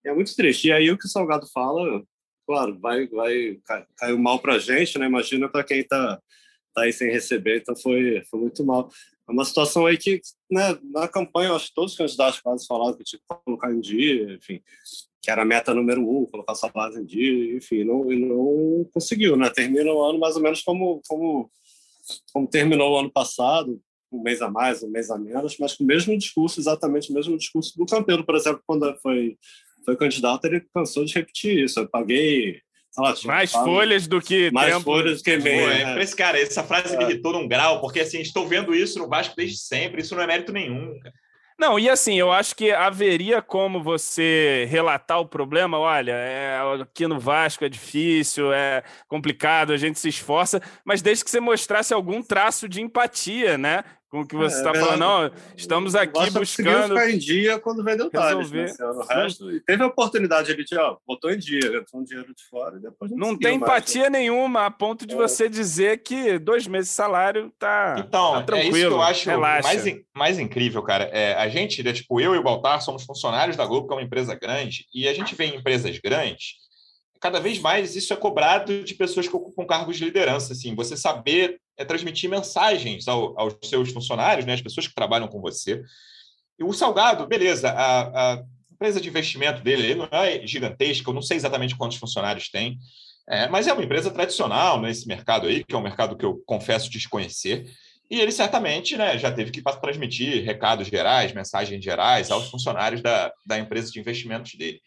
E 0.03 0.09
é 0.09 0.13
muito 0.13 0.35
triste. 0.35 0.67
E 0.67 0.73
aí 0.73 0.91
o 0.91 0.97
que 0.97 1.05
o 1.05 1.09
Salgado 1.09 1.47
fala, 1.53 2.03
claro, 2.45 2.77
vai, 2.79 3.07
vai 3.07 3.61
caiu 3.97 4.19
mal 4.19 4.39
para 4.39 4.55
a 4.55 4.59
gente, 4.59 4.99
né? 4.99 5.05
Imagina 5.05 5.47
para 5.47 5.63
quem 5.63 5.79
está 5.79 6.19
tá 6.73 6.81
aí 6.81 6.93
sem 6.93 7.11
receber, 7.11 7.59
então 7.59 7.75
foi, 7.75 8.23
foi 8.29 8.39
muito 8.39 8.65
mal. 8.65 8.89
É 9.27 9.31
uma 9.31 9.45
situação 9.45 9.85
aí 9.85 9.97
que, 9.97 10.21
né, 10.51 10.77
na 10.83 11.07
campanha, 11.07 11.49
eu 11.49 11.55
acho 11.55 11.67
que 11.67 11.73
todos 11.73 11.91
os 11.93 11.97
candidatos 11.97 12.41
quase 12.41 12.65
falaram 12.67 12.97
que 12.97 13.03
tinha 13.03 13.19
que 13.19 13.41
colocar 13.45 13.71
em 13.71 13.79
dia, 13.79 14.33
enfim 14.33 14.61
que 15.23 15.31
era 15.31 15.43
a 15.43 15.45
meta 15.45 15.73
número 15.73 16.01
um, 16.01 16.25
colocar 16.25 16.53
salário 16.53 16.99
em 16.99 17.05
dia, 17.05 17.55
enfim, 17.55 17.85
não, 17.85 18.03
não 18.03 18.89
conseguiu, 18.93 19.37
né? 19.37 19.49
Termina 19.49 19.89
o 19.89 20.03
ano 20.03 20.19
mais 20.19 20.35
ou 20.35 20.41
menos 20.41 20.61
como, 20.61 21.01
como, 21.07 21.49
como 22.33 22.45
terminou 22.45 22.91
o 22.91 22.99
ano 22.99 23.09
passado, 23.09 23.81
um 24.11 24.21
mês 24.21 24.41
a 24.41 24.51
mais, 24.51 24.83
um 24.83 24.89
mês 24.89 25.09
a 25.09 25.17
menos, 25.17 25.57
mas 25.57 25.75
com 25.75 25.85
o 25.85 25.87
mesmo 25.87 26.15
discurso, 26.17 26.59
exatamente 26.59 27.09
o 27.09 27.13
mesmo 27.13 27.37
discurso 27.37 27.77
do 27.77 27.85
Campeiro, 27.85 28.25
por 28.25 28.35
exemplo, 28.35 28.61
quando 28.67 28.93
foi, 29.01 29.37
foi 29.85 29.95
candidato, 29.95 30.43
ele 30.43 30.59
cansou 30.73 31.05
de 31.05 31.13
repetir 31.13 31.63
isso. 31.63 31.79
Eu 31.79 31.87
paguei 31.87 32.59
Mais 33.25 33.51
folhas 33.51 34.07
do 34.07 34.21
que 34.21 34.51
mais 34.51 34.73
tempo. 34.73 34.83
folhas 34.83 35.19
do 35.19 35.23
que 35.23 35.37
meio. 35.37 35.69
É. 35.69 36.01
Esse 36.01 36.15
cara, 36.15 36.39
essa 36.39 36.63
frase 36.63 36.95
é. 36.95 36.97
me 36.97 37.05
irritou 37.05 37.33
num 37.33 37.47
grau, 37.47 37.81
porque 37.81 37.99
assim, 37.99 38.19
estou 38.19 38.47
vendo 38.47 38.75
isso 38.75 38.99
no 38.99 39.07
Vasco 39.07 39.35
desde 39.35 39.57
sempre, 39.57 40.01
isso 40.01 40.15
não 40.15 40.23
é 40.23 40.27
mérito 40.27 40.51
nenhum. 40.51 40.99
Cara. 40.99 41.13
Não, 41.57 41.77
e 41.77 41.89
assim, 41.89 42.15
eu 42.15 42.31
acho 42.31 42.55
que 42.55 42.71
haveria 42.71 43.41
como 43.41 43.81
você 43.81 44.67
relatar 44.69 45.19
o 45.19 45.27
problema. 45.27 45.77
Olha, 45.77 46.11
é, 46.11 46.59
aqui 46.81 47.07
no 47.07 47.19
Vasco 47.19 47.63
é 47.63 47.69
difícil, 47.69 48.51
é 48.51 48.83
complicado, 49.07 49.71
a 49.71 49.77
gente 49.77 49.99
se 49.99 50.09
esforça, 50.09 50.61
mas 50.83 51.01
desde 51.01 51.23
que 51.23 51.31
você 51.31 51.39
mostrasse 51.39 51.93
algum 51.93 52.21
traço 52.21 52.67
de 52.67 52.81
empatia, 52.81 53.57
né? 53.57 53.83
Com 54.13 54.21
o 54.21 54.27
que 54.27 54.35
você 54.35 54.57
está 54.57 54.69
é, 54.69 54.79
falando. 54.79 54.99
Não, 54.99 55.31
estamos 55.57 55.95
aqui 55.95 56.29
buscando. 56.29 56.89
ficar 56.89 57.09
em 57.09 57.17
dia 57.17 57.57
quando 57.57 57.83
vendeu 57.83 58.11
Thales. 58.11 58.51
Né? 58.51 58.71
O 58.79 59.01
resto, 59.01 59.59
teve 59.61 59.81
a 59.81 59.87
oportunidade 59.87 60.51
ali 60.51 60.63
de, 60.63 60.77
ó, 60.77 60.97
botou 61.07 61.31
em 61.31 61.39
dia, 61.39 61.81
botou 61.81 61.99
um 61.99 62.03
dinheiro 62.03 62.31
de 62.31 62.43
fora 62.43 62.77
e 62.77 62.79
depois 62.79 63.09
não 63.09 63.17
Não 63.17 63.39
tem 63.39 63.55
empatia 63.55 64.01
mais, 64.01 64.13
né? 64.13 64.19
nenhuma 64.19 64.67
a 64.67 64.71
ponto 64.71 65.07
de 65.07 65.15
é. 65.15 65.17
você 65.17 65.49
dizer 65.49 66.03
que 66.03 66.37
dois 66.37 66.67
meses 66.67 66.89
de 66.89 66.95
salário 66.95 67.51
tá, 67.57 67.95
então, 67.97 68.33
tá 68.33 68.43
tranquilo. 68.43 68.75
É 68.75 68.79
isso 68.79 68.87
que 68.87 68.93
eu 68.93 69.01
acho 69.01 69.39
mais, 69.39 70.05
mais 70.15 70.37
incrível, 70.37 70.83
cara. 70.83 71.05
É, 71.05 71.33
a 71.33 71.49
gente, 71.49 71.81
né, 71.81 71.91
tipo, 71.91 72.21
eu 72.21 72.35
e 72.35 72.37
o 72.37 72.43
Baltar 72.43 72.83
somos 72.83 73.03
funcionários 73.03 73.57
da 73.57 73.65
Globo, 73.65 73.87
que 73.87 73.93
é 73.95 73.97
uma 73.97 74.03
empresa 74.03 74.35
grande, 74.35 74.85
e 74.93 75.07
a 75.07 75.13
gente 75.15 75.33
vê 75.33 75.45
em 75.45 75.55
empresas 75.55 75.97
grandes 75.97 76.61
cada 77.19 77.39
vez 77.39 77.57
mais 77.57 77.95
isso 77.95 78.11
é 78.11 78.17
cobrado 78.17 78.83
de 78.83 78.93
pessoas 78.95 79.29
que 79.29 79.35
ocupam 79.35 79.65
cargos 79.65 79.95
de 79.95 80.03
liderança. 80.03 80.51
Assim, 80.51 80.75
você 80.75 80.97
saber 80.97 81.57
é 81.77 81.85
transmitir 81.85 82.29
mensagens 82.29 83.07
ao, 83.07 83.39
aos 83.39 83.55
seus 83.63 83.91
funcionários, 83.91 84.45
né, 84.45 84.53
as 84.53 84.61
pessoas 84.61 84.87
que 84.87 84.95
trabalham 84.95 85.27
com 85.27 85.41
você. 85.41 85.81
E 86.59 86.63
o 86.63 86.73
Salgado, 86.73 87.25
beleza, 87.27 87.69
a, 87.69 88.33
a 88.33 88.43
empresa 88.71 89.01
de 89.01 89.09
investimento 89.09 89.61
dele 89.61 89.95
não 89.95 90.07
é 90.11 90.45
gigantesca, 90.45 91.09
eu 91.09 91.13
não 91.13 91.21
sei 91.21 91.37
exatamente 91.37 91.75
quantos 91.75 91.97
funcionários 91.97 92.49
tem, 92.49 92.77
é, 93.27 93.47
mas 93.47 93.67
é 93.67 93.73
uma 93.73 93.83
empresa 93.83 94.11
tradicional 94.11 94.81
nesse 94.81 95.07
mercado 95.07 95.47
aí, 95.47 95.63
que 95.63 95.73
é 95.73 95.77
um 95.77 95.81
mercado 95.81 96.17
que 96.17 96.25
eu 96.25 96.41
confesso 96.45 96.89
desconhecer. 96.89 97.65
E 98.11 98.19
ele 98.19 98.31
certamente 98.31 98.97
né, 98.97 99.17
já 99.17 99.31
teve 99.31 99.49
que 99.49 99.61
transmitir 99.81 100.43
recados 100.43 100.87
gerais, 100.87 101.33
mensagens 101.33 101.83
gerais 101.83 102.29
aos 102.29 102.49
funcionários 102.49 103.01
da, 103.01 103.31
da 103.45 103.57
empresa 103.57 103.91
de 103.91 103.99
investimentos 103.99 104.53
dele. 104.55 104.81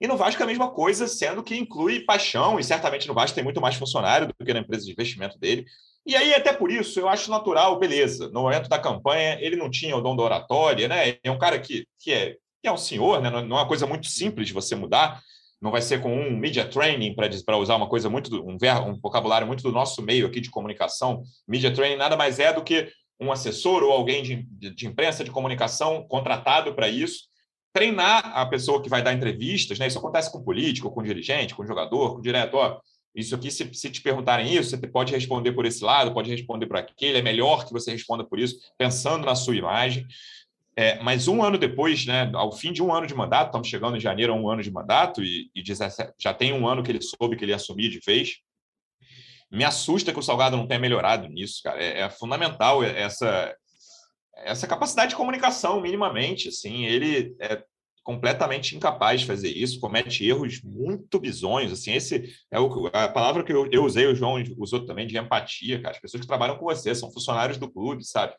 E 0.00 0.06
no 0.06 0.16
Vasco 0.16 0.42
é 0.42 0.44
a 0.44 0.48
mesma 0.48 0.70
coisa, 0.70 1.06
sendo 1.06 1.42
que 1.42 1.56
inclui 1.56 2.00
paixão, 2.00 2.58
e 2.58 2.64
certamente 2.64 3.06
no 3.06 3.14
Vasco 3.14 3.34
tem 3.34 3.44
muito 3.44 3.60
mais 3.60 3.76
funcionário 3.76 4.26
do 4.26 4.44
que 4.44 4.52
na 4.52 4.60
empresa 4.60 4.84
de 4.84 4.90
investimento 4.90 5.38
dele. 5.38 5.64
E 6.06 6.14
aí, 6.14 6.34
até 6.34 6.52
por 6.52 6.70
isso, 6.70 7.00
eu 7.00 7.08
acho 7.08 7.30
natural, 7.30 7.78
beleza, 7.78 8.28
no 8.28 8.42
momento 8.42 8.68
da 8.68 8.78
campanha, 8.78 9.38
ele 9.40 9.56
não 9.56 9.70
tinha 9.70 9.96
o 9.96 10.02
dom 10.02 10.14
da 10.14 10.22
oratória, 10.22 10.86
né? 10.86 11.16
É 11.22 11.30
um 11.30 11.38
cara 11.38 11.58
que, 11.58 11.86
que, 11.98 12.12
é, 12.12 12.36
que 12.62 12.68
é 12.68 12.72
um 12.72 12.76
senhor, 12.76 13.22
né? 13.22 13.30
Não 13.30 13.38
é 13.38 13.60
uma 13.60 13.68
coisa 13.68 13.86
muito 13.86 14.06
simples 14.06 14.48
de 14.48 14.52
você 14.52 14.74
mudar. 14.74 15.22
Não 15.62 15.70
vai 15.70 15.80
ser 15.80 16.02
com 16.02 16.14
um 16.14 16.36
media 16.36 16.68
training 16.68 17.14
para 17.14 17.56
usar 17.56 17.76
uma 17.76 17.88
coisa 17.88 18.10
muito, 18.10 18.36
um, 18.44 18.58
um 18.86 19.00
vocabulário 19.00 19.46
muito 19.46 19.62
do 19.62 19.72
nosso 19.72 20.02
meio 20.02 20.26
aqui 20.26 20.40
de 20.40 20.50
comunicação. 20.50 21.22
Media 21.48 21.72
training 21.72 21.96
nada 21.96 22.18
mais 22.18 22.38
é 22.38 22.52
do 22.52 22.62
que 22.62 22.90
um 23.18 23.32
assessor 23.32 23.82
ou 23.82 23.90
alguém 23.90 24.22
de, 24.22 24.42
de, 24.42 24.74
de 24.74 24.86
imprensa, 24.86 25.24
de 25.24 25.30
comunicação 25.30 26.06
contratado 26.06 26.74
para 26.74 26.86
isso, 26.88 27.28
treinar 27.72 28.36
a 28.36 28.44
pessoa 28.46 28.82
que 28.82 28.88
vai 28.88 29.02
dar 29.02 29.14
entrevistas, 29.14 29.78
né? 29.78 29.86
Isso 29.86 29.98
acontece 29.98 30.30
com 30.30 30.44
político, 30.44 30.90
com 30.90 31.02
dirigente, 31.02 31.54
com 31.54 31.66
jogador, 31.66 32.16
com 32.16 32.20
diretor. 32.20 32.80
Isso 33.14 33.34
aqui, 33.34 33.50
se, 33.50 33.72
se, 33.72 33.90
te 33.90 34.02
perguntarem 34.02 34.52
isso, 34.52 34.70
você 34.70 34.86
pode 34.88 35.12
responder 35.12 35.52
por 35.52 35.64
esse 35.64 35.84
lado, 35.84 36.12
pode 36.12 36.30
responder 36.30 36.66
por 36.66 36.76
aquele. 36.76 37.18
É 37.18 37.22
melhor 37.22 37.64
que 37.64 37.72
você 37.72 37.92
responda 37.92 38.24
por 38.24 38.40
isso, 38.40 38.58
pensando 38.76 39.24
na 39.24 39.36
sua 39.36 39.54
imagem. 39.54 40.06
É, 40.76 41.00
mas 41.00 41.28
um 41.28 41.40
ano 41.42 41.56
depois, 41.56 42.04
né, 42.04 42.30
ao 42.34 42.50
fim 42.50 42.72
de 42.72 42.82
um 42.82 42.92
ano 42.92 43.06
de 43.06 43.14
mandato, 43.14 43.46
estamos 43.46 43.68
chegando 43.68 43.96
em 43.96 44.00
janeiro 44.00 44.32
a 44.32 44.36
um 44.36 44.50
ano 44.50 44.62
de 44.62 44.72
mandato, 44.72 45.22
e, 45.22 45.48
e 45.54 45.62
17, 45.62 46.12
já 46.18 46.34
tem 46.34 46.52
um 46.52 46.66
ano 46.66 46.82
que 46.82 46.90
ele 46.90 47.00
soube 47.00 47.36
que 47.36 47.44
ele 47.44 47.52
ia 47.52 47.56
assumir 47.56 47.88
de 47.88 48.00
vez. 48.04 48.38
Me 49.48 49.62
assusta 49.62 50.12
que 50.12 50.18
o 50.18 50.22
Salgado 50.22 50.56
não 50.56 50.66
tenha 50.66 50.80
melhorado 50.80 51.28
nisso, 51.28 51.60
cara. 51.62 51.80
É, 51.80 52.00
é 52.00 52.10
fundamental 52.10 52.82
essa, 52.82 53.54
essa 54.38 54.66
capacidade 54.66 55.10
de 55.10 55.16
comunicação, 55.16 55.80
minimamente, 55.80 56.48
assim, 56.48 56.84
ele 56.84 57.36
é 57.38 57.62
completamente 58.04 58.76
incapaz 58.76 59.22
de 59.22 59.26
fazer 59.26 59.48
isso, 59.48 59.80
comete 59.80 60.28
erros 60.28 60.60
muito 60.62 61.18
bizonhos, 61.18 61.72
assim, 61.72 61.94
esse 61.94 62.36
é 62.50 62.60
o, 62.60 62.86
a 62.92 63.08
palavra 63.08 63.42
que 63.42 63.50
eu, 63.50 63.66
eu 63.72 63.82
usei, 63.82 64.06
o 64.06 64.14
João 64.14 64.36
usou 64.58 64.84
também, 64.84 65.06
de 65.06 65.16
empatia, 65.16 65.80
cara, 65.80 65.94
as 65.94 66.00
pessoas 66.00 66.20
que 66.20 66.26
trabalham 66.26 66.56
com 66.56 66.66
você, 66.66 66.94
são 66.94 67.10
funcionários 67.10 67.56
do 67.56 67.68
clube, 67.68 68.04
sabe? 68.04 68.34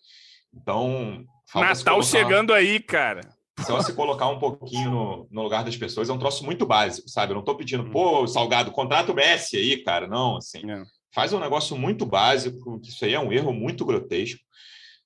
Então... 0.54 1.26
Natal 1.54 2.02
chegando 2.04 2.54
aí, 2.54 2.80
cara. 2.80 3.22
Só 3.62 3.82
se 3.82 3.94
colocar 3.94 4.28
um 4.28 4.38
pouquinho 4.38 4.92
no, 4.92 5.28
no, 5.32 5.42
lugar 5.42 5.64
das 5.64 5.76
pessoas, 5.76 6.10
é 6.10 6.14
um 6.14 6.20
troço 6.20 6.46
muito 6.46 6.66
básico, 6.66 7.10
sabe? 7.10 7.32
Eu 7.32 7.36
não 7.36 7.42
estou 7.42 7.56
pedindo, 7.56 7.90
pô, 7.90 8.28
Salgado, 8.28 8.72
contrata 8.72 9.12
o 9.12 9.16
Messi 9.16 9.58
aí, 9.58 9.84
cara, 9.84 10.08
não, 10.08 10.38
assim... 10.38 10.70
É. 10.70 10.84
Faz 11.14 11.32
um 11.32 11.40
negócio 11.40 11.78
muito 11.78 12.06
básico, 12.06 12.82
isso 12.84 13.06
aí 13.06 13.14
é 13.14 13.20
um 13.20 13.32
erro 13.32 13.54
muito 13.54 13.86
grotesco. 13.86 14.42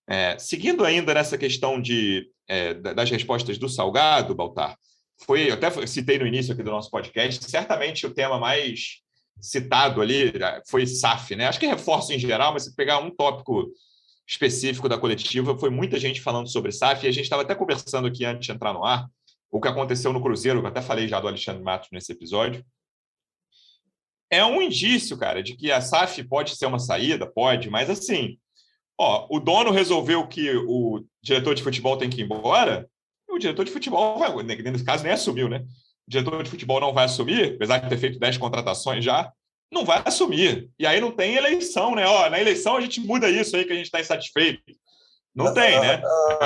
É, 0.09 0.35
seguindo 0.39 0.83
ainda 0.83 1.13
nessa 1.13 1.37
questão 1.37 1.79
de, 1.79 2.27
é, 2.49 2.73
das 2.73 3.09
respostas 3.09 3.57
do 3.57 3.69
Salgado, 3.69 4.35
Baltar, 4.35 4.75
foi, 5.21 5.49
eu 5.49 5.53
até 5.53 5.69
citei 5.85 6.17
no 6.17 6.25
início 6.25 6.53
aqui 6.53 6.63
do 6.63 6.71
nosso 6.71 6.89
podcast, 6.89 7.43
certamente 7.49 8.05
o 8.05 8.13
tema 8.13 8.39
mais 8.39 9.01
citado 9.39 10.01
ali 10.01 10.29
é, 10.29 10.61
foi 10.67 10.85
SAF, 10.85 11.35
né? 11.35 11.47
Acho 11.47 11.59
que 11.59 11.67
reforço 11.67 12.11
em 12.11 12.19
geral, 12.19 12.53
mas 12.53 12.63
se 12.63 12.75
pegar 12.75 12.99
um 12.99 13.11
tópico 13.11 13.71
específico 14.27 14.89
da 14.89 14.97
coletiva, 14.97 15.57
foi 15.57 15.69
muita 15.69 15.99
gente 15.99 16.21
falando 16.21 16.49
sobre 16.49 16.71
SAF, 16.71 17.05
e 17.05 17.09
a 17.09 17.11
gente 17.11 17.23
estava 17.23 17.43
até 17.43 17.53
conversando 17.53 18.07
aqui 18.07 18.25
antes 18.25 18.45
de 18.45 18.51
entrar 18.51 18.73
no 18.73 18.83
ar, 18.83 19.07
o 19.51 19.59
que 19.59 19.67
aconteceu 19.67 20.11
no 20.11 20.21
Cruzeiro, 20.21 20.59
que 20.59 20.65
eu 20.65 20.69
até 20.69 20.81
falei 20.81 21.07
já 21.07 21.19
do 21.19 21.27
Alexandre 21.27 21.63
Matos 21.63 21.89
nesse 21.91 22.11
episódio. 22.11 22.65
É 24.31 24.45
um 24.45 24.61
indício, 24.61 25.17
cara, 25.17 25.41
de 25.41 25.55
que 25.55 25.71
a 25.71 25.81
SAF 25.81 26.23
pode 26.23 26.55
ser 26.55 26.67
uma 26.67 26.77
saída, 26.77 27.25
pode, 27.25 27.69
mas 27.69 27.89
assim, 27.89 28.37
Ó, 28.99 29.27
o 29.29 29.39
dono 29.39 29.71
resolveu 29.71 30.27
que 30.27 30.53
o 30.67 31.01
diretor 31.23 31.55
de 31.55 31.63
futebol 31.63 31.95
tem 31.95 32.09
que 32.09 32.21
ir 32.21 32.25
embora, 32.25 32.89
e 33.29 33.33
o 33.33 33.39
diretor 33.39 33.63
de 33.63 33.71
futebol 33.71 34.19
vai, 34.19 34.43
nesse 34.43 34.83
caso 34.83 35.03
nem 35.03 35.13
assumiu, 35.13 35.47
né? 35.47 35.59
O 36.05 36.11
diretor 36.11 36.43
de 36.43 36.49
futebol 36.49 36.81
não 36.81 36.93
vai 36.93 37.05
assumir, 37.05 37.55
apesar 37.55 37.77
de 37.77 37.87
ter 37.87 37.97
feito 37.97 38.19
10 38.19 38.37
contratações 38.37 39.05
já, 39.05 39.31
não 39.71 39.85
vai 39.85 40.01
assumir. 40.03 40.69
E 40.77 40.85
aí 40.85 40.99
não 40.99 41.11
tem 41.11 41.35
eleição, 41.35 41.95
né? 41.95 42.05
Ó, 42.05 42.29
na 42.29 42.41
eleição 42.41 42.75
a 42.75 42.81
gente 42.81 42.99
muda 42.99 43.29
isso 43.29 43.55
aí 43.55 43.63
que 43.63 43.71
a 43.71 43.75
gente 43.75 43.85
está 43.85 44.01
insatisfeito. 44.01 44.61
Não 45.33 45.53
tem, 45.53 45.79
né? 45.79 46.01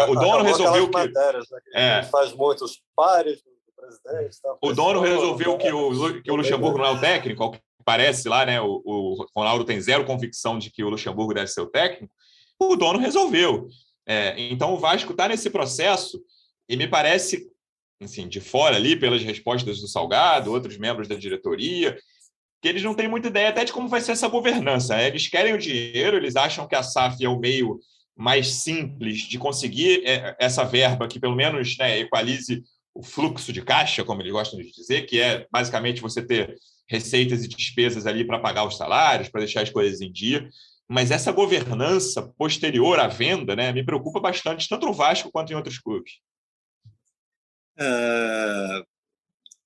o 0.07 0.13
dono 0.13 0.43
resolveu 0.43 0.87
que. 0.87 0.93
Matérias, 0.93 1.49
né? 1.49 1.59
que 1.63 1.77
é. 1.77 2.03
faz 2.03 2.33
muitos 2.33 2.83
pares 2.95 3.41
presidente. 3.75 4.41
Tá, 4.41 4.55
o 4.61 4.73
dono 4.73 5.01
resolveu 5.01 5.57
que 5.57 5.71
o, 5.71 6.21
que 6.21 6.31
o 6.31 6.35
Luxemburgo 6.35 6.77
não 6.77 6.85
é 6.85 6.91
o 6.91 6.99
técnico, 6.99 7.43
ao 7.43 7.51
que 7.51 7.59
parece 7.83 8.29
lá, 8.29 8.45
né? 8.45 8.61
O, 8.61 8.81
o 8.85 9.25
Ronaldo 9.35 9.65
tem 9.65 9.79
zero 9.81 10.05
convicção 10.05 10.59
de 10.59 10.69
que 10.69 10.83
o 10.83 10.89
Luxemburgo 10.89 11.33
deve 11.33 11.47
ser 11.47 11.61
o 11.61 11.67
técnico. 11.67 12.13
O 12.69 12.75
dono 12.75 12.99
resolveu. 12.99 13.67
É, 14.05 14.35
então 14.51 14.73
o 14.73 14.77
Vasco 14.77 15.11
está 15.11 15.27
nesse 15.27 15.49
processo 15.49 16.21
e 16.67 16.75
me 16.75 16.87
parece, 16.87 17.49
assim, 18.01 18.27
de 18.27 18.41
fora 18.41 18.75
ali, 18.75 18.95
pelas 18.95 19.23
respostas 19.23 19.79
do 19.79 19.87
Salgado, 19.87 20.51
outros 20.51 20.77
membros 20.77 21.07
da 21.07 21.15
diretoria, 21.15 21.97
que 22.61 22.67
eles 22.67 22.83
não 22.83 22.93
têm 22.93 23.07
muita 23.07 23.27
ideia 23.27 23.49
até 23.49 23.65
de 23.65 23.73
como 23.73 23.87
vai 23.87 24.01
ser 24.01 24.13
essa 24.13 24.27
governança. 24.27 24.95
Né? 24.95 25.07
Eles 25.07 25.27
querem 25.27 25.53
o 25.53 25.57
dinheiro, 25.57 26.17
eles 26.17 26.35
acham 26.35 26.67
que 26.67 26.75
a 26.75 26.83
SAF 26.83 27.23
é 27.23 27.29
o 27.29 27.39
meio 27.39 27.79
mais 28.15 28.55
simples 28.55 29.19
de 29.19 29.37
conseguir 29.37 30.03
é, 30.05 30.35
essa 30.39 30.63
verba 30.63 31.07
que 31.07 31.19
pelo 31.19 31.35
menos 31.35 31.77
né, 31.77 31.99
equalize 31.99 32.63
o 32.93 33.01
fluxo 33.01 33.51
de 33.51 33.61
caixa, 33.61 34.03
como 34.03 34.21
eles 34.21 34.31
gostam 34.31 34.59
de 34.59 34.71
dizer, 34.71 35.03
que 35.03 35.19
é 35.19 35.47
basicamente 35.51 36.01
você 36.01 36.21
ter 36.21 36.55
receitas 36.87 37.43
e 37.43 37.47
despesas 37.47 38.05
ali 38.05 38.23
para 38.25 38.39
pagar 38.39 38.65
os 38.65 38.77
salários, 38.77 39.29
para 39.29 39.41
deixar 39.41 39.61
as 39.61 39.69
coisas 39.69 39.99
em 39.99 40.11
dia. 40.11 40.47
Mas 40.89 41.11
essa 41.11 41.31
governança 41.31 42.21
posterior 42.37 42.99
à 42.99 43.07
venda 43.07 43.55
né, 43.55 43.71
me 43.71 43.85
preocupa 43.85 44.19
bastante, 44.19 44.67
tanto 44.67 44.85
no 44.85 44.93
Vasco 44.93 45.31
quanto 45.31 45.51
em 45.51 45.55
outros 45.55 45.79
clubes. 45.79 46.19
É... 47.79 48.83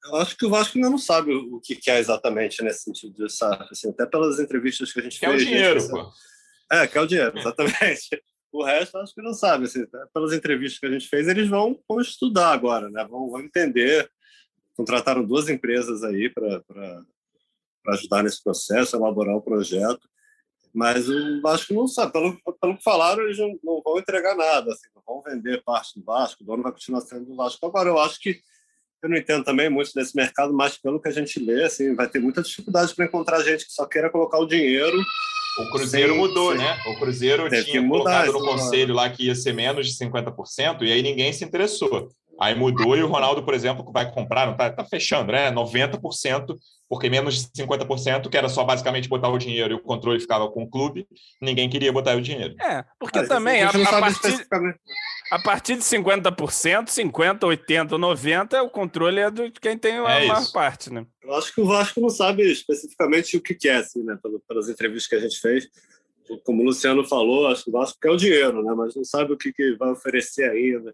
Eu 0.05 0.15
acho 0.15 0.38
que 0.38 0.45
o 0.45 0.49
Vasco 0.49 0.78
ainda 0.78 0.89
não 0.89 0.97
sabe 0.97 1.34
o 1.34 1.59
que 1.59 1.76
quer 1.76 1.99
exatamente 1.99 2.63
nesse 2.63 2.84
sentido 2.84 3.13
de 3.13 3.32
SAF, 3.32 3.68
assim, 3.72 3.89
até 3.89 4.05
pelas 4.05 4.39
entrevistas 4.39 4.93
que 4.93 4.99
a 4.99 5.03
gente 5.03 5.20
quer 5.20 5.30
fez. 5.30 5.43
Quer 5.43 5.49
o 5.49 5.53
dinheiro, 5.53 5.89
pô. 5.89 6.11
É, 6.72 6.88
quer 6.88 7.01
o 7.01 7.07
dinheiro, 7.07 7.38
exatamente. 7.38 8.24
O 8.51 8.63
resto, 8.63 8.97
acho 8.97 9.13
que 9.13 9.22
não 9.22 9.34
sabe. 9.34 9.65
Assim, 9.65 9.86
pelas 10.13 10.34
entrevistas 10.34 10.80
que 10.80 10.86
a 10.86 10.91
gente 10.91 11.07
fez, 11.07 11.28
eles 11.28 11.49
vão, 11.49 11.78
vão 11.88 11.99
estudar 11.99 12.53
agora, 12.53 12.89
né? 12.89 13.05
vão, 13.09 13.30
vão 13.30 13.41
entender. 13.41 14.09
Contrataram 14.76 15.26
duas 15.26 15.49
empresas 15.49 16.03
aí 16.03 16.30
para 16.30 16.63
ajudar 17.89 18.24
nesse 18.24 18.41
processo, 18.41 18.95
elaborar 18.95 19.36
o 19.36 19.41
projeto. 19.41 20.07
Mas 20.78 21.09
o 21.09 21.41
Vasco 21.41 21.73
não 21.73 21.88
sabe. 21.88 22.13
Pelo, 22.13 22.38
pelo 22.61 22.78
que 22.78 22.84
falaram, 22.84 23.23
eles 23.23 23.39
não, 23.39 23.57
não 23.63 23.82
vão 23.84 23.97
entregar 23.97 24.36
nada. 24.36 24.71
Assim, 24.71 24.88
não 24.95 25.01
vão 25.05 25.23
vender 25.23 25.63
parte 25.63 25.97
do 25.97 26.05
Vasco, 26.05 26.43
o 26.43 26.45
dono 26.45 26.61
vai 26.61 26.71
continuar 26.71 27.01
sendo 27.01 27.25
do 27.25 27.36
Vasco. 27.36 27.65
Agora, 27.65 27.89
eu 27.89 27.97
acho 27.97 28.19
que 28.19 28.39
eu 29.01 29.09
não 29.09 29.17
entendo 29.17 29.43
também 29.43 29.69
muito 29.69 29.91
desse 29.93 30.15
mercado, 30.15 30.53
mas 30.53 30.78
pelo 30.78 31.01
que 31.01 31.07
a 31.07 31.11
gente 31.11 31.39
lê, 31.39 31.63
assim, 31.63 31.95
vai 31.95 32.07
ter 32.07 32.19
muita 32.19 32.43
dificuldade 32.43 32.93
para 32.93 33.05
encontrar 33.05 33.41
gente 33.41 33.65
que 33.65 33.71
só 33.71 33.86
queira 33.88 34.09
colocar 34.09 34.38
o 34.38 34.45
dinheiro 34.45 34.97
o 35.57 35.71
Cruzeiro 35.71 36.15
mudou, 36.15 36.53
né? 36.53 36.80
O 36.86 36.99
Cruzeiro 36.99 37.49
tinha 37.63 37.86
colocado 37.88 38.32
no 38.32 38.39
conselho 38.39 38.93
lá 38.93 39.09
que 39.09 39.25
ia 39.25 39.36
ser 39.36 39.53
menos 39.53 39.88
de 39.88 39.97
50%, 39.97 40.84
e 40.84 40.91
aí 40.91 41.01
ninguém 41.01 41.34
se 41.34 41.43
interessou. 41.43 42.09
Aí 42.39 42.53
mudou 42.53 42.95
e 42.95 43.01
o 43.01 43.07
Ronaldo, 43.07 43.43
por 43.43 43.53
exemplo, 43.55 43.83
vai 43.91 44.11
comprar, 44.11 44.45
não 44.45 44.55
tá, 44.55 44.85
fechando, 44.85 45.31
né? 45.31 45.51
90%, 45.51 46.55
porque 46.88 47.09
menos 47.09 47.49
de 47.51 47.63
50%, 47.63 48.29
que 48.29 48.38
era 48.38 48.47
só 48.47 48.63
basicamente 48.63 49.09
botar 49.09 49.29
o 49.29 49.39
dinheiro 49.39 49.73
e 49.73 49.75
o 49.75 49.81
controle 49.81 50.19
ficava 50.19 50.47
com 50.49 50.63
o 50.63 50.69
clube, 50.69 51.07
ninguém 51.41 51.67
queria 51.67 51.91
botar 51.91 52.15
o 52.15 52.21
dinheiro. 52.21 52.55
É, 52.61 52.85
porque 52.99 53.19
Mas 53.19 53.27
também 53.27 53.63
a, 53.63 53.69
a, 53.69 53.99
partir, 53.99 54.47
a 55.31 55.39
partir 55.39 55.75
de 55.77 55.81
50%, 55.81 56.89
50, 56.89 57.47
80, 57.47 57.97
90, 57.97 58.63
o 58.63 58.69
controle 58.69 59.19
é 59.19 59.31
de 59.31 59.51
quem 59.51 59.75
tem 59.75 59.93
a 59.93 59.95
é 59.95 60.27
maior 60.27 60.51
parte, 60.51 60.93
né? 60.93 61.07
Eu 61.23 61.33
acho 61.33 61.53
que 61.53 61.61
o 61.61 61.65
Vasco 61.65 61.99
não 61.99 62.09
sabe 62.09 62.43
especificamente 62.43 63.35
o 63.35 63.41
que 63.41 63.55
quer, 63.55 63.77
assim, 63.77 64.03
né? 64.03 64.17
Pelas 64.47 64.69
entrevistas 64.69 65.07
que 65.07 65.15
a 65.15 65.19
gente 65.19 65.39
fez. 65.39 65.67
Como 66.43 66.61
o 66.61 66.65
Luciano 66.65 67.03
falou, 67.03 67.47
acho 67.47 67.63
que 67.63 67.69
o 67.69 67.73
Vasco 67.73 67.97
quer 67.99 68.11
o 68.11 68.17
dinheiro, 68.17 68.61
né? 68.61 68.73
Mas 68.75 68.95
não 68.95 69.03
sabe 69.03 69.33
o 69.33 69.38
que, 69.38 69.51
que 69.51 69.75
vai 69.75 69.89
oferecer 69.89 70.49
ainda. 70.49 70.93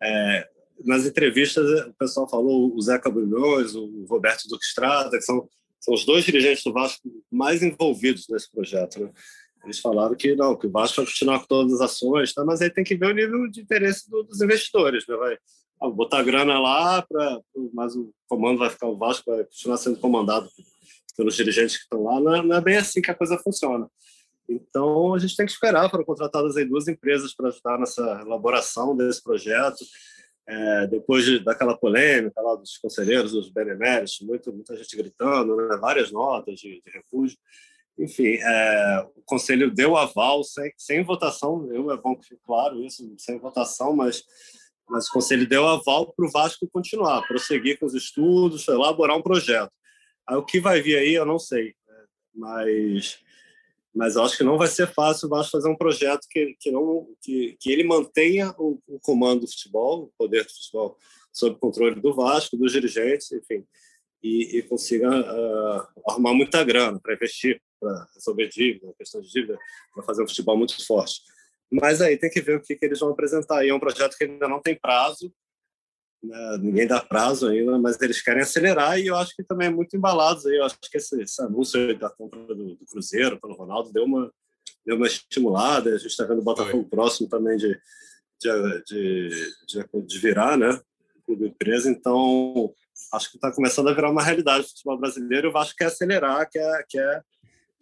É, 0.00 0.48
nas 0.84 1.04
entrevistas, 1.04 1.86
o 1.86 1.94
pessoal 1.94 2.28
falou 2.28 2.74
o 2.74 2.80
Zeca 2.80 3.10
Brunhões, 3.10 3.74
o 3.74 4.04
Roberto 4.08 4.48
Duque 4.48 4.64
Estrada, 4.64 5.10
que 5.10 5.22
são, 5.22 5.48
são 5.80 5.94
os 5.94 6.04
dois 6.04 6.24
dirigentes 6.24 6.62
do 6.64 6.72
Vasco 6.72 7.02
mais 7.30 7.62
envolvidos 7.62 8.26
nesse 8.28 8.50
projeto. 8.50 9.00
Né? 9.00 9.10
Eles 9.64 9.80
falaram 9.80 10.14
que 10.14 10.34
não, 10.34 10.56
que 10.56 10.66
o 10.66 10.70
Vasco 10.70 10.96
vai 10.96 11.06
continuar 11.06 11.40
com 11.40 11.46
todas 11.46 11.74
as 11.74 11.80
ações, 11.80 12.32
tá? 12.32 12.44
mas 12.44 12.60
aí 12.60 12.70
tem 12.70 12.84
que 12.84 12.96
ver 12.96 13.06
o 13.06 13.14
nível 13.14 13.48
de 13.48 13.60
interesse 13.60 14.08
do, 14.08 14.22
dos 14.22 14.40
investidores. 14.40 15.04
Né? 15.08 15.16
Vai 15.16 15.38
ah, 15.80 15.88
botar 15.88 16.22
grana 16.22 16.58
lá, 16.58 17.02
pra, 17.02 17.40
mas 17.72 17.96
o 17.96 18.12
comando 18.28 18.58
vai 18.58 18.70
ficar, 18.70 18.86
o 18.86 18.96
Vasco 18.96 19.30
vai 19.30 19.44
continuar 19.44 19.76
sendo 19.78 19.98
comandado 19.98 20.48
pelos 21.16 21.34
dirigentes 21.34 21.76
que 21.76 21.82
estão 21.82 22.04
lá. 22.04 22.20
Não 22.20 22.34
é, 22.36 22.42
não 22.42 22.56
é 22.56 22.60
bem 22.60 22.76
assim 22.76 23.00
que 23.00 23.10
a 23.10 23.14
coisa 23.14 23.38
funciona. 23.38 23.88
Então, 24.48 25.14
a 25.14 25.18
gente 25.18 25.34
tem 25.34 25.46
que 25.46 25.52
esperar. 25.52 25.90
Foram 25.90 26.04
contratadas 26.04 26.56
aí 26.56 26.64
duas 26.64 26.86
empresas 26.86 27.34
para 27.34 27.48
ajudar 27.48 27.78
nessa 27.78 28.20
elaboração 28.22 28.96
desse 28.96 29.22
projeto. 29.22 29.84
É, 30.48 30.86
depois 30.86 31.24
de, 31.24 31.40
daquela 31.40 31.76
polêmica 31.76 32.40
lá 32.40 32.54
dos 32.54 32.78
conselheiros, 32.78 33.32
dos 33.32 33.50
beneméritos, 33.50 34.20
muita, 34.20 34.52
muita 34.52 34.76
gente 34.76 34.96
gritando, 34.96 35.56
né, 35.56 35.76
várias 35.76 36.12
notas 36.12 36.60
de, 36.60 36.80
de 36.80 36.90
refúgio. 36.92 37.36
Enfim, 37.98 38.36
é, 38.40 39.06
o 39.16 39.22
conselho 39.24 39.74
deu 39.74 39.96
aval 39.96 40.44
sem, 40.44 40.70
sem 40.76 41.02
votação, 41.02 41.66
eu 41.72 41.90
é 41.90 41.96
bom 41.96 42.14
que 42.14 42.28
fique 42.28 42.40
claro 42.44 42.84
isso, 42.84 43.02
sem 43.18 43.38
votação, 43.38 43.96
mas, 43.96 44.22
mas 44.88 45.08
o 45.08 45.12
conselho 45.12 45.48
deu 45.48 45.66
aval 45.66 46.12
para 46.12 46.26
o 46.26 46.30
Vasco 46.30 46.68
continuar, 46.70 47.26
prosseguir 47.26 47.78
com 47.78 47.86
os 47.86 47.94
estudos, 47.94 48.68
elaborar 48.68 49.16
um 49.16 49.22
projeto. 49.22 49.72
Aí, 50.28 50.36
o 50.36 50.44
que 50.44 50.60
vai 50.60 50.80
vir 50.80 50.98
aí, 50.98 51.14
eu 51.14 51.24
não 51.24 51.38
sei, 51.38 51.74
né, 51.88 52.04
mas 52.34 53.18
mas 53.96 54.14
eu 54.14 54.22
acho 54.22 54.36
que 54.36 54.44
não 54.44 54.58
vai 54.58 54.68
ser 54.68 54.92
fácil 54.92 55.26
o 55.26 55.30
Vasco 55.30 55.52
fazer 55.52 55.70
um 55.70 55.76
projeto 55.76 56.26
que, 56.30 56.54
que, 56.60 56.70
não, 56.70 57.08
que, 57.22 57.56
que 57.58 57.72
ele 57.72 57.82
mantenha 57.82 58.54
o, 58.58 58.78
o 58.86 59.00
comando 59.00 59.40
do 59.40 59.48
futebol, 59.48 60.02
o 60.02 60.12
poder 60.18 60.44
do 60.44 60.52
futebol, 60.52 60.98
sob 61.32 61.58
controle 61.58 61.98
do 61.98 62.14
Vasco, 62.14 62.58
dos 62.58 62.72
dirigentes, 62.72 63.32
enfim, 63.32 63.64
e, 64.22 64.58
e 64.58 64.62
consiga 64.64 65.08
uh, 65.08 66.10
arrumar 66.10 66.34
muita 66.34 66.62
grana 66.62 67.00
para 67.00 67.14
investir, 67.14 67.58
para 67.80 68.06
resolver 68.14 68.48
dívida, 68.48 68.92
questão 68.98 69.22
de 69.22 69.30
dívida, 69.30 69.58
para 69.94 70.04
fazer 70.04 70.22
um 70.22 70.28
futebol 70.28 70.58
muito 70.58 70.86
forte. 70.86 71.22
Mas 71.72 72.02
aí 72.02 72.18
tem 72.18 72.28
que 72.28 72.42
ver 72.42 72.58
o 72.58 72.60
que, 72.60 72.76
que 72.76 72.84
eles 72.84 73.00
vão 73.00 73.10
apresentar. 73.10 73.64
E 73.64 73.70
é 73.70 73.74
um 73.74 73.80
projeto 73.80 74.14
que 74.16 74.24
ainda 74.24 74.46
não 74.46 74.60
tem 74.60 74.78
prazo, 74.78 75.32
né? 76.26 76.58
ninguém 76.58 76.86
dá 76.86 77.00
prazo 77.00 77.48
ainda, 77.48 77.78
mas 77.78 78.00
eles 78.00 78.22
querem 78.22 78.42
acelerar 78.42 78.98
e 78.98 79.06
eu 79.06 79.16
acho 79.16 79.34
que 79.34 79.42
também 79.42 79.68
é 79.68 79.70
muito 79.70 79.96
embalados 79.96 80.46
aí. 80.46 80.56
Eu 80.56 80.64
acho 80.64 80.78
que 80.80 80.96
esse, 80.96 81.22
esse 81.22 81.40
anúncio 81.42 81.98
da 81.98 82.10
compra 82.10 82.42
do, 82.42 82.74
do, 82.74 82.86
Cruzeiro 82.90 83.40
pelo 83.40 83.54
Ronaldo 83.54 83.92
deu 83.92 84.04
uma, 84.04 84.32
deu 84.84 84.96
uma 84.96 85.06
estimulada. 85.06 85.90
A 85.90 85.98
gente 85.98 86.10
está 86.10 86.24
vendo 86.24 86.40
o 86.40 86.44
Botafogo 86.44 86.82
Foi. 86.82 86.90
próximo 86.90 87.28
também 87.28 87.56
de, 87.56 87.78
de, 88.40 88.82
de, 88.86 89.54
de, 89.66 90.06
de 90.06 90.18
virar, 90.18 90.56
né? 90.56 90.80
Clube 91.24 91.48
empresa, 91.48 91.90
então 91.90 92.72
acho 93.12 93.30
que 93.30 93.36
está 93.36 93.52
começando 93.52 93.88
a 93.88 93.92
virar 93.92 94.10
uma 94.10 94.22
realidade 94.22 94.64
do 94.64 94.68
futebol 94.68 94.98
brasileiro. 94.98 95.48
Eu 95.48 95.56
acho 95.56 95.74
que 95.74 95.84
é 95.84 95.86
acelerar, 95.86 96.48
que 96.48 96.58
é, 96.58 97.22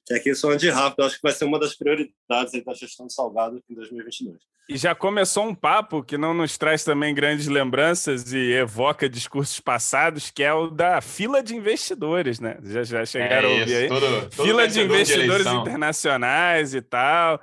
que 0.07 0.15
é 0.15 0.17
aqui 0.17 0.31
isso 0.31 0.49
ande 0.49 0.69
rápido. 0.69 1.05
Acho 1.05 1.17
que 1.17 1.23
vai 1.23 1.33
ser 1.33 1.45
uma 1.45 1.59
das 1.59 1.75
prioridades 1.75 2.65
da 2.65 2.75
gestão 2.75 3.07
do 3.07 3.13
Salgado 3.13 3.63
em 3.69 3.75
2022. 3.75 4.39
E 4.69 4.79
já 4.79 4.95
começou 4.95 5.47
um 5.47 5.55
papo 5.55 6.03
que 6.03 6.17
não 6.17 6.33
nos 6.33 6.57
traz 6.57 6.83
também 6.83 7.15
grandes 7.15 7.47
lembranças 7.49 8.33
e 8.33 8.53
evoca 8.53 9.09
discursos 9.09 9.61
passados, 9.61 10.31
que 10.31 10.43
é 10.43 10.55
o 10.55 10.71
da 10.71 11.03
fila 11.03 11.43
de 11.43 11.55
investidores, 11.55 12.41
né? 12.41 12.57
Já, 12.63 12.83
já 12.83 13.05
chegaram 13.05 13.49
é 13.51 13.57
a 13.57 13.61
ouvir 13.61 13.77
aí? 13.77 13.89
Todo, 13.89 14.31
todo 14.31 14.47
fila 14.47 14.67
de 14.67 14.81
investidores 14.81 15.47
de 15.47 15.55
internacionais 15.55 16.75
e 16.75 16.81
tal. 16.81 17.41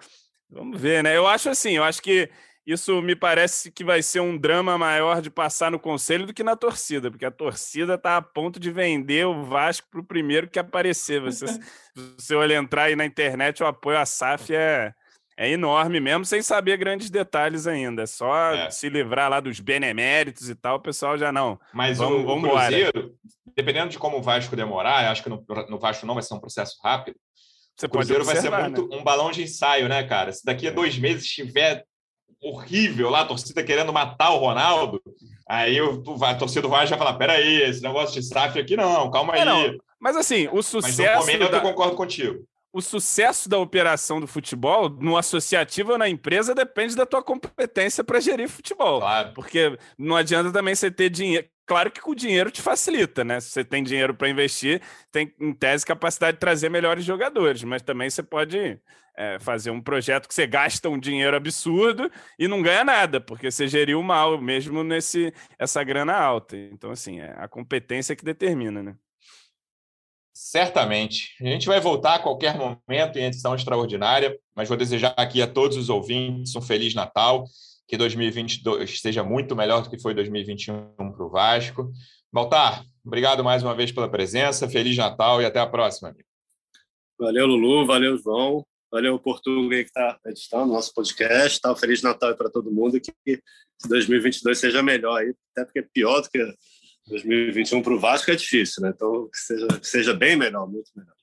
Vamos 0.49 0.81
ver, 0.81 1.03
né? 1.03 1.15
Eu 1.15 1.27
acho 1.27 1.49
assim, 1.49 1.77
eu 1.77 1.83
acho 1.83 2.01
que 2.01 2.27
isso 2.65 3.01
me 3.01 3.15
parece 3.15 3.71
que 3.71 3.83
vai 3.83 4.03
ser 4.03 4.19
um 4.19 4.37
drama 4.37 4.77
maior 4.77 5.21
de 5.21 5.31
passar 5.31 5.71
no 5.71 5.79
conselho 5.79 6.27
do 6.27 6.33
que 6.33 6.43
na 6.43 6.55
torcida, 6.55 7.09
porque 7.09 7.25
a 7.25 7.31
torcida 7.31 7.95
está 7.95 8.17
a 8.17 8.21
ponto 8.21 8.59
de 8.59 8.69
vender 8.71 9.25
o 9.25 9.43
Vasco 9.43 9.87
para 9.89 9.99
o 9.99 10.05
primeiro 10.05 10.47
que 10.47 10.59
aparecer. 10.59 11.19
Você, 11.21 11.47
se 11.47 11.59
você 12.17 12.35
olhar 12.35 12.61
entrar 12.61 12.83
aí 12.83 12.95
na 12.95 13.05
internet, 13.05 13.63
o 13.63 13.65
apoio 13.65 13.97
à 13.97 14.05
SAF 14.05 14.53
é, 14.53 14.93
é 15.35 15.49
enorme 15.49 15.99
mesmo, 15.99 16.23
sem 16.23 16.43
saber 16.43 16.77
grandes 16.77 17.09
detalhes 17.09 17.65
ainda. 17.65 18.03
É 18.03 18.05
só 18.05 18.53
é. 18.53 18.69
se 18.69 18.89
livrar 18.89 19.29
lá 19.29 19.39
dos 19.39 19.59
beneméritos 19.59 20.47
e 20.47 20.53
tal, 20.53 20.77
o 20.77 20.81
pessoal 20.81 21.17
já 21.17 21.31
não. 21.31 21.59
Mas 21.73 21.97
vamos, 21.97 22.21
o, 22.21 22.25
vamos 22.25 22.47
o 22.47 22.53
Cruzeiro, 22.53 23.15
dependendo 23.55 23.89
de 23.89 23.97
como 23.97 24.17
o 24.17 24.21
Vasco 24.21 24.55
demorar, 24.55 25.09
acho 25.09 25.23
que 25.23 25.29
no, 25.29 25.43
no 25.67 25.79
Vasco 25.79 26.05
não 26.05 26.13
vai 26.13 26.21
ser 26.21 26.35
um 26.35 26.39
processo 26.39 26.77
rápido. 26.83 27.17
Você 27.75 27.87
o 27.87 27.89
Cruzeiro 27.89 28.23
vai 28.23 28.35
ser 28.35 28.51
muito 28.51 28.87
né? 28.87 28.97
um 28.97 29.03
balão 29.03 29.31
de 29.31 29.41
ensaio, 29.41 29.89
né, 29.89 30.03
cara? 30.03 30.31
Se 30.31 30.45
daqui 30.45 30.67
a 30.67 30.71
dois 30.71 30.99
meses 30.99 31.27
tiver 31.27 31.83
horrível 32.41 33.09
lá, 33.09 33.21
a 33.21 33.25
torcida 33.25 33.63
querendo 33.63 33.93
matar 33.93 34.31
o 34.31 34.39
Ronaldo, 34.39 35.01
aí 35.47 35.79
o, 35.81 36.01
a 36.23 36.35
torcida 36.35 36.63
do 36.63 36.69
Vasco 36.69 36.89
vai 36.89 36.97
falar: 36.97 37.13
peraí, 37.13 37.61
esse 37.61 37.81
negócio 37.81 38.19
de 38.19 38.25
SAF 38.25 38.59
aqui 38.59 38.75
não, 38.75 39.11
calma 39.11 39.35
é, 39.35 39.41
aí. 39.41 39.45
Não. 39.45 39.77
Mas 39.99 40.17
assim, 40.17 40.49
o 40.51 40.63
sucesso. 40.63 41.03
Mas 41.03 41.13
no 41.13 41.19
momento 41.19 41.51
da... 41.51 41.57
eu 41.57 41.61
concordo 41.61 41.95
contigo. 41.95 42.43
O 42.73 42.81
sucesso 42.81 43.49
da 43.49 43.57
operação 43.57 44.21
do 44.21 44.27
futebol, 44.27 44.89
no 44.89 45.17
associativo 45.17 45.91
ou 45.91 45.97
na 45.97 46.07
empresa, 46.07 46.55
depende 46.55 46.95
da 46.95 47.05
tua 47.05 47.21
competência 47.21 48.01
para 48.01 48.21
gerir 48.21 48.47
futebol. 48.47 49.01
Claro. 49.01 49.33
Porque 49.33 49.77
não 49.97 50.15
adianta 50.15 50.53
também 50.53 50.73
você 50.73 50.89
ter 50.89 51.09
dinheiro. 51.09 51.45
Claro 51.71 51.89
que 51.89 52.01
com 52.01 52.11
o 52.11 52.15
dinheiro 52.15 52.51
te 52.51 52.61
facilita, 52.61 53.23
né? 53.23 53.39
Se 53.39 53.49
você 53.49 53.63
tem 53.63 53.81
dinheiro 53.81 54.13
para 54.13 54.27
investir, 54.27 54.81
tem, 55.09 55.33
em 55.39 55.53
tese, 55.53 55.85
capacidade 55.85 56.35
de 56.35 56.41
trazer 56.41 56.67
melhores 56.67 57.05
jogadores, 57.05 57.63
mas 57.63 57.81
também 57.81 58.09
você 58.09 58.21
pode 58.21 58.77
é, 59.15 59.39
fazer 59.39 59.71
um 59.71 59.79
projeto 59.81 60.27
que 60.27 60.33
você 60.33 60.45
gasta 60.45 60.89
um 60.89 60.99
dinheiro 60.99 61.33
absurdo 61.33 62.11
e 62.37 62.45
não 62.45 62.61
ganha 62.61 62.83
nada, 62.83 63.21
porque 63.21 63.49
você 63.49 63.69
geriu 63.69 64.03
mal, 64.03 64.37
mesmo 64.37 64.83
nesse 64.83 65.33
essa 65.57 65.81
grana 65.81 66.13
alta. 66.13 66.57
Então, 66.57 66.91
assim, 66.91 67.21
é 67.21 67.33
a 67.37 67.47
competência 67.47 68.17
que 68.17 68.25
determina, 68.25 68.83
né? 68.83 68.93
Certamente. 70.33 71.37
A 71.39 71.45
gente 71.45 71.67
vai 71.67 71.79
voltar 71.79 72.15
a 72.15 72.19
qualquer 72.19 72.57
momento 72.57 73.17
em 73.17 73.23
edição 73.23 73.55
extraordinária, 73.55 74.37
mas 74.53 74.67
vou 74.67 74.75
desejar 74.75 75.13
aqui 75.15 75.41
a 75.41 75.47
todos 75.47 75.77
os 75.77 75.87
ouvintes 75.87 76.53
um 76.53 76.61
Feliz 76.61 76.93
Natal, 76.93 77.45
que 77.91 77.97
2022 77.97 79.01
seja 79.01 79.21
muito 79.21 79.53
melhor 79.53 79.83
do 79.83 79.89
que 79.89 79.99
foi 79.99 80.13
2021 80.13 80.93
para 80.95 81.25
o 81.25 81.29
Vasco. 81.29 81.91
Baltar, 82.31 82.85
obrigado 83.05 83.43
mais 83.43 83.63
uma 83.63 83.75
vez 83.75 83.91
pela 83.91 84.09
presença, 84.09 84.69
Feliz 84.69 84.95
Natal 84.95 85.41
e 85.41 85.45
até 85.45 85.59
a 85.59 85.67
próxima. 85.67 86.07
Amigo. 86.07 86.23
Valeu, 87.19 87.45
Lulu, 87.45 87.85
valeu, 87.85 88.17
João, 88.17 88.65
valeu, 88.89 89.19
Portugal 89.19 89.67
que 89.67 89.75
está 89.75 90.17
editando 90.25 90.71
nosso 90.71 90.93
podcast. 90.93 91.59
Tá? 91.59 91.75
Feliz 91.75 92.01
Natal 92.01 92.33
para 92.37 92.49
todo 92.49 92.71
mundo 92.71 92.95
e 92.95 93.01
que 93.01 93.41
2022 93.89 94.57
seja 94.57 94.81
melhor 94.81 95.17
aí, 95.17 95.33
até 95.51 95.65
porque 95.65 95.79
é 95.79 95.85
pior 95.93 96.21
do 96.21 96.29
que 96.29 96.39
2021 97.07 97.81
para 97.81 97.93
o 97.93 97.99
Vasco 97.99 98.31
é 98.31 98.37
difícil, 98.37 98.83
né? 98.83 98.93
Então, 98.95 99.27
que 99.27 99.37
seja, 99.37 99.67
que 99.67 99.87
seja 99.87 100.13
bem 100.13 100.37
melhor, 100.37 100.65
muito 100.65 100.89
melhor. 100.95 101.13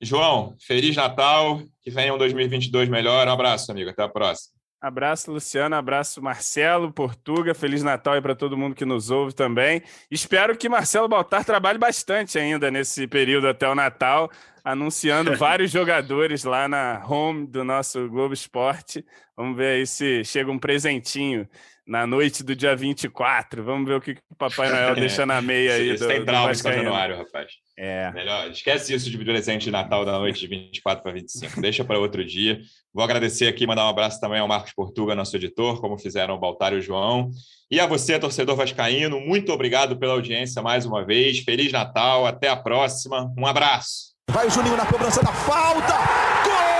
João, 0.00 0.56
Feliz 0.60 0.94
Natal, 0.94 1.60
que 1.82 1.90
venha 1.90 2.14
um 2.14 2.18
2022 2.18 2.88
melhor. 2.88 3.26
Um 3.26 3.32
abraço, 3.32 3.72
amigo. 3.72 3.90
Até 3.90 4.04
a 4.04 4.08
próxima. 4.08 4.59
Abraço, 4.80 5.30
Luciano. 5.30 5.76
Abraço, 5.76 6.22
Marcelo, 6.22 6.90
Portuga. 6.90 7.54
Feliz 7.54 7.82
Natal 7.82 8.14
aí 8.14 8.20
para 8.22 8.34
todo 8.34 8.56
mundo 8.56 8.74
que 8.74 8.86
nos 8.86 9.10
ouve 9.10 9.34
também. 9.34 9.82
Espero 10.10 10.56
que 10.56 10.68
Marcelo 10.70 11.06
Baltar 11.06 11.44
trabalhe 11.44 11.78
bastante 11.78 12.38
ainda 12.38 12.70
nesse 12.70 13.06
período 13.06 13.46
até 13.46 13.68
o 13.68 13.74
Natal, 13.74 14.30
anunciando 14.64 15.36
vários 15.38 15.70
jogadores 15.70 16.44
lá 16.44 16.66
na 16.66 17.04
home 17.06 17.46
do 17.46 17.62
nosso 17.62 18.08
Globo 18.08 18.32
Esporte. 18.32 19.04
Vamos 19.36 19.56
ver 19.56 19.76
aí 19.76 19.86
se 19.86 20.24
chega 20.24 20.50
um 20.50 20.58
presentinho 20.58 21.46
na 21.90 22.06
noite 22.06 22.44
do 22.44 22.54
dia 22.54 22.76
24. 22.76 23.64
Vamos 23.64 23.88
ver 23.88 23.96
o 23.96 24.00
que 24.00 24.12
o 24.30 24.36
Papai 24.36 24.70
Noel 24.70 24.94
deixa 24.96 25.26
na 25.26 25.42
meia 25.42 25.74
aí. 25.74 25.90
Isso 25.90 26.04
do, 26.04 26.08
tem 26.08 26.24
trauma 26.24 26.52
de 26.52 26.58
São 26.58 26.72
Januário, 26.72 27.16
rapaz. 27.16 27.50
É. 27.76 28.12
Melhor, 28.12 28.48
esquece 28.48 28.94
isso 28.94 29.10
de 29.10 29.18
presente 29.18 29.64
de 29.64 29.70
Natal 29.72 30.04
da 30.04 30.12
noite 30.12 30.38
de 30.38 30.46
24 30.46 31.02
para 31.02 31.12
25. 31.12 31.60
Deixa 31.60 31.84
para 31.84 31.98
outro 31.98 32.24
dia. 32.24 32.60
Vou 32.94 33.02
agradecer 33.02 33.48
aqui, 33.48 33.66
mandar 33.66 33.86
um 33.86 33.88
abraço 33.88 34.20
também 34.20 34.38
ao 34.38 34.46
Marcos 34.46 34.72
Portuga, 34.72 35.16
nosso 35.16 35.34
editor, 35.34 35.80
como 35.80 35.98
fizeram 35.98 36.36
o 36.36 36.38
Baltar 36.38 36.72
e 36.72 36.76
o 36.76 36.80
João. 36.80 37.32
E 37.68 37.80
a 37.80 37.86
você, 37.86 38.20
torcedor 38.20 38.54
vascaíno, 38.54 39.20
muito 39.20 39.52
obrigado 39.52 39.96
pela 39.96 40.12
audiência 40.12 40.62
mais 40.62 40.86
uma 40.86 41.04
vez. 41.04 41.40
Feliz 41.40 41.72
Natal, 41.72 42.24
até 42.24 42.48
a 42.48 42.56
próxima. 42.56 43.32
Um 43.36 43.46
abraço. 43.46 44.10
Vai 44.30 44.46
o 44.46 44.50
Juninho 44.50 44.76
na 44.76 44.86
cobrança 44.86 45.20
da 45.24 45.32
falta. 45.32 45.94
Gol! 46.44 46.79